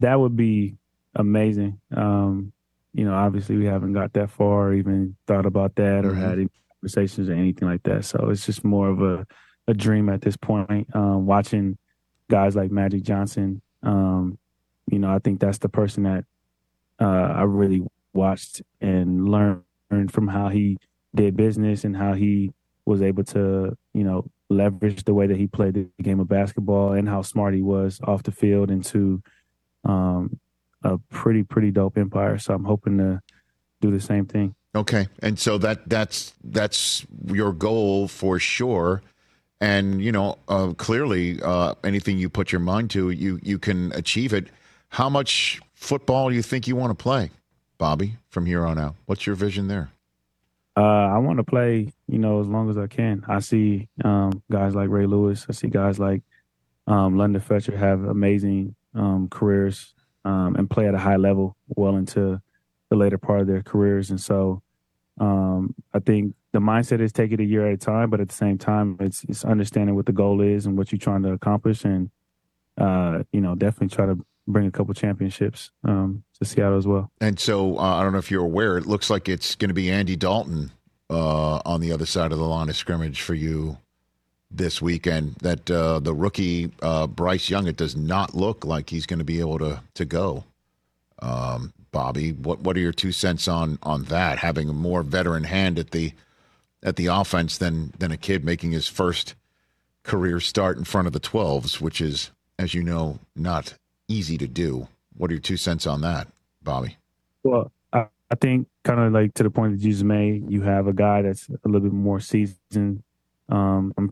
that 0.00 0.20
would 0.20 0.36
be 0.36 0.74
amazing. 1.14 1.80
Um, 1.96 2.52
you 2.94 3.04
know, 3.04 3.14
obviously 3.14 3.56
we 3.56 3.66
haven't 3.66 3.92
got 3.92 4.12
that 4.14 4.30
far, 4.30 4.68
or 4.68 4.74
even 4.74 5.16
thought 5.26 5.46
about 5.46 5.74
that, 5.76 6.04
or 6.04 6.12
Mhm. 6.12 6.20
had 6.22 6.38
any 6.38 6.48
conversations 6.80 7.28
or 7.28 7.34
anything 7.34 7.68
like 7.68 7.82
that. 7.84 8.04
So 8.04 8.30
it's 8.30 8.46
just 8.46 8.64
more 8.64 8.88
of 8.88 9.02
a 9.02 9.26
a 9.66 9.74
dream 9.74 10.08
at 10.08 10.22
this 10.22 10.36
point. 10.36 10.88
Um, 10.96 11.26
watching 11.26 11.76
guys 12.30 12.56
like 12.56 12.70
Magic 12.70 13.02
Johnson, 13.02 13.60
um, 13.82 14.38
you 14.90 14.98
know, 14.98 15.10
I 15.14 15.18
think 15.18 15.40
that's 15.40 15.58
the 15.58 15.68
person 15.68 16.04
that 16.04 16.24
uh, 17.00 17.04
I 17.36 17.42
really 17.42 17.86
watched 18.14 18.62
and 18.80 19.28
learned 19.28 19.62
from 20.10 20.26
how 20.28 20.48
he 20.48 20.78
did 21.14 21.36
business 21.36 21.84
and 21.84 21.94
how 21.96 22.14
he 22.14 22.50
was 22.86 23.02
able 23.02 23.24
to, 23.24 23.76
you 23.92 24.04
know, 24.04 24.24
leverage 24.48 25.04
the 25.04 25.12
way 25.12 25.26
that 25.26 25.36
he 25.36 25.46
played 25.46 25.74
the 25.74 25.86
game 26.02 26.18
of 26.20 26.28
basketball 26.28 26.92
and 26.92 27.06
how 27.06 27.20
smart 27.20 27.52
he 27.52 27.60
was 27.60 28.00
off 28.04 28.22
the 28.22 28.32
field 28.32 28.70
into 28.70 29.22
um, 29.84 30.40
a 30.82 30.98
pretty, 31.10 31.42
pretty 31.42 31.70
dope 31.70 31.98
empire. 31.98 32.38
So 32.38 32.54
I'm 32.54 32.64
hoping 32.64 32.98
to 32.98 33.20
do 33.80 33.90
the 33.90 34.00
same 34.00 34.26
thing. 34.26 34.54
Okay, 34.74 35.08
and 35.20 35.38
so 35.38 35.58
that 35.58 35.88
that's 35.88 36.34
that's 36.44 37.06
your 37.26 37.52
goal 37.52 38.06
for 38.06 38.38
sure, 38.38 39.02
and 39.60 40.02
you 40.02 40.12
know 40.12 40.38
uh, 40.46 40.72
clearly 40.74 41.40
uh, 41.42 41.74
anything 41.82 42.18
you 42.18 42.28
put 42.28 42.52
your 42.52 42.60
mind 42.60 42.90
to, 42.90 43.10
you 43.10 43.40
you 43.42 43.58
can 43.58 43.92
achieve 43.92 44.32
it. 44.32 44.48
How 44.90 45.08
much 45.08 45.60
football 45.74 46.28
do 46.28 46.34
you 46.34 46.42
think 46.42 46.68
you 46.68 46.76
want 46.76 46.96
to 46.96 47.02
play, 47.02 47.30
Bobby, 47.78 48.16
from 48.28 48.44
here 48.46 48.64
on 48.66 48.78
out? 48.78 48.94
What's 49.06 49.26
your 49.26 49.36
vision 49.36 49.68
there? 49.68 49.90
Uh, 50.76 50.80
I 50.80 51.18
want 51.18 51.38
to 51.38 51.44
play, 51.44 51.92
you 52.06 52.18
know, 52.18 52.40
as 52.40 52.46
long 52.46 52.70
as 52.70 52.78
I 52.78 52.86
can. 52.86 53.24
I 53.26 53.40
see 53.40 53.88
um, 54.04 54.42
guys 54.50 54.76
like 54.76 54.90
Ray 54.90 55.06
Lewis. 55.06 55.46
I 55.48 55.52
see 55.52 55.68
guys 55.68 55.98
like 55.98 56.22
um, 56.86 57.16
London 57.16 57.40
Fletcher 57.40 57.76
have 57.76 58.04
amazing 58.04 58.76
um, 58.94 59.28
careers 59.28 59.92
um, 60.24 60.56
and 60.56 60.68
play 60.68 60.86
at 60.86 60.94
a 60.94 60.98
high 60.98 61.16
level 61.16 61.56
well 61.68 61.96
into 61.96 62.40
the 62.90 62.96
later 62.96 63.18
part 63.18 63.40
of 63.40 63.46
their 63.46 63.62
careers. 63.62 64.10
And 64.10 64.20
so 64.20 64.62
um, 65.20 65.74
I 65.92 65.98
think 65.98 66.34
the 66.52 66.60
mindset 66.60 67.00
is 67.00 67.12
take 67.12 67.32
it 67.32 67.40
a 67.40 67.44
year 67.44 67.66
at 67.66 67.74
a 67.74 67.76
time, 67.76 68.10
but 68.10 68.20
at 68.20 68.28
the 68.28 68.34
same 68.34 68.58
time, 68.58 68.96
it's, 69.00 69.24
it's 69.24 69.44
understanding 69.44 69.94
what 69.94 70.06
the 70.06 70.12
goal 70.12 70.40
is 70.40 70.66
and 70.66 70.76
what 70.76 70.90
you're 70.90 70.98
trying 70.98 71.22
to 71.22 71.32
accomplish. 71.32 71.84
And, 71.84 72.10
uh, 72.78 73.24
you 73.32 73.40
know, 73.40 73.54
definitely 73.54 73.94
try 73.94 74.06
to 74.06 74.18
bring 74.46 74.66
a 74.66 74.70
couple 74.70 74.94
championships 74.94 75.70
um, 75.84 76.24
to 76.38 76.44
Seattle 76.44 76.78
as 76.78 76.86
well. 76.86 77.10
And 77.20 77.38
so 77.38 77.78
uh, 77.78 77.82
I 77.82 78.02
don't 78.02 78.12
know 78.12 78.18
if 78.18 78.30
you're 78.30 78.44
aware, 78.44 78.78
it 78.78 78.86
looks 78.86 79.10
like 79.10 79.28
it's 79.28 79.54
going 79.54 79.68
to 79.68 79.74
be 79.74 79.90
Andy 79.90 80.16
Dalton 80.16 80.70
uh, 81.10 81.60
on 81.66 81.80
the 81.80 81.92
other 81.92 82.06
side 82.06 82.32
of 82.32 82.38
the 82.38 82.44
line 82.44 82.68
of 82.68 82.76
scrimmage 82.76 83.20
for 83.20 83.34
you 83.34 83.76
this 84.50 84.80
weekend. 84.82 85.36
That 85.42 85.70
uh, 85.70 86.00
the 86.00 86.14
rookie 86.14 86.70
uh, 86.82 87.06
Bryce 87.06 87.50
Young, 87.50 87.66
it 87.66 87.76
does 87.76 87.96
not 87.96 88.34
look 88.34 88.64
like 88.64 88.90
he's 88.90 89.06
going 89.06 89.18
to 89.18 89.24
be 89.24 89.40
able 89.40 89.58
to 89.58 89.82
to 89.94 90.04
go. 90.04 90.44
Um, 91.20 91.72
Bobby, 91.90 92.32
what 92.32 92.60
what 92.60 92.76
are 92.76 92.80
your 92.80 92.92
two 92.92 93.12
cents 93.12 93.48
on 93.48 93.78
on 93.82 94.04
that? 94.04 94.38
Having 94.38 94.68
a 94.68 94.74
more 94.74 95.02
veteran 95.02 95.44
hand 95.44 95.78
at 95.78 95.90
the 95.90 96.12
at 96.82 96.96
the 96.96 97.06
offense 97.06 97.58
than 97.58 97.92
than 97.98 98.12
a 98.12 98.16
kid 98.16 98.44
making 98.44 98.72
his 98.72 98.88
first 98.88 99.34
career 100.08 100.40
start 100.40 100.78
in 100.78 100.84
front 100.84 101.06
of 101.06 101.12
the 101.12 101.20
12s, 101.20 101.80
which 101.80 102.00
is, 102.00 102.30
as 102.58 102.72
you 102.72 102.82
know, 102.82 103.18
not 103.36 103.74
easy 104.08 104.38
to 104.38 104.48
do. 104.48 104.88
What 105.16 105.30
are 105.30 105.34
your 105.34 105.40
two 105.40 105.58
cents 105.58 105.86
on 105.86 106.00
that, 106.00 106.28
Bobby? 106.62 106.96
Well, 107.42 107.70
I, 107.92 108.06
I 108.30 108.34
think 108.40 108.68
kind 108.84 109.00
of 109.00 109.12
like 109.12 109.34
to 109.34 109.42
the 109.42 109.50
point 109.50 109.76
that 109.76 109.84
you 109.84 109.92
just 109.92 110.04
made, 110.04 110.50
you 110.50 110.62
have 110.62 110.86
a 110.86 110.92
guy 110.92 111.22
that's 111.22 111.48
a 111.48 111.68
little 111.68 111.82
bit 111.82 111.92
more 111.92 112.20
seasoned. 112.20 113.02
Um, 113.48 113.92
I'm 113.98 114.10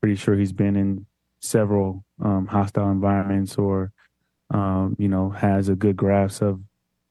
pretty 0.00 0.16
sure 0.16 0.36
he's 0.36 0.52
been 0.52 0.76
in 0.76 1.06
several 1.40 2.04
um, 2.22 2.46
hostile 2.46 2.90
environments 2.90 3.56
or, 3.56 3.92
um, 4.50 4.96
you 4.98 5.08
know, 5.08 5.30
has 5.30 5.68
a 5.68 5.74
good 5.74 5.96
grasp 5.96 6.42
of 6.42 6.60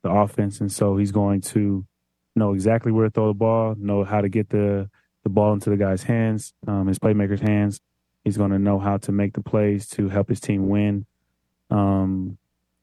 the 0.04 0.10
offense. 0.10 0.60
And 0.60 0.72
so 0.72 0.98
he's 0.98 1.12
going 1.12 1.42
to 1.42 1.86
know 2.36 2.54
exactly 2.54 2.92
where 2.92 3.06
to 3.06 3.12
throw 3.12 3.28
the 3.28 3.34
ball, 3.34 3.76
know 3.78 4.04
how 4.04 4.22
to 4.22 4.30
get 4.30 4.50
the, 4.50 4.90
the 5.24 5.30
ball 5.30 5.54
into 5.54 5.70
the 5.70 5.78
guy's 5.78 6.04
hands, 6.04 6.54
um, 6.68 6.88
his 6.88 7.00
playmaker's 7.00 7.42
hands. 7.42 7.80
He's 8.24 8.38
going 8.38 8.52
to 8.52 8.60
know 8.60 8.80
how 8.80 8.98
to 8.98 9.12
make 9.12 9.34
the 9.34 9.42
plays 9.42 9.88
to 9.90 10.10
help 10.10 10.30
his 10.30 10.42
team 10.42 10.68
win. 10.68 11.06
Um, 11.70 12.38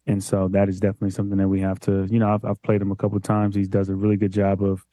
and 0.07 0.23
so 0.23 0.49
that 0.49 0.69
is 0.69 0.81
definitely 0.81 1.11
something 1.11 1.39
that 1.39 1.49
we 1.49 1.61
have 1.61 1.81
to, 1.81 2.07
you 2.11 2.19
know, 2.19 2.33
I've, 2.35 2.45
I've 2.45 2.63
played 2.63 2.83
him 2.83 2.93
a 2.93 2.97
couple 2.97 3.17
of 3.17 3.23
times. 3.23 3.55
He 3.55 3.65
does 3.65 3.89
a 3.89 3.95
really 3.95 4.17
good 4.17 4.33
job 4.33 4.63
of, 4.63 4.85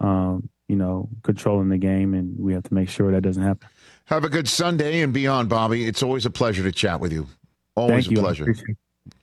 um, 0.00 0.48
you 0.68 0.76
know, 0.76 1.08
controlling 1.22 1.68
the 1.68 1.78
game, 1.78 2.14
and 2.14 2.38
we 2.38 2.54
have 2.54 2.64
to 2.64 2.74
make 2.74 2.88
sure 2.88 3.12
that 3.12 3.22
doesn't 3.22 3.42
happen. 3.42 3.68
Have 4.12 4.24
a 4.24 4.28
good 4.28 4.46
Sunday 4.46 5.00
and 5.00 5.10
beyond, 5.10 5.48
Bobby. 5.48 5.86
It's 5.86 6.02
always 6.02 6.26
a 6.26 6.30
pleasure 6.30 6.62
to 6.62 6.70
chat 6.70 7.00
with 7.00 7.14
you. 7.14 7.28
Always 7.74 8.04
Thank 8.04 8.08
a 8.08 8.10
you. 8.10 8.20
Pleasure. 8.20 8.54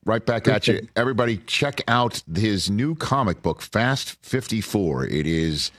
Right 0.04 0.26
back 0.26 0.48
at 0.48 0.68
you. 0.68 0.88
Everybody, 0.96 1.38
check 1.46 1.82
out 1.88 2.24
his 2.34 2.72
new 2.72 2.96
comic 2.96 3.44
book, 3.44 3.62
Fast 3.62 4.18
54. 4.26 5.06
It 5.06 5.28
is 5.28 5.70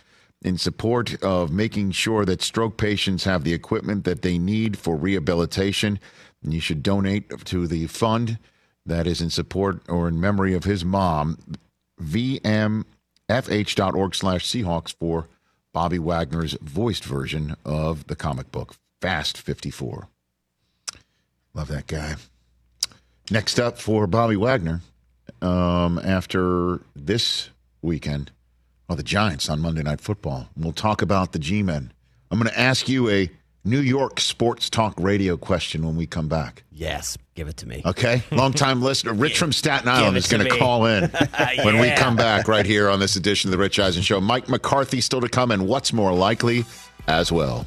in 0.42 0.58
support 0.58 1.20
of 1.24 1.50
making 1.50 1.90
sure 1.90 2.24
that 2.24 2.40
stroke 2.40 2.76
patients 2.76 3.24
have 3.24 3.42
the 3.42 3.52
equipment 3.52 4.04
that 4.04 4.22
they 4.22 4.38
need 4.38 4.78
for 4.78 4.94
rehabilitation. 4.94 5.98
And 6.44 6.54
you 6.54 6.60
should 6.60 6.84
donate 6.84 7.44
to 7.46 7.66
the 7.66 7.88
fund 7.88 8.38
that 8.86 9.08
is 9.08 9.20
in 9.20 9.30
support 9.30 9.82
or 9.88 10.06
in 10.06 10.20
memory 10.20 10.54
of 10.54 10.62
his 10.62 10.84
mom, 10.84 11.36
vmfh.org 12.00 12.84
slash 14.14 14.46
Seahawks 14.46 14.94
for 14.94 15.26
Bobby 15.72 15.98
Wagner's 15.98 16.56
voiced 16.62 17.02
version 17.04 17.56
of 17.64 18.06
the 18.06 18.14
comic 18.14 18.52
book, 18.52 18.76
Fast 19.00 19.38
54. 19.38 20.08
Love 21.54 21.68
that 21.68 21.86
guy. 21.86 22.16
Next 23.30 23.58
up 23.58 23.78
for 23.78 24.06
Bobby 24.06 24.36
Wagner, 24.36 24.80
um, 25.40 25.98
after 26.02 26.80
this 26.94 27.50
weekend, 27.80 28.30
well, 28.88 28.96
the 28.96 29.02
Giants 29.02 29.48
on 29.48 29.60
Monday 29.60 29.82
Night 29.82 30.00
Football. 30.00 30.48
We'll 30.56 30.72
talk 30.72 31.00
about 31.00 31.32
the 31.32 31.38
G 31.38 31.62
Men. 31.62 31.92
I'm 32.30 32.38
going 32.38 32.50
to 32.50 32.58
ask 32.58 32.88
you 32.88 33.08
a 33.08 33.30
New 33.64 33.80
York 33.80 34.20
sports 34.20 34.68
talk 34.70 34.94
radio 34.98 35.36
question 35.36 35.84
when 35.84 35.96
we 35.96 36.06
come 36.06 36.28
back. 36.28 36.64
Yes, 36.72 37.16
give 37.34 37.46
it 37.48 37.56
to 37.58 37.68
me. 37.68 37.82
Okay, 37.84 38.22
long-time 38.32 38.82
listener 38.82 39.12
Rich 39.12 39.38
from 39.38 39.52
Staten 39.52 39.88
Island 39.88 40.16
is 40.16 40.26
going 40.28 40.44
to 40.44 40.58
call 40.58 40.86
in 40.86 41.10
when 41.64 41.78
we 41.78 41.90
come 41.92 42.16
back 42.16 42.48
right 42.48 42.66
here 42.66 42.88
on 42.88 43.00
this 43.00 43.16
edition 43.16 43.48
of 43.48 43.52
the 43.52 43.58
Rich 43.58 43.78
Eisen 43.78 44.02
Show. 44.02 44.20
Mike 44.20 44.48
McCarthy 44.48 45.00
still 45.00 45.20
to 45.20 45.28
come, 45.28 45.50
and 45.50 45.66
what's 45.68 45.92
more 45.92 46.12
likely 46.12 46.64
as 47.06 47.30
well. 47.30 47.66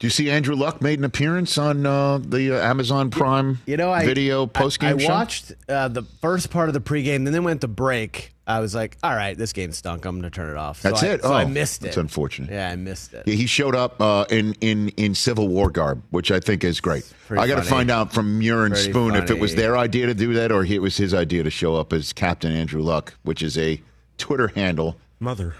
Do 0.00 0.06
you 0.06 0.10
see 0.10 0.30
Andrew 0.30 0.54
Luck 0.56 0.80
made 0.80 0.98
an 0.98 1.04
appearance 1.04 1.58
on 1.58 1.84
uh, 1.84 2.16
the 2.16 2.56
uh, 2.58 2.66
Amazon 2.66 3.10
Prime 3.10 3.60
You 3.66 3.76
know, 3.76 3.92
I 3.92 4.06
video 4.06 4.46
post 4.46 4.80
game 4.80 4.94
I, 4.94 4.94
I 4.94 4.98
show? 4.98 5.08
watched 5.10 5.52
uh, 5.68 5.88
the 5.88 6.04
first 6.22 6.48
part 6.48 6.70
of 6.70 6.72
the 6.72 6.80
pregame, 6.80 7.16
and 7.16 7.28
then 7.28 7.44
went 7.44 7.60
to 7.60 7.68
break. 7.68 8.32
I 8.46 8.60
was 8.60 8.74
like, 8.74 8.96
"All 9.02 9.14
right, 9.14 9.36
this 9.36 9.52
game 9.52 9.72
stunk. 9.72 10.06
I'm 10.06 10.18
going 10.18 10.22
to 10.22 10.34
turn 10.34 10.48
it 10.48 10.56
off." 10.56 10.80
So 10.80 10.88
That's 10.88 11.02
I- 11.02 11.06
it. 11.08 11.22
So 11.22 11.28
oh, 11.28 11.34
I 11.34 11.44
missed 11.44 11.82
it. 11.82 11.88
That's 11.88 11.98
unfortunate. 11.98 12.50
Yeah, 12.50 12.70
I 12.70 12.76
missed 12.76 13.12
it. 13.12 13.24
Yeah, 13.26 13.34
he 13.34 13.46
showed 13.46 13.74
up 13.76 14.00
uh, 14.00 14.24
in 14.30 14.54
in 14.62 14.88
in 14.96 15.14
Civil 15.14 15.48
War 15.48 15.70
garb, 15.70 16.02
which 16.08 16.30
I 16.32 16.40
think 16.40 16.64
is 16.64 16.80
great. 16.80 17.04
I 17.28 17.46
got 17.46 17.56
to 17.56 17.62
find 17.62 17.90
out 17.90 18.10
from 18.10 18.38
Muir 18.38 18.64
and 18.64 18.72
Pretty 18.72 18.90
Spoon 18.90 19.14
if 19.16 19.30
it 19.30 19.38
was 19.38 19.54
their 19.54 19.76
idea 19.76 20.06
to 20.06 20.14
do 20.14 20.32
that 20.32 20.50
or 20.50 20.64
it 20.64 20.80
was 20.80 20.96
his 20.96 21.12
idea 21.12 21.42
to 21.42 21.50
show 21.50 21.76
up 21.76 21.92
as 21.92 22.14
Captain 22.14 22.52
Andrew 22.52 22.80
Luck, 22.80 23.12
which 23.22 23.42
is 23.42 23.58
a 23.58 23.82
Twitter 24.16 24.48
handle. 24.48 24.96
Mother. 25.20 25.54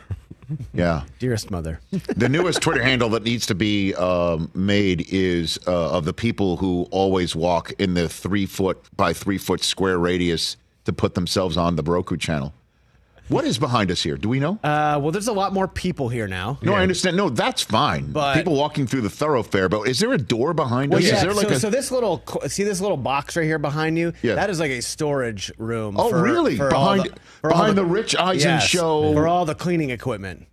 Yeah. 0.73 1.03
Dearest 1.19 1.51
mother. 1.51 1.81
the 1.91 2.29
newest 2.29 2.61
Twitter 2.63 2.83
handle 2.83 3.09
that 3.11 3.23
needs 3.23 3.47
to 3.47 3.55
be 3.55 3.95
um, 3.95 4.51
made 4.55 5.07
is 5.09 5.59
uh, 5.67 5.93
of 5.93 6.05
the 6.05 6.13
people 6.13 6.57
who 6.57 6.87
always 6.91 7.37
walk 7.37 7.73
in 7.79 7.95
the 7.95 8.09
three 8.09 8.47
foot 8.47 8.79
by 8.97 9.13
three 9.13 9.39
foot 9.39 9.63
square 9.63 9.99
radius 9.99 10.57
to 10.85 10.93
put 10.93 11.15
themselves 11.15 11.57
on 11.57 11.77
the 11.77 11.83
Roku 11.83 12.17
channel. 12.17 12.53
What 13.31 13.45
is 13.45 13.59
behind 13.59 13.91
us 13.91 14.03
here? 14.03 14.17
Do 14.17 14.29
we 14.29 14.41
know? 14.41 14.59
Uh, 14.63 14.99
well, 15.01 15.11
there's 15.13 15.29
a 15.29 15.33
lot 15.33 15.53
more 15.53 15.67
people 15.69 16.09
here 16.09 16.27
now. 16.29 16.59
No, 16.63 16.75
I 16.75 16.83
understand. 16.83 17.17
No, 17.17 17.31
that's 17.31 17.63
fine. 17.63 18.11
But- 18.13 18.35
people 18.35 18.57
walking 18.57 18.87
through 18.87 19.03
the 19.03 19.11
thoroughfare, 19.11 19.69
but 19.69 19.83
is 19.89 19.99
there 20.01 20.13
a 20.13 20.19
door 20.19 20.53
behind 20.53 20.91
Well, 20.93 20.99
us? 21.01 21.07
yeah. 21.09 21.17
Is 21.17 21.23
there 21.23 21.33
like 21.35 21.49
so, 21.49 21.55
a 21.55 21.61
so 21.61 21.71
this 21.71 21.91
little 21.91 22.23
see 22.49 22.65
this 22.65 22.81
little 22.81 22.97
box 22.97 23.37
right 23.37 23.45
here 23.45 23.59
behind 23.59 23.97
you? 23.97 24.13
Yeah. 24.23 24.35
That 24.35 24.51
is 24.51 24.59
like 24.61 24.71
a 24.73 24.83
storage 24.83 25.51
room. 25.59 25.97
Oh, 25.99 26.11
for- 26.11 26.23
really? 26.23 26.57
for 26.57 26.69
Behind- 26.71 27.09
all 27.43 27.51
behind 27.51 27.79
the 27.79 27.85
Rich 27.85 28.17
Eisen 28.17 28.51
Yes, 28.51 28.65
show- 28.67 29.13
for 29.15 29.27
all 29.29 29.45
the 29.47 29.55
cleaning 29.55 29.91
equipment 29.91 30.47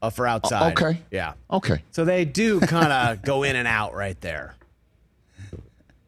uh, 0.00 0.10
for 0.10 0.26
outside. 0.26 0.72
okay. 0.80 1.00
Yeah. 1.10 1.34
Okay. 1.50 1.82
So 1.90 2.04
they 2.04 2.24
do 2.24 2.60
kind 2.60 2.92
of 2.92 3.22
go 3.22 3.42
in 3.42 3.54
and 3.56 3.68
out 3.68 3.94
right 3.94 4.18
there. 4.20 4.54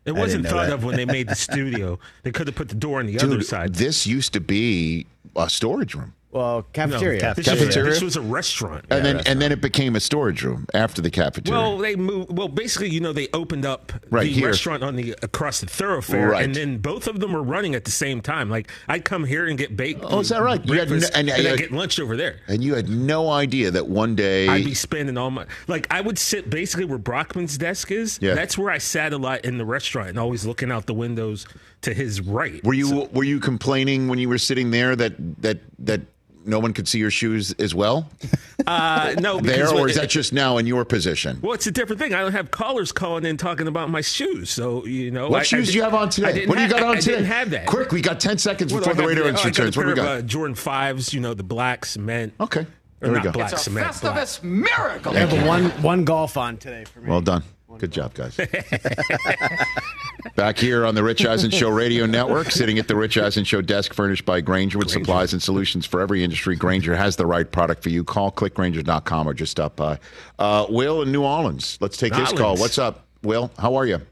It 0.04 0.12
wasn't 0.12 0.46
thought 0.46 0.70
of 0.70 0.84
when 0.84 0.96
they 0.96 1.04
made 1.04 1.28
the 1.28 1.34
studio. 1.48 1.98
They 2.22 2.32
could 2.32 2.46
have 2.46 2.56
put 2.56 2.68
the 2.68 2.74
door 2.74 3.00
on 3.00 3.06
the 3.06 3.18
other 3.20 3.42
side. 3.42 3.74
this 3.74 4.06
used 4.06 4.32
to 4.32 4.40
be 4.40 5.06
a 5.36 5.48
storage 5.50 5.94
room. 5.94 6.14
Well, 6.32 6.62
cafeteria. 6.72 7.20
No, 7.22 7.34
this, 7.34 7.44
Cafeteria? 7.46 7.86
Was, 7.90 7.94
this 7.96 8.02
was 8.04 8.16
a 8.16 8.20
restaurant. 8.20 8.84
and 8.90 9.04
then 9.04 9.20
and 9.26 9.42
then 9.42 9.50
it 9.50 9.60
became 9.60 9.96
a 9.96 10.00
storage 10.00 10.44
room 10.44 10.64
after 10.74 11.02
the 11.02 11.10
cafeteria. 11.10 11.60
Well, 11.60 11.78
they 11.78 11.96
moved. 11.96 12.36
Well, 12.36 12.46
basically, 12.46 12.90
you 12.90 13.00
know, 13.00 13.12
they 13.12 13.26
opened 13.34 13.66
up 13.66 13.92
Right 14.10 14.22
the 14.24 14.32
here. 14.32 14.46
restaurant 14.46 14.84
on 14.84 14.94
the 14.94 15.16
across 15.22 15.58
the 15.60 15.66
thoroughfare, 15.66 16.28
Right. 16.30 16.44
and 16.44 16.54
then 16.54 16.78
both 16.78 17.08
of 17.08 17.18
them 17.18 17.32
were 17.32 17.42
running 17.42 17.74
at 17.74 17.84
the 17.84 17.90
same 17.90 18.20
time. 18.20 18.48
Like 18.48 18.70
I'd 18.86 19.04
come 19.04 19.24
here 19.24 19.46
and 19.46 19.58
get 19.58 19.76
baked. 19.76 20.04
Oh, 20.04 20.20
is 20.20 20.28
that 20.28 20.40
right? 20.40 20.64
You 20.64 20.74
had 20.74 20.88
Breakfast, 20.88 21.12
no- 21.14 21.18
and- 21.18 21.30
and, 21.30 21.38
and- 21.46 21.48
I 21.54 21.56
get 21.56 21.72
lunch 21.72 21.98
over 21.98 22.16
there. 22.16 22.36
and 22.46 22.62
you 22.62 22.74
had 22.74 22.88
no 22.88 23.28
idea 23.30 23.72
that 23.72 23.88
one 23.88 24.14
day 24.14 24.46
I'd 24.46 24.64
be 24.64 24.74
spending 24.74 25.18
all 25.18 25.32
my 25.32 25.46
like 25.66 25.88
I 25.90 26.00
would 26.00 26.18
sit 26.18 26.48
basically 26.48 26.84
where 26.84 26.98
Brockman's 26.98 27.58
desk 27.58 27.90
is. 27.90 28.20
Yeah. 28.22 28.34
That's 28.34 28.56
where 28.56 28.70
I 28.70 28.78
sat 28.78 29.12
a 29.12 29.18
lot 29.18 29.44
in 29.44 29.58
the 29.58 29.64
restaurant 29.64 30.10
and 30.10 30.18
always 30.18 30.46
looking 30.46 30.70
out 30.70 30.86
the 30.86 30.94
windows 30.94 31.44
to 31.82 31.92
his 31.92 32.20
right. 32.20 32.62
were 32.62 32.74
you 32.74 33.08
were 33.12 33.24
you 33.24 33.40
complaining 33.40 34.06
when 34.06 34.20
you 34.20 34.28
were 34.28 34.38
sitting 34.38 34.70
there 34.70 34.94
that 34.94 35.14
that 35.42 35.58
that 35.80 36.02
no 36.44 36.58
one 36.58 36.72
could 36.72 36.88
see 36.88 36.98
your 36.98 37.10
shoes 37.10 37.52
as 37.58 37.74
well 37.74 38.08
Uh, 38.66 39.14
no, 39.20 39.40
there, 39.40 39.56
because 39.56 39.72
or 39.72 39.80
when- 39.82 39.90
is 39.90 39.96
that 39.96 40.10
just 40.10 40.32
now 40.32 40.58
in 40.58 40.66
your 40.66 40.84
position? 40.84 41.38
Well, 41.42 41.52
it's 41.54 41.66
a 41.66 41.70
different 41.70 42.00
thing. 42.00 42.14
I 42.14 42.20
don't 42.20 42.32
have 42.32 42.50
callers 42.50 42.92
calling 42.92 43.24
in 43.24 43.36
talking 43.36 43.66
about 43.68 43.88
my 43.90 44.00
shoes. 44.02 44.50
So 44.50 44.84
you 44.86 45.10
know, 45.10 45.28
What 45.30 45.40
I- 45.40 45.42
shoes 45.44 45.68
I 45.68 45.72
do 45.72 45.78
you 45.78 45.82
have 45.84 45.94
on 45.94 46.08
today? 46.10 46.46
What 46.46 46.56
do 46.58 46.62
you 46.64 46.68
got 46.68 46.82
on 46.82 46.96
I 46.96 47.00
today? 47.00 47.12
didn't 47.12 47.26
have 47.26 47.50
that. 47.50 47.66
Quick, 47.66 47.90
we 47.92 48.00
got 48.02 48.20
ten 48.20 48.38
seconds 48.38 48.72
What 48.72 48.84
do 48.84 48.90
before 48.90 48.94
the 48.96 49.02
have 49.02 49.08
radio 49.08 49.24
today? 49.24 49.38
Oh, 49.38 49.40
I 49.40 49.44
got 49.44 49.44
a 49.44 49.48
returns. 49.48 49.76
What 49.76 49.82
do 49.84 49.88
we 49.88 49.94
pair 49.94 50.04
got? 50.04 50.12
of, 50.18 50.24
uh, 50.24 50.26
Jordan 50.26 50.54
fives. 50.54 51.14
You 51.14 51.20
know, 51.20 51.34
the 51.34 51.42
black 51.42 51.84
cement. 51.86 52.34
Okay, 52.40 52.60
Or 52.60 52.66
there 53.00 53.10
we 53.10 53.14
not 53.16 53.24
go. 53.24 53.32
black 53.32 53.58
cement. 53.58 54.00
black. 54.00 54.42
miracle. 54.44 55.16
I 55.16 55.20
have 55.20 55.46
one 55.46 55.64
one 55.82 56.04
golf 56.04 56.36
on 56.36 56.56
today 56.58 56.84
for 56.84 57.00
me. 57.00 57.08
Well 57.08 57.20
done. 57.22 57.42
Good 57.80 57.92
job, 57.92 58.12
guys. 58.12 58.38
Back 60.36 60.58
here 60.58 60.84
on 60.84 60.94
the 60.94 61.02
Rich 61.02 61.24
Eisen 61.24 61.50
Show 61.50 61.70
Radio 61.70 62.04
Network, 62.04 62.50
sitting 62.50 62.78
at 62.78 62.88
the 62.88 62.94
Rich 62.94 63.16
Eisen 63.16 63.42
Show 63.42 63.62
desk 63.62 63.94
furnished 63.94 64.26
by 64.26 64.42
Grainger 64.42 64.76
with 64.76 64.90
supplies 64.90 65.32
and 65.32 65.42
solutions 65.42 65.86
for 65.86 66.02
every 66.02 66.22
industry. 66.22 66.56
Grainger 66.56 66.94
has 66.94 67.16
the 67.16 67.24
right 67.24 67.50
product 67.50 67.82
for 67.82 67.88
you. 67.88 68.04
Call 68.04 68.30
clickgrainger.com 68.30 69.26
or 69.26 69.32
just 69.32 69.50
stop 69.50 69.76
by. 69.76 69.98
Uh, 70.38 70.66
Will 70.68 71.00
in 71.00 71.10
New 71.10 71.24
Orleans. 71.24 71.78
Let's 71.80 71.96
take 71.96 72.14
his 72.14 72.34
call. 72.34 72.58
What's 72.58 72.76
up, 72.76 73.06
Will? 73.22 73.50
How 73.58 73.74
are 73.76 73.86
you? 73.86 74.02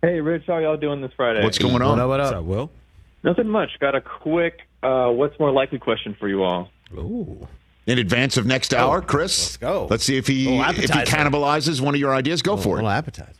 Hey, 0.00 0.20
Rich, 0.20 0.44
how 0.46 0.58
y'all 0.58 0.76
doing 0.76 1.00
this 1.00 1.10
Friday? 1.16 1.42
What's 1.42 1.58
going 1.58 1.82
on? 1.82 1.98
What 1.98 1.98
up? 1.98 2.08
What 2.08 2.20
What's 2.20 2.30
up? 2.30 2.38
up, 2.38 2.44
Will? 2.44 2.70
Nothing 3.24 3.48
much. 3.48 3.70
Got 3.80 3.96
a 3.96 4.00
quick 4.00 4.60
uh, 4.84 5.08
what's 5.10 5.36
more 5.40 5.50
likely 5.50 5.80
question 5.80 6.14
for 6.20 6.28
you 6.28 6.44
all. 6.44 6.68
Ooh. 6.94 7.48
In 7.86 7.98
advance 7.98 8.36
of 8.36 8.46
next 8.46 8.74
hour, 8.74 9.00
Chris. 9.00 9.38
let's 9.44 9.56
go. 9.58 9.86
Let's 9.88 10.04
see 10.04 10.16
if 10.16 10.26
he 10.26 10.58
if 10.58 10.76
he 10.76 11.00
cannibalizes 11.00 11.80
one 11.80 11.94
of 11.94 12.00
your 12.00 12.12
ideas. 12.12 12.42
Go 12.42 12.56
for 12.56 12.76
little 12.76 12.90
it. 12.90 12.94
appetizer. 12.94 13.32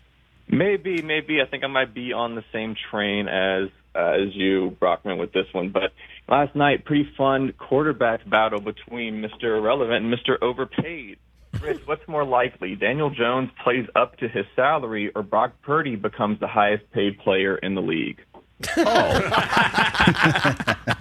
Maybe, 0.49 1.03
maybe. 1.03 1.41
I 1.43 1.47
think 1.47 1.65
I 1.65 1.67
might 1.67 1.93
be 1.93 2.13
on 2.13 2.37
the 2.37 2.45
same 2.53 2.77
train 2.91 3.27
as 3.27 3.69
uh, 3.97 4.13
as 4.13 4.35
you, 4.35 4.77
Brockman, 4.79 5.19
with 5.19 5.33
this 5.33 5.47
one. 5.53 5.71
But 5.71 5.93
last 6.29 6.55
night, 6.55 6.85
pretty 6.85 7.09
fun 7.17 7.53
quarterback 7.59 8.29
battle 8.29 8.61
between 8.61 9.23
Mr. 9.23 9.59
Irrelevant 9.59 10.05
and 10.05 10.15
Mr. 10.15 10.41
Overpaid. 10.41 11.19
Rich, 11.61 11.81
what's 11.87 12.07
more 12.07 12.25
likely? 12.25 12.77
Daniel 12.77 13.11
Jones 13.11 13.51
plays 13.65 13.89
up 13.97 14.17
to 14.19 14.29
his 14.29 14.45
salary, 14.55 15.11
or 15.15 15.23
Brock 15.23 15.55
Purdy 15.63 15.97
becomes 15.97 16.39
the 16.39 16.47
highest 16.47 16.91
paid 16.93 17.19
player 17.19 17.57
in 17.57 17.75
the 17.75 17.83
league? 17.83 18.21
Oh. 18.77 19.21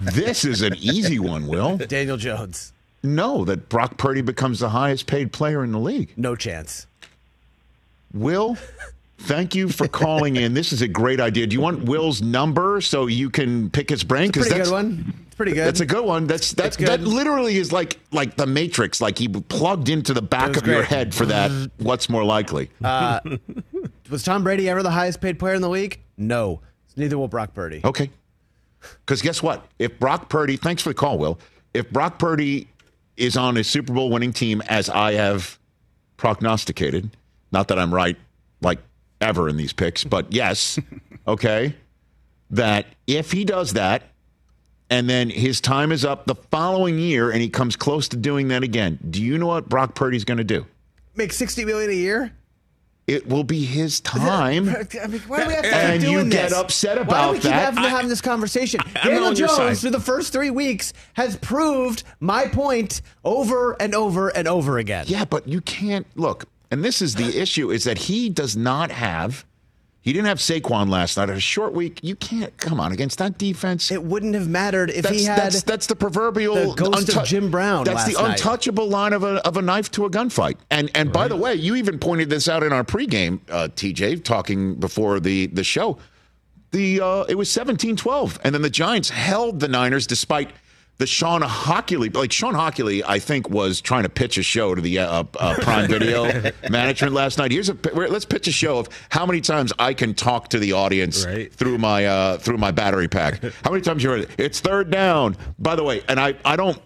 this 0.00 0.44
is 0.44 0.62
an 0.62 0.74
easy 0.76 1.18
one, 1.18 1.46
Will. 1.46 1.76
Daniel 1.76 2.16
Jones. 2.16 2.72
No, 3.06 3.44
that 3.44 3.68
Brock 3.68 3.96
Purdy 3.96 4.20
becomes 4.20 4.58
the 4.60 4.70
highest 4.70 5.06
paid 5.06 5.32
player 5.32 5.64
in 5.64 5.72
the 5.72 5.78
league. 5.78 6.12
No 6.16 6.36
chance. 6.36 6.86
Will, 8.12 8.56
thank 9.18 9.54
you 9.54 9.68
for 9.68 9.88
calling 9.88 10.36
in. 10.36 10.54
This 10.54 10.72
is 10.72 10.82
a 10.82 10.88
great 10.88 11.20
idea. 11.20 11.46
Do 11.46 11.54
you 11.54 11.60
want 11.60 11.84
Will's 11.84 12.22
number 12.22 12.80
so 12.80 13.06
you 13.06 13.30
can 13.30 13.70
pick 13.70 13.88
his 13.88 14.04
brain? 14.04 14.32
Pretty 14.32 14.48
that's 14.48 14.60
a 14.60 14.64
good 14.64 14.72
one. 14.72 15.14
It's 15.26 15.34
pretty 15.36 15.52
good. 15.52 15.66
That's 15.66 15.80
a 15.80 15.86
good 15.86 16.04
one. 16.04 16.26
That's 16.26 16.52
that's 16.52 16.76
It's 16.76 16.88
that 16.88 17.02
literally 17.02 17.56
is 17.56 17.72
like 17.72 17.98
like 18.10 18.36
the 18.36 18.46
Matrix. 18.46 19.00
Like 19.00 19.18
he 19.18 19.28
plugged 19.28 19.88
into 19.88 20.14
the 20.14 20.22
back 20.22 20.56
of 20.56 20.66
your 20.66 20.82
head 20.82 21.14
for 21.14 21.26
that. 21.26 21.70
What's 21.78 22.08
more 22.08 22.24
likely? 22.24 22.70
Uh, 22.82 23.20
was 24.10 24.22
Tom 24.22 24.42
Brady 24.44 24.68
ever 24.68 24.82
the 24.82 24.90
highest 24.90 25.20
paid 25.20 25.38
player 25.38 25.54
in 25.54 25.62
the 25.62 25.68
league? 25.68 26.00
No. 26.16 26.60
Neither 26.96 27.18
will 27.18 27.28
Brock 27.28 27.52
Purdy. 27.54 27.82
Okay. 27.84 28.10
Because 29.04 29.20
guess 29.20 29.42
what? 29.42 29.66
If 29.78 29.98
Brock 29.98 30.28
Purdy, 30.30 30.56
thanks 30.56 30.82
for 30.82 30.90
the 30.90 30.94
call, 30.94 31.18
Will. 31.18 31.38
If 31.74 31.90
Brock 31.90 32.18
Purdy 32.18 32.68
is 33.16 33.36
on 33.36 33.56
a 33.56 33.64
Super 33.64 33.92
Bowl 33.92 34.10
winning 34.10 34.32
team, 34.32 34.62
as 34.62 34.88
I 34.88 35.12
have 35.12 35.58
prognosticated, 36.16 37.10
not 37.52 37.68
that 37.68 37.78
I'm 37.78 37.92
right 37.92 38.16
like 38.60 38.78
ever 39.20 39.48
in 39.48 39.56
these 39.56 39.72
picks, 39.72 40.04
but 40.04 40.26
yes, 40.32 40.78
okay, 41.26 41.74
that 42.50 42.86
if 43.06 43.32
he 43.32 43.44
does 43.44 43.72
that 43.74 44.02
and 44.88 45.10
then 45.10 45.30
his 45.30 45.60
time 45.60 45.90
is 45.90 46.04
up 46.04 46.26
the 46.26 46.34
following 46.34 46.98
year 46.98 47.30
and 47.30 47.40
he 47.40 47.48
comes 47.48 47.74
close 47.74 48.08
to 48.08 48.16
doing 48.16 48.48
that 48.48 48.62
again, 48.62 48.98
do 49.10 49.22
you 49.22 49.36
know 49.38 49.46
what 49.48 49.68
Brock 49.68 49.94
Purdy's 49.94 50.24
going 50.24 50.38
to 50.38 50.44
do? 50.44 50.66
Make 51.14 51.32
sixty 51.32 51.64
million 51.64 51.90
a 51.90 51.94
year. 51.94 52.32
It 53.06 53.28
will 53.28 53.44
be 53.44 53.64
his 53.64 54.00
time. 54.00 54.68
I 54.68 55.06
mean, 55.06 55.20
why 55.28 55.42
do 55.42 55.46
we 55.46 55.54
have 55.54 55.62
to 55.62 55.74
And 55.76 56.02
keep 56.02 56.10
you 56.10 56.24
get 56.28 56.50
this? 56.50 56.52
upset 56.52 56.96
Why 56.96 57.02
about 57.04 57.26
do 57.26 57.32
we 57.34 57.38
keep 57.38 57.50
that? 57.50 57.74
having, 57.74 57.84
having 57.84 58.08
this 58.08 58.20
conversation? 58.20 58.80
I'm 58.96 59.10
Daniel 59.10 59.32
Jones, 59.32 59.80
through 59.80 59.90
the 59.90 60.00
first 60.00 60.32
three 60.32 60.50
weeks, 60.50 60.92
has 61.14 61.36
proved 61.36 62.02
my 62.18 62.48
point 62.48 63.02
over 63.24 63.76
and 63.80 63.94
over 63.94 64.30
and 64.30 64.48
over 64.48 64.78
again. 64.78 65.04
Yeah, 65.06 65.24
but 65.24 65.46
you 65.46 65.60
can't 65.60 66.06
look. 66.16 66.46
And 66.72 66.84
this 66.84 67.00
is 67.00 67.14
the 67.14 67.40
issue: 67.40 67.70
is 67.70 67.84
that 67.84 67.96
he 67.98 68.28
does 68.28 68.56
not 68.56 68.90
have. 68.90 69.44
He 70.06 70.12
didn't 70.12 70.28
have 70.28 70.38
Saquon 70.38 70.88
last 70.88 71.16
night. 71.16 71.30
A 71.30 71.40
short 71.40 71.72
week. 71.72 71.98
You 72.00 72.14
can't 72.14 72.56
come 72.58 72.78
on 72.78 72.92
against 72.92 73.18
that 73.18 73.38
defense. 73.38 73.90
It 73.90 74.04
wouldn't 74.04 74.34
have 74.34 74.48
mattered 74.48 74.88
if 74.90 75.02
that's, 75.02 75.16
he 75.16 75.24
had 75.24 75.36
that's, 75.36 75.64
that's 75.64 75.88
the 75.88 75.96
proverbial 75.96 76.54
the 76.54 76.74
ghost 76.76 77.16
of 77.16 77.24
Jim 77.24 77.50
Brown 77.50 77.82
That's 77.82 78.04
the 78.04 78.12
last 78.12 78.22
night. 78.22 78.30
untouchable 78.38 78.88
line 78.88 79.12
of 79.12 79.24
a 79.24 79.44
of 79.44 79.56
a 79.56 79.62
knife 79.62 79.90
to 79.90 80.04
a 80.04 80.10
gunfight. 80.10 80.58
And 80.70 80.92
and 80.94 81.12
by 81.12 81.26
the 81.26 81.34
way, 81.34 81.56
you 81.56 81.74
even 81.74 81.98
pointed 81.98 82.30
this 82.30 82.46
out 82.48 82.62
in 82.62 82.72
our 82.72 82.84
pregame, 82.84 83.40
uh, 83.50 83.66
TJ, 83.74 84.22
talking 84.22 84.76
before 84.76 85.18
the 85.18 85.46
the 85.46 85.64
show. 85.64 85.98
The 86.70 87.00
uh, 87.00 87.24
it 87.28 87.34
was 87.34 87.48
17-12. 87.48 88.38
and 88.44 88.54
then 88.54 88.62
the 88.62 88.70
Giants 88.70 89.10
held 89.10 89.58
the 89.58 89.66
Niners 89.66 90.06
despite 90.06 90.50
the 90.98 91.06
Shawn 91.06 91.42
Hochuli, 91.42 92.14
like 92.14 92.32
Shawn 92.32 92.54
Hochuli, 92.54 93.02
I 93.06 93.18
think 93.18 93.50
was 93.50 93.80
trying 93.80 94.04
to 94.04 94.08
pitch 94.08 94.38
a 94.38 94.42
show 94.42 94.74
to 94.74 94.80
the 94.80 94.98
uh, 95.00 95.24
uh, 95.38 95.54
Prime 95.60 95.88
Video 95.90 96.24
management 96.70 97.12
last 97.12 97.36
night. 97.38 97.52
Here's 97.52 97.68
a 97.68 97.76
let's 97.92 98.24
pitch 98.24 98.48
a 98.48 98.52
show 98.52 98.78
of 98.78 98.88
how 99.10 99.26
many 99.26 99.40
times 99.40 99.72
I 99.78 99.92
can 99.94 100.14
talk 100.14 100.48
to 100.50 100.58
the 100.58 100.72
audience 100.72 101.26
Right. 101.26 101.52
through 101.52 101.78
my 101.78 102.06
uh, 102.06 102.38
through 102.38 102.58
my 102.58 102.70
battery 102.70 103.08
pack. 103.08 103.42
How 103.64 103.70
many 103.70 103.82
times 103.82 104.02
you 104.02 104.10
heard 104.10 104.20
it? 104.20 104.30
It's 104.38 104.60
third 104.60 104.90
down. 104.90 105.36
By 105.58 105.76
the 105.76 105.84
way, 105.84 106.02
and 106.08 106.18
I 106.18 106.34
I 106.44 106.56
don't. 106.56 106.80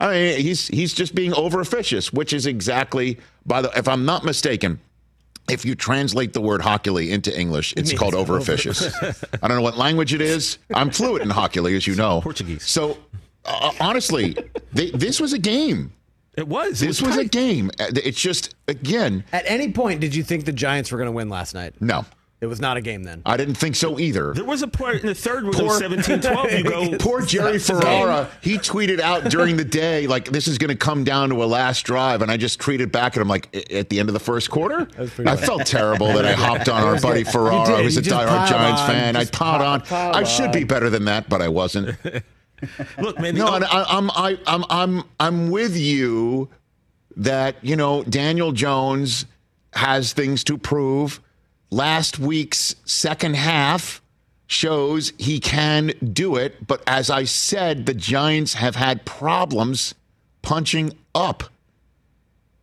I 0.00 0.10
mean, 0.12 0.40
he's 0.40 0.66
he's 0.68 0.92
just 0.92 1.14
being 1.14 1.32
over 1.34 1.60
officious, 1.60 2.12
which 2.12 2.32
is 2.32 2.46
exactly 2.46 3.18
by 3.46 3.62
the. 3.62 3.70
If 3.76 3.88
I'm 3.88 4.04
not 4.04 4.24
mistaken, 4.24 4.80
if 5.48 5.64
you 5.64 5.74
translate 5.74 6.32
the 6.32 6.40
word 6.40 6.60
Hochuli 6.60 7.10
into 7.10 7.36
English, 7.38 7.72
it's 7.76 7.90
means 7.90 7.98
called 7.98 8.14
over 8.14 8.34
over- 8.34 8.42
officious. 8.42 8.94
I 9.02 9.48
don't 9.48 9.56
know 9.58 9.62
what 9.62 9.76
language 9.76 10.14
it 10.14 10.20
is. 10.20 10.58
I'm 10.74 10.90
fluent 10.90 11.22
in 11.22 11.28
Hochuli, 11.30 11.76
as 11.76 11.86
you 11.86 11.94
know. 11.94 12.20
Portuguese. 12.20 12.66
So 12.66 12.98
uh, 13.44 13.72
honestly, 13.80 14.36
they, 14.72 14.90
this 14.90 15.20
was 15.20 15.32
a 15.32 15.38
game. 15.38 15.92
It 16.36 16.48
was. 16.48 16.82
It 16.82 16.86
This 16.86 17.00
was 17.00 17.16
was 17.16 17.18
a 17.18 17.28
game. 17.28 17.70
Uh, 17.78 17.86
It's 17.94 18.20
just 18.20 18.54
again, 18.66 19.22
At 19.32 19.44
any 19.46 19.70
point, 19.70 20.00
did 20.00 20.14
you 20.14 20.24
think 20.24 20.46
the 20.46 20.52
Giants 20.52 20.90
were 20.90 20.98
going 20.98 21.06
to 21.08 21.12
win 21.12 21.28
last 21.28 21.54
night? 21.54 21.74
no. 21.80 22.04
It 22.44 22.48
was 22.48 22.60
not 22.60 22.76
a 22.76 22.80
game 22.82 23.02
then. 23.04 23.22
I 23.24 23.36
didn't 23.38 23.54
think 23.54 23.74
so 23.74 23.98
either. 23.98 24.34
There 24.34 24.44
was 24.44 24.60
a 24.62 24.68
part 24.68 24.96
in 25.00 25.06
the 25.06 25.14
third 25.14 25.44
where 25.44 25.52
Poor- 25.54 25.80
17-12. 25.80 26.58
You 26.58 26.64
go. 26.64 26.98
Poor 26.98 27.22
Jerry 27.22 27.58
Ferrara. 27.58 28.28
He 28.42 28.58
tweeted 28.58 29.00
out 29.00 29.24
during 29.30 29.56
the 29.56 29.64
day, 29.64 30.06
like, 30.06 30.26
this 30.26 30.46
is 30.46 30.58
going 30.58 30.68
to 30.68 30.76
come 30.76 31.04
down 31.04 31.30
to 31.30 31.42
a 31.42 31.46
last 31.46 31.84
drive. 31.86 32.20
And 32.20 32.30
I 32.30 32.36
just 32.36 32.60
tweeted 32.60 32.92
back 32.92 33.16
at 33.16 33.22
him, 33.22 33.28
like, 33.28 33.48
at 33.72 33.88
the 33.88 33.98
end 33.98 34.10
of 34.10 34.12
the 34.12 34.20
first 34.20 34.50
quarter? 34.50 34.86
I 35.26 35.36
felt 35.36 35.64
terrible 35.66 36.08
that 36.12 36.26
I 36.26 36.32
hopped 36.34 36.68
on 36.68 36.84
our 36.84 37.00
buddy 37.00 37.24
Ferrara, 37.24 37.60
You 37.70 37.76
did. 37.76 37.82
who's 37.84 37.96
a 37.96 38.00
You 38.00 38.04
just 38.10 38.16
diehard 38.16 38.48
Giants 38.48 38.80
on. 38.82 38.88
fan. 38.90 39.16
I 39.16 39.20
Just 39.20 39.32
piled 39.32 39.62
on. 39.62 39.80
piled 39.80 40.16
I 40.16 40.24
should 40.24 40.52
be 40.52 40.64
better 40.64 40.90
than 40.90 41.06
that, 41.06 41.28
but 41.30 41.40
I 41.40 41.48
wasn't. 41.48 41.96
Look, 42.98 43.18
man. 43.18 43.34
No, 43.34 43.54
and 43.54 43.64
I, 43.64 43.84
I'm 43.88 44.10
I, 44.10 44.38
I'm 44.46 44.64
I'm 44.70 45.04
I'm 45.18 45.50
with 45.50 45.76
you 45.76 46.48
that 47.16 47.56
you 47.62 47.76
know 47.76 48.02
Daniel 48.04 48.52
Jones 48.52 49.26
has 49.72 50.12
things 50.12 50.44
to 50.44 50.56
prove. 50.56 51.20
Last 51.74 52.20
week's 52.20 52.76
second 52.84 53.34
half 53.34 54.00
shows 54.46 55.12
he 55.18 55.40
can 55.40 55.90
do 56.12 56.36
it, 56.36 56.68
but 56.68 56.84
as 56.86 57.10
I 57.10 57.24
said, 57.24 57.86
the 57.86 57.94
Giants 57.94 58.54
have 58.54 58.76
had 58.76 59.04
problems 59.04 59.92
punching 60.40 60.96
up. 61.16 61.42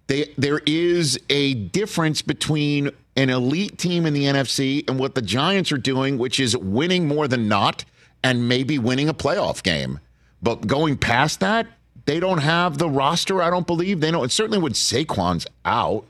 They, 0.07 0.33
there 0.37 0.61
is 0.65 1.19
a 1.29 1.55
difference 1.55 2.21
between 2.21 2.91
an 3.17 3.29
elite 3.29 3.77
team 3.77 4.05
in 4.05 4.13
the 4.13 4.23
NFC 4.23 4.89
and 4.89 4.97
what 4.97 5.15
the 5.15 5.21
Giants 5.21 5.73
are 5.73 5.77
doing, 5.77 6.17
which 6.17 6.39
is 6.39 6.55
winning 6.55 7.05
more 7.05 7.27
than 7.27 7.49
not 7.49 7.83
and 8.23 8.47
maybe 8.47 8.79
winning 8.79 9.09
a 9.09 9.13
playoff 9.13 9.61
game. 9.61 9.99
But 10.41 10.67
going 10.67 10.97
past 10.97 11.41
that, 11.41 11.67
they 12.05 12.21
don't 12.21 12.37
have 12.37 12.77
the 12.77 12.89
roster, 12.89 13.41
I 13.41 13.49
don't 13.49 13.67
believe. 13.67 13.99
They 13.99 14.11
don't. 14.11 14.31
Certainly 14.31 14.59
when 14.59 14.71
Saquon's 14.71 15.47
out. 15.65 16.05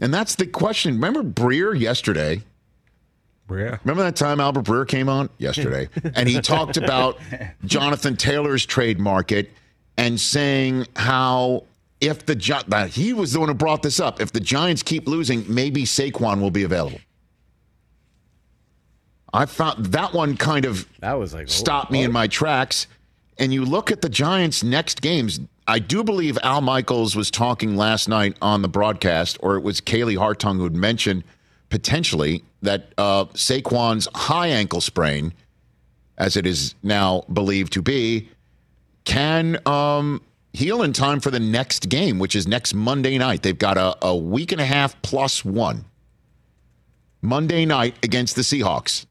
And 0.00 0.12
that's 0.12 0.34
the 0.34 0.46
question. 0.46 0.94
Remember 0.94 1.22
Breer 1.22 1.78
yesterday? 1.78 2.42
Yeah. 3.50 3.78
Remember 3.84 4.04
that 4.04 4.16
time 4.16 4.38
Albert 4.38 4.64
Breer 4.64 4.86
came 4.86 5.08
on 5.08 5.28
yesterday 5.38 5.88
and 6.14 6.28
he 6.28 6.40
talked 6.40 6.76
about 6.76 7.18
Jonathan 7.64 8.16
Taylor's 8.16 8.64
trade 8.64 9.00
market 9.00 9.50
and 9.96 10.20
saying 10.20 10.86
how 10.94 11.64
if 12.00 12.24
the 12.26 12.34
that 12.68 12.90
he 12.90 13.12
was 13.12 13.32
the 13.32 13.40
one 13.40 13.48
who 13.48 13.54
brought 13.54 13.82
this 13.82 14.00
up. 14.00 14.20
If 14.20 14.32
the 14.32 14.40
Giants 14.40 14.82
keep 14.82 15.06
losing, 15.06 15.44
maybe 15.52 15.82
Saquon 15.82 16.40
will 16.40 16.50
be 16.50 16.62
available. 16.62 17.00
I 19.32 19.46
found 19.46 19.86
that 19.86 20.12
one 20.12 20.36
kind 20.36 20.64
of 20.64 20.88
That 21.00 21.14
was 21.14 21.34
like 21.34 21.44
oh, 21.44 21.50
stopped 21.50 21.90
me 21.90 22.02
in 22.02 22.10
oh. 22.10 22.14
my 22.14 22.26
tracks. 22.26 22.86
And 23.38 23.52
you 23.54 23.64
look 23.64 23.90
at 23.90 24.02
the 24.02 24.08
Giants' 24.08 24.62
next 24.62 25.00
games. 25.00 25.40
I 25.70 25.78
do 25.78 26.02
believe 26.02 26.36
Al 26.42 26.62
Michaels 26.62 27.14
was 27.14 27.30
talking 27.30 27.76
last 27.76 28.08
night 28.08 28.36
on 28.42 28.60
the 28.60 28.68
broadcast, 28.68 29.38
or 29.38 29.54
it 29.54 29.60
was 29.60 29.80
Kaylee 29.80 30.16
Hartung 30.16 30.56
who 30.56 30.64
had 30.64 30.74
mentioned 30.74 31.22
potentially 31.68 32.42
that 32.62 32.92
uh, 32.98 33.26
Saquon's 33.26 34.08
high 34.12 34.48
ankle 34.48 34.80
sprain, 34.80 35.32
as 36.18 36.36
it 36.36 36.44
is 36.44 36.74
now 36.82 37.22
believed 37.32 37.72
to 37.74 37.82
be, 37.82 38.28
can 39.04 39.64
um, 39.64 40.20
heal 40.52 40.82
in 40.82 40.92
time 40.92 41.20
for 41.20 41.30
the 41.30 41.38
next 41.38 41.88
game, 41.88 42.18
which 42.18 42.34
is 42.34 42.48
next 42.48 42.74
Monday 42.74 43.16
night. 43.16 43.44
They've 43.44 43.56
got 43.56 43.78
a, 43.78 43.96
a 44.04 44.16
week 44.16 44.50
and 44.50 44.60
a 44.60 44.66
half 44.66 45.00
plus 45.02 45.44
one. 45.44 45.84
Monday 47.22 47.64
night 47.64 47.94
against 48.02 48.34
the 48.34 48.42
Seahawks. 48.42 49.06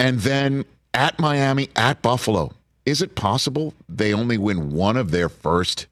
And 0.00 0.18
then 0.18 0.64
at 0.92 1.20
Miami, 1.20 1.68
at 1.76 2.02
Buffalo. 2.02 2.55
Is 2.86 3.02
it 3.02 3.16
possible 3.16 3.74
they 3.88 4.14
only 4.14 4.38
win 4.38 4.70
one 4.70 4.96
of 4.96 5.10
their 5.10 5.28
first 5.28 5.88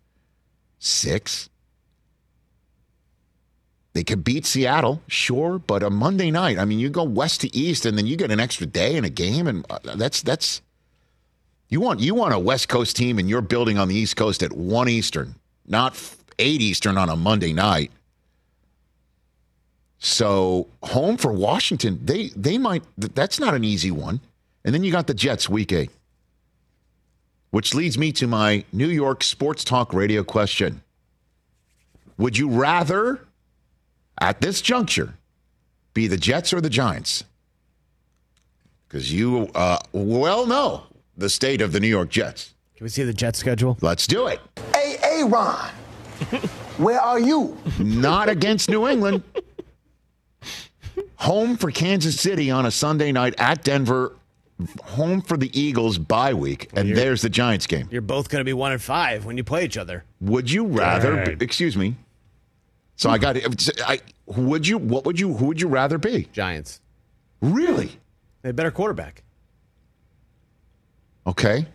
six? 0.78 1.50
They 3.94 4.04
could 4.04 4.24
beat 4.24 4.46
Seattle, 4.46 5.02
sure, 5.08 5.58
but 5.58 5.82
a 5.82 5.90
Monday 5.90 6.30
night. 6.30 6.58
I 6.58 6.64
mean, 6.64 6.78
you 6.78 6.88
go 6.90 7.04
west 7.04 7.42
to 7.42 7.56
east, 7.56 7.84
and 7.84 7.98
then 7.98 8.06
you 8.06 8.16
get 8.16 8.30
an 8.30 8.40
extra 8.40 8.66
day 8.66 8.96
in 8.96 9.04
a 9.04 9.10
game, 9.10 9.46
and 9.46 9.66
uh, 9.68 9.78
that's 9.96 10.22
that's. 10.22 10.62
You 11.68 11.80
want 11.80 12.00
you 12.00 12.14
want 12.14 12.34
a 12.34 12.38
West 12.38 12.68
Coast 12.68 12.96
team, 12.96 13.18
and 13.18 13.28
you're 13.28 13.40
building 13.40 13.78
on 13.78 13.88
the 13.88 13.94
East 13.94 14.16
Coast 14.16 14.42
at 14.42 14.52
one 14.52 14.88
Eastern, 14.88 15.34
not 15.66 16.00
eight 16.38 16.60
Eastern 16.60 16.98
on 16.98 17.08
a 17.08 17.16
Monday 17.16 17.52
night. 17.52 17.90
So 19.98 20.68
home 20.82 21.16
for 21.16 21.32
Washington, 21.32 21.98
they 22.04 22.28
they 22.36 22.58
might. 22.58 22.82
That's 22.98 23.40
not 23.40 23.54
an 23.54 23.64
easy 23.64 23.90
one. 23.90 24.20
And 24.64 24.74
then 24.74 24.82
you 24.84 24.92
got 24.92 25.06
the 25.06 25.14
Jets 25.14 25.48
week 25.48 25.72
eight, 25.72 25.90
which 27.54 27.72
leads 27.72 27.96
me 27.96 28.10
to 28.10 28.26
my 28.26 28.64
New 28.72 28.88
York 28.88 29.22
Sports 29.22 29.62
Talk 29.62 29.94
Radio 29.94 30.24
question: 30.24 30.82
Would 32.18 32.36
you 32.36 32.48
rather, 32.48 33.20
at 34.20 34.40
this 34.40 34.60
juncture, 34.60 35.14
be 35.92 36.08
the 36.08 36.16
Jets 36.16 36.52
or 36.52 36.60
the 36.60 36.68
Giants? 36.68 37.22
Because 38.88 39.12
you 39.12 39.52
uh, 39.54 39.78
well 39.92 40.46
know 40.46 40.82
the 41.16 41.30
state 41.30 41.62
of 41.62 41.70
the 41.70 41.78
New 41.78 41.86
York 41.86 42.08
Jets. 42.08 42.54
Can 42.74 42.86
we 42.86 42.88
see 42.88 43.04
the 43.04 43.14
Jets 43.14 43.38
schedule? 43.38 43.78
Let's 43.80 44.08
do 44.08 44.26
it. 44.26 44.40
Hey, 44.74 44.96
Aaron, 45.04 45.30
where 46.76 47.00
are 47.00 47.20
you? 47.20 47.56
Not 47.78 48.28
against 48.28 48.68
New 48.68 48.88
England. 48.88 49.22
Home 51.18 51.56
for 51.56 51.70
Kansas 51.70 52.20
City 52.20 52.50
on 52.50 52.66
a 52.66 52.72
Sunday 52.72 53.12
night 53.12 53.36
at 53.38 53.62
Denver. 53.62 54.16
Home 54.84 55.20
for 55.20 55.36
the 55.36 55.50
Eagles 55.58 55.98
bye 55.98 56.32
week, 56.32 56.70
and 56.74 56.88
you're- 56.88 57.00
there's 57.00 57.22
the 57.22 57.28
Giants 57.28 57.66
game. 57.66 57.88
You're 57.90 58.00
both 58.02 58.28
going 58.28 58.40
to 58.40 58.44
be 58.44 58.52
one 58.52 58.70
and 58.72 58.80
five 58.80 59.24
when 59.24 59.36
you 59.36 59.42
play 59.44 59.64
each 59.64 59.76
other. 59.76 60.04
Would 60.20 60.50
you 60.50 60.64
rather? 60.66 61.14
Right. 61.14 61.42
Excuse 61.42 61.76
me. 61.76 61.96
So 62.96 63.10
I 63.10 63.18
got. 63.18 63.36
I 63.84 63.98
would 64.26 64.66
you? 64.66 64.78
What 64.78 65.04
would 65.06 65.18
you? 65.18 65.34
Who 65.34 65.46
would 65.46 65.60
you 65.60 65.66
rather 65.66 65.98
be? 65.98 66.28
Giants. 66.32 66.80
Really? 67.40 67.98
They 68.42 68.52
better 68.52 68.70
quarterback. 68.70 69.24
Okay. 71.26 71.66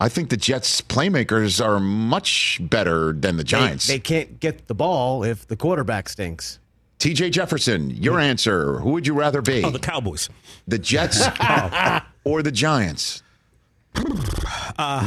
I 0.00 0.08
think 0.08 0.30
the 0.30 0.36
Jets 0.36 0.80
playmakers 0.80 1.64
are 1.64 1.80
much 1.80 2.58
better 2.62 3.12
than 3.12 3.36
the 3.36 3.42
Giants. 3.44 3.88
They, 3.88 3.98
can't 3.98 4.38
get 4.38 4.68
the 4.68 4.74
ball 4.74 5.24
if 5.24 5.46
the 5.48 5.56
quarterback 5.56 6.08
stinks. 6.08 6.60
TJ 7.00 7.32
Jefferson, 7.32 7.90
your 7.90 8.20
answer. 8.20 8.78
Who 8.78 8.90
would 8.90 9.06
you 9.06 9.14
rather 9.14 9.42
be? 9.42 9.64
Oh, 9.64 9.70
the 9.70 9.78
Cowboys. 9.80 10.28
The 10.68 10.78
Jets 10.78 11.26
or 12.28 12.42
the 12.42 12.52
Giants? 12.52 13.22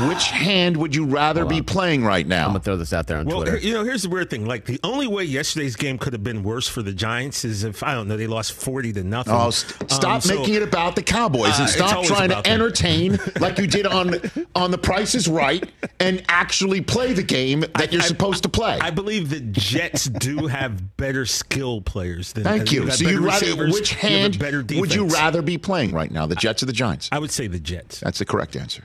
Which 0.08 0.26
hand 0.30 0.76
would 0.78 0.94
you 0.94 1.06
rather 1.06 1.46
be 1.46 1.62
playing 1.62 2.04
right 2.04 2.28
now? 2.28 2.46
I'm 2.46 2.50
gonna 2.52 2.60
throw 2.60 2.76
this 2.76 2.92
out 2.92 3.08
there 3.08 3.18
on 3.18 3.26
Well, 3.26 3.42
Twitter. 3.42 3.58
you 3.58 3.74
know, 3.74 3.84
here's 3.86 4.04
the 4.04 4.10
weird 4.10 4.30
thing. 4.30 4.46
Like 4.46 4.66
the 4.66 4.80
only 4.84 5.08
way 5.08 5.24
yesterday's 5.24 5.76
game 5.78 5.98
could 5.98 6.12
have 6.14 6.24
been 6.24 6.44
worse 6.44 6.68
for 6.68 6.82
the 6.82 6.92
Giants 6.92 7.46
is 7.46 7.64
if 7.64 7.82
I 7.84 7.94
don't 7.94 8.08
know 8.08 8.18
they 8.18 8.28
lost 8.28 8.52
forty 8.54 8.92
to 8.94 9.04
nothing. 9.04 9.34
Oh, 9.34 9.50
st- 9.52 9.90
stop 9.92 10.16
Um, 10.16 10.22
so- 10.22 10.36
making 10.40 10.56
it 10.56 10.64
about 10.64 10.96
the 10.96 11.04
Cowboys 11.04 11.52
Uh, 11.52 11.56
and 11.60 11.64
it's 11.64 11.74
stop 11.74 12.04
trying 12.04 12.30
to 12.30 12.36
them. 12.36 12.44
entertain 12.46 13.18
like 13.40 13.58
you 13.60 13.68
did 13.68 13.86
on 13.88 14.16
on 14.56 14.72
The 14.72 14.78
Price 14.78 15.16
is 15.16 15.28
Right 15.28 15.64
and 16.00 16.22
actually 16.28 16.82
play 16.82 17.14
the 17.14 17.24
game 17.24 17.62
that 17.76 17.94
you're 17.94 18.02
I- 18.02 18.06
supposed 18.08 18.44
to 18.44 18.50
play. 18.50 18.78
I 18.82 18.90
believe 18.90 19.30
the 19.30 19.40
Jets 19.40 20.06
do 20.06 20.48
have 20.48 20.98
better 20.98 21.26
skill 21.26 21.82
players 21.82 22.34
than. 22.34 22.44
Thank 22.44 22.72
you. 22.74 22.90
So 22.92 23.06
better 23.06 23.12
you 23.16 23.22
rather 23.26 23.46
receivers, 23.46 23.74
which 23.74 23.92
you 23.94 23.98
hand 24.00 24.38
better 24.40 24.66
would 24.76 24.94
you 24.94 25.06
rather 25.06 25.42
be 25.42 25.58
playing 25.58 25.92
right 25.94 26.12
now? 26.12 26.26
The 26.26 26.36
Jets 26.36 26.62
or 26.62 26.66
the 26.66 26.74
Giants? 26.74 27.08
I 27.12 27.20
would 27.20 27.32
say 27.32 27.48
the 27.48 27.60
Jets. 27.60 28.00
That's 28.02 28.20
the 28.20 28.26
correct 28.26 28.56
answer. 28.56 28.81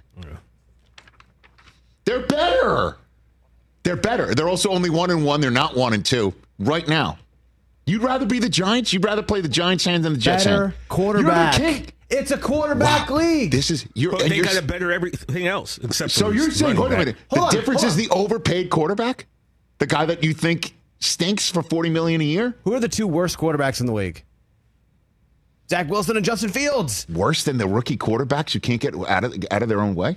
They're 2.05 2.27
better. 2.27 2.97
They're 3.83 3.97
better. 3.97 4.35
They're 4.35 4.49
also 4.49 4.71
only 4.71 4.91
one 4.91 5.11
and 5.11 5.25
one. 5.25 5.41
They're 5.41 5.51
not 5.51 5.77
one 5.77 5.93
and 5.93 6.05
two 6.05 6.35
right 6.59 6.87
now. 6.87 7.19
You'd 7.87 8.03
rather 8.03 8.27
be 8.27 8.39
the 8.39 8.49
Giants? 8.49 8.93
You'd 8.93 9.05
rather 9.05 9.23
play 9.23 9.41
the 9.41 9.49
Giants 9.49 9.85
hand 9.85 10.05
than 10.05 10.13
the 10.15 10.19
Jets 10.19 10.45
better 10.45 10.69
hand? 10.69 10.75
quarterback. 10.89 11.59
You're 11.59 11.69
the 11.71 11.75
king. 11.81 11.87
It's 12.09 12.31
a 12.31 12.39
quarterback 12.39 13.11
Wow. 13.11 13.17
league. 13.19 13.51
This 13.51 13.71
is 13.71 13.87
you're. 13.95 14.13
But 14.13 14.29
they 14.29 14.37
you're 14.37 14.45
got 14.45 14.57
a 14.57 14.63
better 14.63 14.93
everything 14.93 15.47
else 15.49 15.79
except. 15.79 16.13
so 16.13 16.31
you're 16.31 16.51
saying, 16.53 16.77
running 16.77 16.77
hold 16.77 16.89
on 16.93 16.95
a 16.95 16.99
minute. 16.99 17.17
The 17.31 17.41
on, 17.41 17.53
difference 17.53 17.83
is 17.83 17.97
the 17.97 18.09
overpaid 18.11 18.71
quarterback, 18.71 19.27
the 19.79 19.87
guy 19.87 20.05
that 20.07 20.23
you 20.23 20.33
think 20.33 20.77
stinks 21.01 21.51
for 21.51 21.63
forty 21.65 21.91
million 21.91 22.21
a 22.21 22.25
year, 22.25 22.55
Who 22.65 22.75
are 22.75 22.81
the 22.81 22.89
two 22.89 23.09
worst 23.09 23.39
quarterbacks 23.39 23.81
in 23.81 23.87
the 23.87 23.93
league? 23.93 24.23
Zach 25.69 25.89
Wilson 25.89 26.17
and 26.17 26.25
Justin 26.25 26.51
Fields. 26.51 27.07
worse 27.09 27.43
than 27.45 27.59
the 27.59 27.67
rookie 27.67 27.97
quarterbacks 27.97 28.53
who 28.53 28.61
can't 28.61 28.81
get 28.81 28.95
out 29.09 29.25
of 29.25 29.35
out 29.51 29.62
of 29.62 29.69
their 29.69 29.81
own 29.81 29.95
way. 29.95 30.17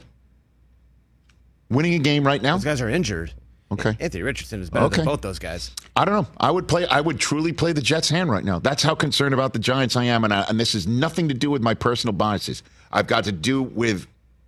winning 1.70 1.94
a 1.96 2.00
game 2.00 2.26
right 2.26 2.42
now? 2.42 2.56
Those 2.58 2.66
guys 2.66 2.82
are 2.82 2.90
injured. 2.90 3.34
Okay. 3.72 3.96
Anthony 4.00 4.24
Richardson 4.24 4.62
is 4.62 4.72
better 4.72 4.86
Okay. 4.86 4.98
than 4.98 5.06
both 5.06 5.22
those 5.22 5.38
guys. 5.38 5.70
I 5.96 6.04
don't 6.04 6.16
know. 6.16 6.28
I 6.40 6.50
would 6.50 6.68
play. 6.68 6.88
I 6.88 7.00
would 7.02 7.20
truly 7.20 7.54
play 7.54 7.72
the 7.72 7.82
Jets' 7.82 8.10
hand 8.10 8.32
right 8.32 8.44
now. 8.44 8.58
That's 8.58 8.82
how 8.82 8.96
concerned 8.96 9.34
about 9.36 9.54
the 9.54 9.60
Giants 9.60 9.96
I 9.96 10.06
am, 10.06 10.24
and 10.24 10.34
I, 10.34 10.42
and 10.50 10.60
this 10.60 10.74
has 10.74 10.88
nothing 10.88 11.28
to 11.30 11.36
do 11.36 11.52
with 11.52 11.62
my 11.62 11.76
personal 11.76 12.14
biases. 12.14 12.64
I've 12.92 13.06
got 13.06 13.26
to 13.26 13.32
do 13.32 13.62
with 13.62 14.08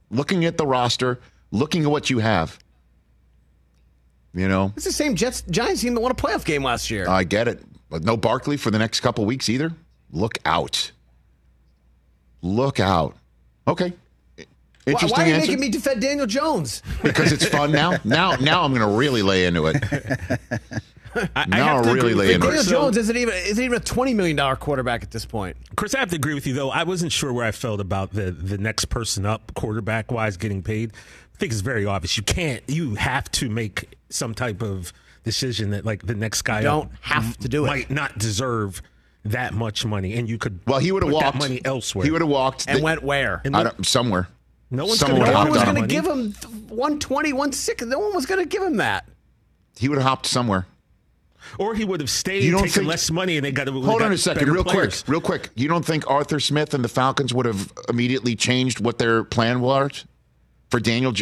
looking 0.09 0.45
at 0.45 0.57
the 0.57 0.65
roster, 0.65 1.19
looking 1.51 1.83
at 1.83 1.91
what 1.91 2.09
you 2.09 2.17
have. 2.17 2.57
You 4.33 4.47
know, 4.47 4.71
It's 4.75 4.85
the 4.85 4.91
same 4.91 5.15
Jets 5.15 5.41
Giants 5.51 5.81
team 5.81 5.93
that 5.93 5.99
won 6.01 6.11
a 6.11 6.15
playoff 6.15 6.43
game 6.45 6.63
last 6.63 6.89
year. 6.89 7.07
I 7.07 7.23
get 7.23 7.47
it, 7.47 7.61
but 7.89 8.03
no 8.03 8.15
Barkley 8.17 8.57
for 8.57 8.71
the 8.71 8.79
next 8.79 9.01
couple 9.01 9.25
weeks 9.25 9.49
either. 9.49 9.71
Look 10.11 10.37
out! 10.45 10.91
Look 12.41 12.79
out! 12.79 13.15
Okay, 13.67 13.93
why, 14.35 14.45
interesting 14.87 15.17
why 15.17 15.23
are 15.23 15.27
you 15.27 15.33
answer 15.35 15.47
making 15.47 15.59
me 15.61 15.69
defend 15.69 16.01
Daniel 16.01 16.25
Jones? 16.25 16.81
because 17.03 17.31
it's 17.31 17.45
fun 17.45 17.71
now. 17.71 17.91
Now, 18.03 18.35
now 18.35 18.63
I'm 18.63 18.73
going 18.73 18.81
to 18.87 18.97
really 18.97 19.21
lay 19.21 19.45
into 19.45 19.67
it. 19.67 19.75
I, 21.35 21.45
Now 21.45 21.75
have 21.75 21.83
to 21.83 21.89
I'll 21.89 21.95
really 21.95 21.99
agree 21.99 22.13
lay 22.13 22.27
you, 22.29 22.35
into 22.35 22.47
it. 22.47 22.49
Daniel 22.49 22.63
Chris. 22.63 22.67
Jones 22.69 22.97
isn't 22.97 23.17
even 23.17 23.33
isn't 23.35 23.63
even 23.63 23.77
a 23.77 23.81
twenty 23.81 24.13
million 24.13 24.35
dollar 24.37 24.55
quarterback 24.55 25.03
at 25.03 25.11
this 25.11 25.25
point. 25.25 25.57
Chris, 25.75 25.93
I 25.93 25.99
have 25.99 26.09
to 26.09 26.15
agree 26.15 26.33
with 26.33 26.47
you 26.47 26.53
though. 26.53 26.69
I 26.71 26.83
wasn't 26.83 27.11
sure 27.11 27.31
where 27.33 27.45
I 27.45 27.51
felt 27.51 27.79
about 27.81 28.11
the 28.13 28.31
the 28.31 28.57
next 28.57 28.85
person 28.85 29.25
up, 29.25 29.53
quarterback 29.53 30.09
wise, 30.11 30.37
getting 30.37 30.63
paid. 30.63 30.93
I 31.33 31.37
think 31.37 31.51
it's 31.51 31.61
very 31.61 31.85
obvious. 31.85 32.15
You 32.17 32.23
can't. 32.23 32.63
You 32.67 32.95
have 32.95 33.29
to 33.31 33.49
make 33.49 33.97
some 34.09 34.33
type 34.33 34.61
of 34.61 34.93
decision 35.23 35.71
that 35.71 35.85
like 35.85 36.05
the 36.07 36.15
next 36.15 36.41
guy 36.43 36.59
You 36.59 36.65
don't 36.65 36.91
have 37.01 37.37
to 37.39 37.49
do 37.49 37.65
it. 37.65 37.67
might 37.67 37.91
not 37.91 38.17
deserve 38.17 38.81
that 39.25 39.53
much 39.53 39.85
money, 39.85 40.13
and 40.15 40.27
you 40.29 40.37
could 40.37 40.59
Well, 40.65 40.79
he 40.79 40.91
would 40.91 41.03
have 41.03 41.11
walked 41.11 41.37
money 41.37 41.61
elsewhere. 41.63 42.05
He 42.05 42.11
would 42.11 42.21
have 42.21 42.29
walked 42.29 42.65
And 42.67 42.79
the- 42.79 42.83
went 42.83 43.03
where? 43.03 43.41
And 43.45 43.55
I 43.55 43.63
look- 43.63 43.77
don't, 43.77 43.85
somewhere. 43.85 44.27
No 44.73 44.85
one's 44.85 44.99
Someone 44.99 45.19
gonna 45.19 45.31
No 45.33 45.39
one 45.39 45.49
was 45.51 45.63
going 45.63 45.75
to 45.81 45.87
give 45.87 46.05
him 46.07 46.33
120, 46.69 47.33
160. 47.33 47.85
No 47.87 47.99
one 47.99 48.15
was 48.15 48.25
going 48.25 48.39
to 48.41 48.47
give 48.47 48.63
him 48.63 48.77
that. 48.77 49.05
He 49.77 49.89
would 49.89 49.97
have 49.97 50.07
hopped 50.07 50.25
somewhere. 50.25 50.65
or 51.57 51.73
he 51.75 51.83
would 51.83 51.99
have 51.99 52.09
stayed, 52.09 52.43
You 52.43 52.51
don't 52.51 52.61
taking 52.61 52.73
think- 52.73 52.87
less 52.87 53.09
money, 53.11 53.35
and 53.35 53.43
they 53.45 53.51
got 53.51 53.65
to 53.65 53.71
Hold 53.73 54.01
on 54.03 54.11
a 54.13 54.17
second, 54.17 54.47
real 54.47 54.63
quick, 54.63 54.93
real 55.07 55.19
quick. 55.19 55.49
You 55.55 55.67
don't 55.67 55.83
think 55.83 56.09
Arthur 56.09 56.39
Smith 56.39 56.73
and 56.73 56.83
the 56.83 56.87
Falcons 56.87 57.33
would 57.33 57.45
have 57.47 57.73
immediately 57.89 58.35
changed 58.35 58.79
what 58.79 58.99
their 58.99 59.23
plan 59.23 59.59
was 59.59 60.05
for 60.69 60.79
Daniel? 60.79 61.13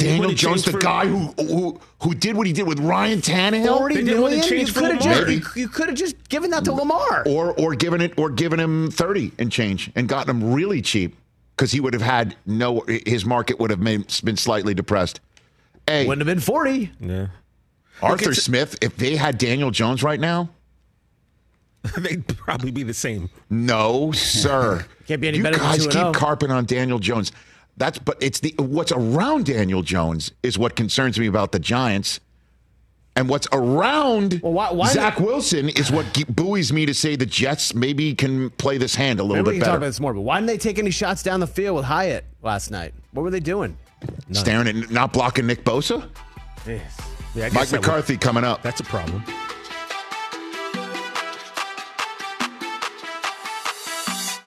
J- 0.00 0.06
They 0.06 0.10
Daniel 0.18 0.32
Jones, 0.32 0.64
the 0.64 0.72
for- 0.72 0.78
guy 0.78 1.06
who, 1.06 1.26
who 1.42 1.80
who 2.02 2.14
did 2.14 2.36
what 2.36 2.46
he 2.46 2.52
did 2.52 2.66
with 2.66 2.80
Ryan 2.80 3.20
Tannehill, 3.20 3.78
Forty 3.78 3.94
They 3.96 4.04
didn't 4.04 4.22
wanna 4.22 4.36
million. 4.36 4.66
You 4.66 4.72
could 4.72 4.90
have 4.90 5.00
just 5.00 5.56
you, 5.56 5.62
you 5.62 5.68
could 5.68 5.86
have 5.88 5.96
just 5.96 6.28
given 6.28 6.50
that 6.50 6.64
to 6.64 6.72
Lamar. 6.72 7.22
or 7.26 7.52
or 7.58 7.74
given 7.74 8.00
it 8.00 8.18
or 8.18 8.30
given 8.30 8.58
him 8.58 8.90
thirty 8.90 9.32
and 9.38 9.50
change 9.52 9.90
and 9.94 10.08
gotten 10.08 10.30
him 10.30 10.52
really 10.52 10.80
cheap 10.82 11.16
because 11.56 11.72
he 11.72 11.80
would 11.80 11.92
have 11.92 12.02
had 12.02 12.36
no 12.46 12.82
his 13.06 13.24
market 13.26 13.58
would 13.60 13.70
have 13.70 13.80
made, 13.80 14.06
been 14.24 14.36
slightly 14.36 14.74
depressed. 14.74 15.20
Hey, 15.86 16.06
Wouldn't 16.06 16.26
have 16.26 16.34
been 16.34 16.42
forty. 16.42 16.90
Yeah, 17.00 17.26
Arthur 18.02 18.30
it's- 18.30 18.42
Smith, 18.44 18.76
if 18.80 18.96
they 18.96 19.16
had 19.16 19.38
Daniel 19.38 19.70
Jones 19.70 20.02
right 20.02 20.20
now, 20.20 20.48
they'd 21.98 22.26
probably 22.28 22.70
be 22.70 22.82
the 22.82 22.94
same. 22.94 23.28
No, 23.48 24.12
sir. 24.12 24.84
Can't 25.06 25.20
be 25.20 25.28
any 25.28 25.38
you 25.38 25.42
better 25.42 25.56
than 25.58 25.66
guys 25.66 25.78
2 25.78 25.84
keep 25.84 25.92
0. 25.92 26.12
carping 26.12 26.50
on 26.50 26.64
Daniel 26.64 26.98
Jones. 26.98 27.32
That's 27.80 27.98
but 27.98 28.18
it's 28.20 28.40
the 28.40 28.54
what's 28.58 28.92
around 28.92 29.46
Daniel 29.46 29.80
Jones 29.82 30.32
is 30.42 30.58
what 30.58 30.76
concerns 30.76 31.18
me 31.18 31.26
about 31.26 31.50
the 31.52 31.58
Giants. 31.58 32.20
And 33.16 33.28
what's 33.28 33.48
around 33.52 34.38
Well, 34.42 34.52
why- 34.52 34.70
why- 34.72 34.88
Zach 34.92 35.18
Wilson 35.18 35.68
is 35.70 35.90
what 35.90 36.06
buoys 36.28 36.72
me 36.72 36.86
to 36.86 36.94
say 36.94 37.16
the 37.16 37.26
Jets 37.26 37.74
maybe 37.74 38.14
can 38.14 38.50
play 38.50 38.76
this 38.78 38.94
hand 38.94 39.18
a 39.18 39.24
little 39.24 39.42
bit 39.42 39.52
can 39.52 39.60
talk 39.60 39.68
about 39.68 39.80
better. 39.80 39.90
this 39.90 39.98
more. 39.98 40.14
But 40.14 40.20
why 40.20 40.36
didn't 40.36 40.46
they 40.46 40.58
take 40.58 40.78
any 40.78 40.90
shots 40.90 41.22
down 41.22 41.40
the 41.40 41.46
field 41.46 41.74
with 41.76 41.86
Hyatt 41.86 42.24
last 42.42 42.70
night? 42.70 42.92
What 43.12 43.22
were 43.22 43.30
they 43.30 43.40
doing? 43.40 43.76
Staring 44.30 44.68
at 44.68 44.90
not 44.90 45.12
blocking 45.12 45.46
Nick 45.46 45.64
Bosa. 45.64 46.06
Yeah, 46.66 46.78
Mike 47.34 47.52
that 47.52 47.72
would- 47.72 47.80
McCarthy 47.80 48.16
coming 48.16 48.44
up. 48.44 48.62
That's 48.62 48.80
a 48.80 48.84
problem. 48.84 49.24